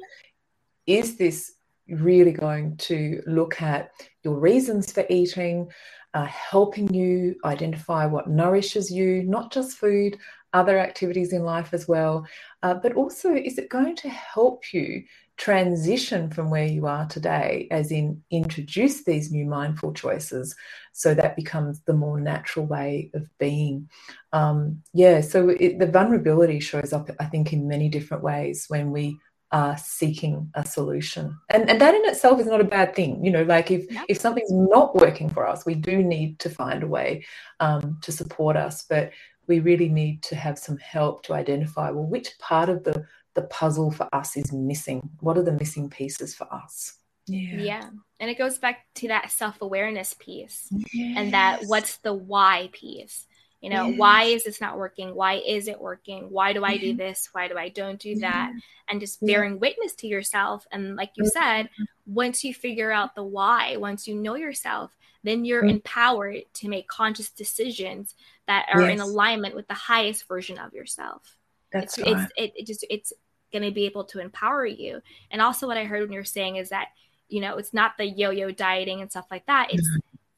is 0.85 1.17
this 1.17 1.53
really 1.87 2.31
going 2.31 2.77
to 2.77 3.21
look 3.27 3.61
at 3.61 3.91
your 4.23 4.39
reasons 4.39 4.91
for 4.91 5.05
eating, 5.09 5.69
uh, 6.13 6.25
helping 6.25 6.93
you 6.93 7.35
identify 7.45 8.05
what 8.05 8.29
nourishes 8.29 8.89
you, 8.89 9.23
not 9.23 9.51
just 9.51 9.77
food, 9.77 10.17
other 10.53 10.79
activities 10.79 11.33
in 11.33 11.43
life 11.43 11.73
as 11.73 11.87
well, 11.87 12.25
uh, 12.63 12.73
but 12.73 12.93
also 12.93 13.33
is 13.33 13.57
it 13.57 13.69
going 13.69 13.95
to 13.97 14.09
help 14.09 14.73
you 14.73 15.03
transition 15.37 16.29
from 16.29 16.49
where 16.49 16.65
you 16.65 16.87
are 16.87 17.05
today, 17.07 17.67
as 17.71 17.91
in 17.91 18.23
introduce 18.31 19.03
these 19.03 19.31
new 19.31 19.45
mindful 19.45 19.93
choices 19.93 20.55
so 20.93 21.13
that 21.13 21.35
becomes 21.35 21.81
the 21.81 21.93
more 21.93 22.19
natural 22.19 22.65
way 22.65 23.11
of 23.13 23.29
being. 23.37 23.89
Um, 24.31 24.81
yeah, 24.93 25.21
so 25.21 25.49
it, 25.49 25.79
the 25.79 25.87
vulnerability 25.87 26.59
shows 26.59 26.93
up, 26.93 27.09
I 27.19 27.25
think, 27.25 27.51
in 27.51 27.67
many 27.67 27.89
different 27.89 28.23
ways 28.23 28.65
when 28.69 28.91
we 28.91 29.17
are 29.51 29.77
seeking 29.77 30.49
a 30.55 30.65
solution 30.65 31.37
and 31.51 31.69
and 31.69 31.79
that 31.79 31.93
in 31.93 32.03
itself 32.05 32.39
is 32.39 32.47
not 32.47 32.59
a 32.59 32.63
bad 32.63 32.95
thing 32.95 33.23
you 33.23 33.29
know 33.29 33.43
like 33.43 33.69
if 33.69 33.89
yeah. 33.91 34.03
if 34.09 34.19
something's 34.19 34.51
not 34.51 34.95
working 34.95 35.29
for 35.29 35.47
us 35.47 35.65
we 35.67 35.75
do 35.75 36.01
need 36.01 36.39
to 36.39 36.49
find 36.49 36.81
a 36.81 36.87
way 36.87 37.23
um, 37.59 37.97
to 38.01 38.11
support 38.11 38.57
us 38.57 38.85
but 38.89 39.11
we 39.47 39.59
really 39.59 39.87
need 39.87 40.23
to 40.23 40.35
have 40.35 40.57
some 40.57 40.77
help 40.79 41.23
to 41.23 41.33
identify 41.33 41.91
well 41.91 42.03
which 42.03 42.37
part 42.39 42.69
of 42.69 42.83
the 42.83 43.05
the 43.35 43.43
puzzle 43.43 43.91
for 43.91 44.07
us 44.13 44.35
is 44.35 44.51
missing 44.51 45.07
what 45.19 45.37
are 45.37 45.43
the 45.43 45.51
missing 45.51 45.89
pieces 45.89 46.33
for 46.33 46.51
us 46.53 46.97
yeah 47.27 47.57
yeah 47.57 47.89
and 48.19 48.29
it 48.29 48.37
goes 48.37 48.57
back 48.57 48.85
to 48.95 49.07
that 49.07 49.31
self-awareness 49.31 50.15
piece 50.19 50.67
yes. 50.93 51.17
and 51.17 51.33
that 51.33 51.61
what's 51.65 51.97
the 51.97 52.13
why 52.13 52.69
piece 52.71 53.27
You 53.61 53.71
know, 53.71 53.87
yes. 53.87 53.97
why 53.97 54.23
is 54.25 54.43
this 54.43 54.61
not 54.61 54.77
working? 54.77 55.15
Why 55.15 55.35
is 55.35 55.67
it 55.67 55.81
working? 55.81 56.29
Why 56.29 56.53
do 56.53 56.63
I 56.63 56.77
do 56.77 56.89
mm-hmm. 56.89 56.97
this? 56.99 57.29
Why 57.31 57.47
do 57.47 57.57
I 57.57 57.69
don't 57.69 57.99
do 57.99 58.19
that? 58.19 58.51
And 58.87 58.99
just 58.99 59.25
bearing 59.25 59.59
witness 59.59 59.95
to 59.95 60.07
yourself. 60.07 60.67
And 60.71 60.95
like 60.95 61.11
you 61.15 61.23
mm-hmm. 61.23 61.63
said, 61.63 61.69
once 62.05 62.43
you 62.43 62.53
figure 62.53 62.91
out 62.91 63.15
the 63.15 63.23
why, 63.23 63.77
once 63.77 64.07
you 64.07 64.13
know 64.13 64.35
yourself, 64.35 64.95
then 65.23 65.45
you're 65.45 65.63
mm-hmm. 65.63 65.81
empowered 65.81 66.43
to 66.55 66.69
make 66.69 66.87
conscious 66.87 67.31
decisions 67.31 68.13
that 68.45 68.67
are 68.71 68.81
yes. 68.81 68.91
in 68.91 68.99
alignment 68.99 69.55
with 69.55 69.67
the 69.67 69.73
highest 69.73 70.27
version 70.27 70.59
of 70.59 70.73
yourself. 70.73 71.35
That's 71.71 71.97
it's, 71.97 72.07
right. 72.07 72.21
it's 72.21 72.33
it, 72.37 72.53
it 72.55 72.67
just 72.67 72.85
it's 72.87 73.13
going 73.55 73.69
to 73.69 73.73
be 73.73 73.85
able 73.85 74.03
to 74.03 74.19
empower 74.19 74.65
you. 74.65 75.01
And 75.31 75.41
also, 75.41 75.67
what 75.67 75.77
I 75.77 75.85
heard 75.85 76.01
when 76.01 76.11
you're 76.11 76.23
saying 76.23 76.57
is 76.57 76.69
that 76.69 76.89
you 77.29 77.41
know 77.41 77.57
it's 77.57 77.73
not 77.73 77.97
the 77.97 78.05
yo-yo 78.05 78.51
dieting 78.51 79.01
and 79.01 79.09
stuff 79.09 79.25
like 79.31 79.45
that. 79.47 79.73
It's 79.73 79.89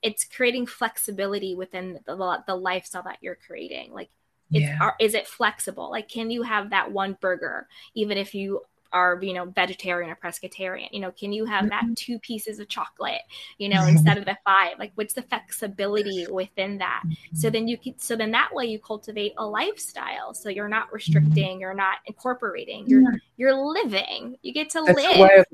it's 0.01 0.25
creating 0.25 0.67
flexibility 0.67 1.55
within 1.55 1.99
the 2.05 2.43
the 2.45 2.55
lifestyle 2.55 3.03
that 3.03 3.17
you're 3.21 3.35
creating. 3.47 3.93
Like, 3.93 4.09
it's, 4.51 4.61
yeah. 4.61 4.77
are, 4.79 4.95
is 4.99 5.13
it 5.15 5.27
flexible? 5.27 5.89
Like, 5.89 6.07
can 6.07 6.29
you 6.29 6.43
have 6.43 6.69
that 6.69 6.91
one 6.91 7.17
burger 7.19 7.67
even 7.95 8.17
if 8.17 8.35
you 8.35 8.61
are 8.93 9.19
you 9.21 9.33
know 9.33 9.45
vegetarian 9.45 10.09
or 10.09 10.15
pescatarian 10.15 10.87
you 10.91 10.99
know 10.99 11.11
can 11.11 11.31
you 11.31 11.45
have 11.45 11.69
that 11.69 11.83
mm-hmm. 11.83 11.93
two 11.93 12.19
pieces 12.19 12.59
of 12.59 12.67
chocolate 12.67 13.21
you 13.57 13.69
know 13.69 13.85
instead 13.87 14.17
of 14.17 14.25
the 14.25 14.37
five 14.43 14.77
like 14.79 14.91
what's 14.95 15.13
the 15.13 15.21
flexibility 15.21 16.25
within 16.27 16.77
that 16.77 17.03
so 17.33 17.47
mm-hmm. 17.47 17.53
then 17.53 17.67
you 17.67 17.77
can 17.77 17.97
so 17.97 18.15
then 18.15 18.31
that 18.31 18.53
way 18.53 18.65
you 18.65 18.79
cultivate 18.79 19.33
a 19.37 19.45
lifestyle 19.45 20.33
so 20.33 20.49
you're 20.49 20.69
not 20.69 20.91
restricting 20.91 21.59
you're 21.59 21.73
not 21.73 21.97
incorporating 22.05 22.85
you're 22.87 23.01
yeah. 23.01 23.17
you're 23.37 23.55
living 23.55 24.37
you 24.41 24.53
get 24.53 24.69
to 24.69 24.83
That's 24.85 24.97
live 24.97 25.45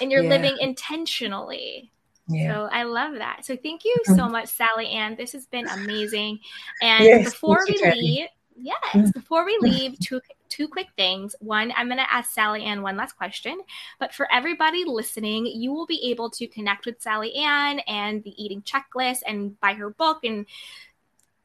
and 0.00 0.10
you're 0.10 0.22
yeah. 0.22 0.28
living 0.28 0.56
intentionally 0.60 1.90
yeah. 2.28 2.54
So 2.54 2.68
I 2.72 2.84
love 2.84 3.14
that. 3.14 3.44
So 3.44 3.56
thank 3.56 3.84
you 3.84 3.94
so 4.04 4.28
much, 4.28 4.48
Sally 4.48 4.88
Ann. 4.88 5.14
This 5.16 5.32
has 5.32 5.46
been 5.46 5.68
amazing. 5.68 6.38
And 6.82 7.04
yes, 7.04 7.24
before 7.24 7.60
we 7.68 7.92
leave, 7.92 8.28
yes, 8.56 9.10
before 9.12 9.44
we 9.44 9.56
leave, 9.60 9.98
two 9.98 10.20
two 10.54 10.68
quick 10.68 10.88
things. 10.96 11.34
One, 11.40 11.72
I'm 11.76 11.88
going 11.88 11.98
to 11.98 12.12
ask 12.12 12.32
Sally 12.32 12.62
Ann 12.62 12.82
one 12.82 12.96
last 12.96 13.16
question, 13.16 13.60
but 13.98 14.14
for 14.14 14.28
everybody 14.32 14.84
listening, 14.86 15.46
you 15.46 15.72
will 15.72 15.86
be 15.86 16.10
able 16.10 16.30
to 16.30 16.46
connect 16.46 16.86
with 16.86 17.02
Sally 17.02 17.34
Ann 17.34 17.80
and 17.80 18.22
the 18.22 18.42
eating 18.42 18.62
checklist 18.62 19.22
and 19.26 19.58
buy 19.60 19.74
her 19.74 19.90
book 19.90 20.20
and 20.22 20.46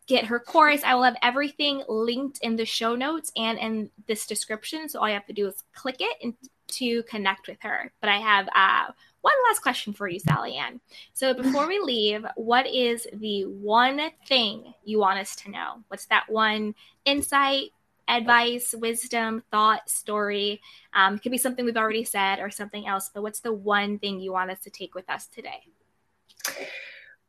get 0.05 0.25
her 0.25 0.39
course. 0.39 0.81
I 0.83 0.93
will 0.95 1.03
have 1.03 1.17
everything 1.23 1.83
linked 1.87 2.39
in 2.41 2.55
the 2.55 2.65
show 2.65 2.95
notes 2.95 3.31
and 3.35 3.57
in 3.57 3.89
this 4.07 4.27
description. 4.27 4.89
So 4.89 4.99
all 4.99 5.07
you 5.07 5.13
have 5.13 5.25
to 5.27 5.33
do 5.33 5.47
is 5.47 5.63
click 5.73 5.97
it 5.99 6.17
and 6.23 6.33
to 6.67 7.03
connect 7.03 7.47
with 7.47 7.57
her. 7.61 7.91
But 8.01 8.09
I 8.09 8.17
have 8.17 8.47
uh, 8.55 8.91
one 9.21 9.33
last 9.47 9.61
question 9.61 9.93
for 9.93 10.07
you, 10.07 10.19
Sally 10.19 10.55
Ann. 10.55 10.79
So 11.13 11.33
before 11.33 11.67
we 11.67 11.79
leave, 11.79 12.25
what 12.35 12.67
is 12.67 13.07
the 13.13 13.43
one 13.43 13.99
thing 14.27 14.73
you 14.83 14.99
want 14.99 15.19
us 15.19 15.35
to 15.37 15.51
know? 15.51 15.83
What's 15.87 16.05
that 16.07 16.29
one 16.29 16.75
insight, 17.05 17.71
advice, 18.09 18.73
wisdom, 18.77 19.43
thought, 19.51 19.89
story. 19.89 20.61
Um, 20.93 21.15
it 21.15 21.21
could 21.21 21.31
be 21.31 21.37
something 21.37 21.63
we've 21.63 21.77
already 21.77 22.03
said 22.03 22.39
or 22.39 22.49
something 22.49 22.87
else, 22.87 23.09
but 23.13 23.21
what's 23.21 23.39
the 23.39 23.53
one 23.53 23.99
thing 23.99 24.19
you 24.19 24.33
want 24.33 24.51
us 24.51 24.59
to 24.61 24.69
take 24.69 24.95
with 24.95 25.09
us 25.09 25.27
today? 25.27 25.61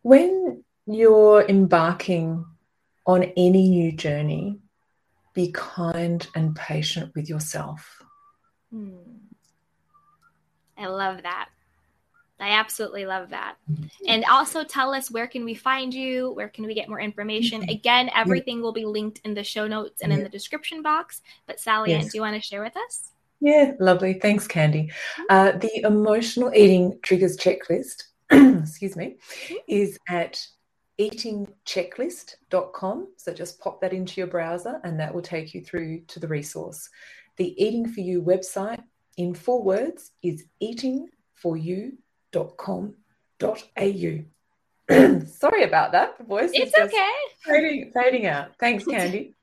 When 0.03 0.65
you're 0.87 1.47
embarking 1.47 2.45
on 3.07 3.25
any 3.37 3.69
new 3.69 3.93
journey, 3.93 4.59
be 5.35 5.53
kind 5.53 6.27
and 6.35 6.57
patient 6.57 7.13
with 7.15 7.29
yourself. 7.29 8.03
Hmm. 8.73 8.97
I 10.77 10.87
love 10.87 11.23
that. 11.23 11.51
I 12.43 12.51
absolutely 12.51 13.07
love 13.07 13.31
that. 13.31 13.57
Mm-hmm. 13.71 13.85
And 14.07 14.25
also 14.25 14.65
tell 14.65 14.95
us 14.95 15.11
where 15.11 15.27
can 15.27 15.45
we 15.45 15.55
find 15.55 15.93
you? 15.93 16.33
Where 16.33 16.49
can 16.49 16.67
we 16.67 16.75
get 16.75 16.89
more 16.89 17.01
information? 17.01 17.63
Mm-hmm. 17.63 17.71
Again, 17.71 18.11
everything 18.15 18.63
will 18.63 18.73
be 18.73 18.85
linked 18.85 19.21
in 19.25 19.35
the 19.35 19.45
show 19.45 19.67
notes 19.67 20.03
and 20.03 20.13
in 20.13 20.23
the 20.23 20.29
description 20.29 20.83
box. 20.83 21.23
But 21.47 21.61
Sally 21.61 21.91
yes. 21.91 22.05
Ann, 22.05 22.11
do 22.11 22.19
you 22.19 22.23
want 22.23 22.37
to 22.37 22.43
share 22.43 22.63
with 22.63 22.77
us? 22.77 23.13
Yeah, 23.41 23.73
lovely. 23.81 24.15
Thanks, 24.15 24.47
Candy. 24.47 24.85
Mm-hmm. 24.85 25.23
Uh, 25.31 25.53
the 25.53 25.87
emotional 25.87 26.53
eating 26.55 26.99
triggers 27.03 27.37
checklist, 27.37 28.05
excuse 28.31 28.97
me, 28.97 29.17
is 29.67 29.99
at 30.09 30.47
eatingchecklist.com. 31.01 33.09
So 33.17 33.33
just 33.33 33.59
pop 33.59 33.81
that 33.81 33.95
into 33.95 34.21
your 34.21 34.27
browser 34.27 34.79
and 34.85 35.01
that 35.01 35.15
will 35.15 35.23
take 35.23 35.55
you 35.55 35.63
through 35.63 36.03
to 36.09 36.21
the 36.21 36.29
resource. 36.29 36.91
The 37.37 37.55
Eating 37.63 37.89
for 37.89 38.01
You 38.01 38.21
website, 38.23 38.83
in 39.17 39.35
four 39.35 39.63
words, 39.63 40.11
is 40.23 40.45
eating 40.61 41.09
for 41.35 41.57
you 41.57 41.97
au. 42.37 44.25
Sorry 45.27 45.63
about 45.63 45.93
that. 45.93 46.19
The 46.19 46.25
voice 46.25 46.51
it's 46.53 46.77
okay. 46.77 47.11
Fading, 47.45 47.93
fading 47.95 48.27
out. 48.27 48.57
Thanks, 48.59 48.85
Candy. 48.91 49.35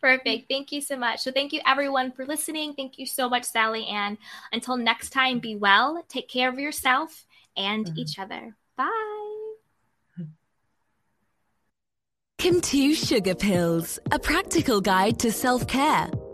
Perfect. 0.00 0.50
Thank 0.50 0.70
you 0.70 0.82
so 0.82 0.96
much. 0.96 1.20
So, 1.20 1.32
thank 1.32 1.52
you 1.52 1.60
everyone 1.66 2.12
for 2.12 2.26
listening. 2.26 2.74
Thank 2.74 2.98
you 2.98 3.06
so 3.06 3.28
much, 3.28 3.44
Sally. 3.44 3.86
And 3.86 4.18
until 4.52 4.76
next 4.76 5.10
time, 5.10 5.38
be 5.38 5.56
well, 5.56 6.04
take 6.08 6.28
care 6.28 6.50
of 6.50 6.58
yourself 6.58 7.24
and 7.56 7.86
mm-hmm. 7.86 7.98
each 7.98 8.18
other. 8.18 8.54
Bye. 8.76 8.88
Welcome 12.38 12.60
to 12.60 12.94
Sugar 12.94 13.36
Pills, 13.36 14.00
a 14.10 14.18
practical 14.18 14.80
guide 14.80 15.20
to 15.20 15.30
self 15.30 15.66
care 15.68 16.10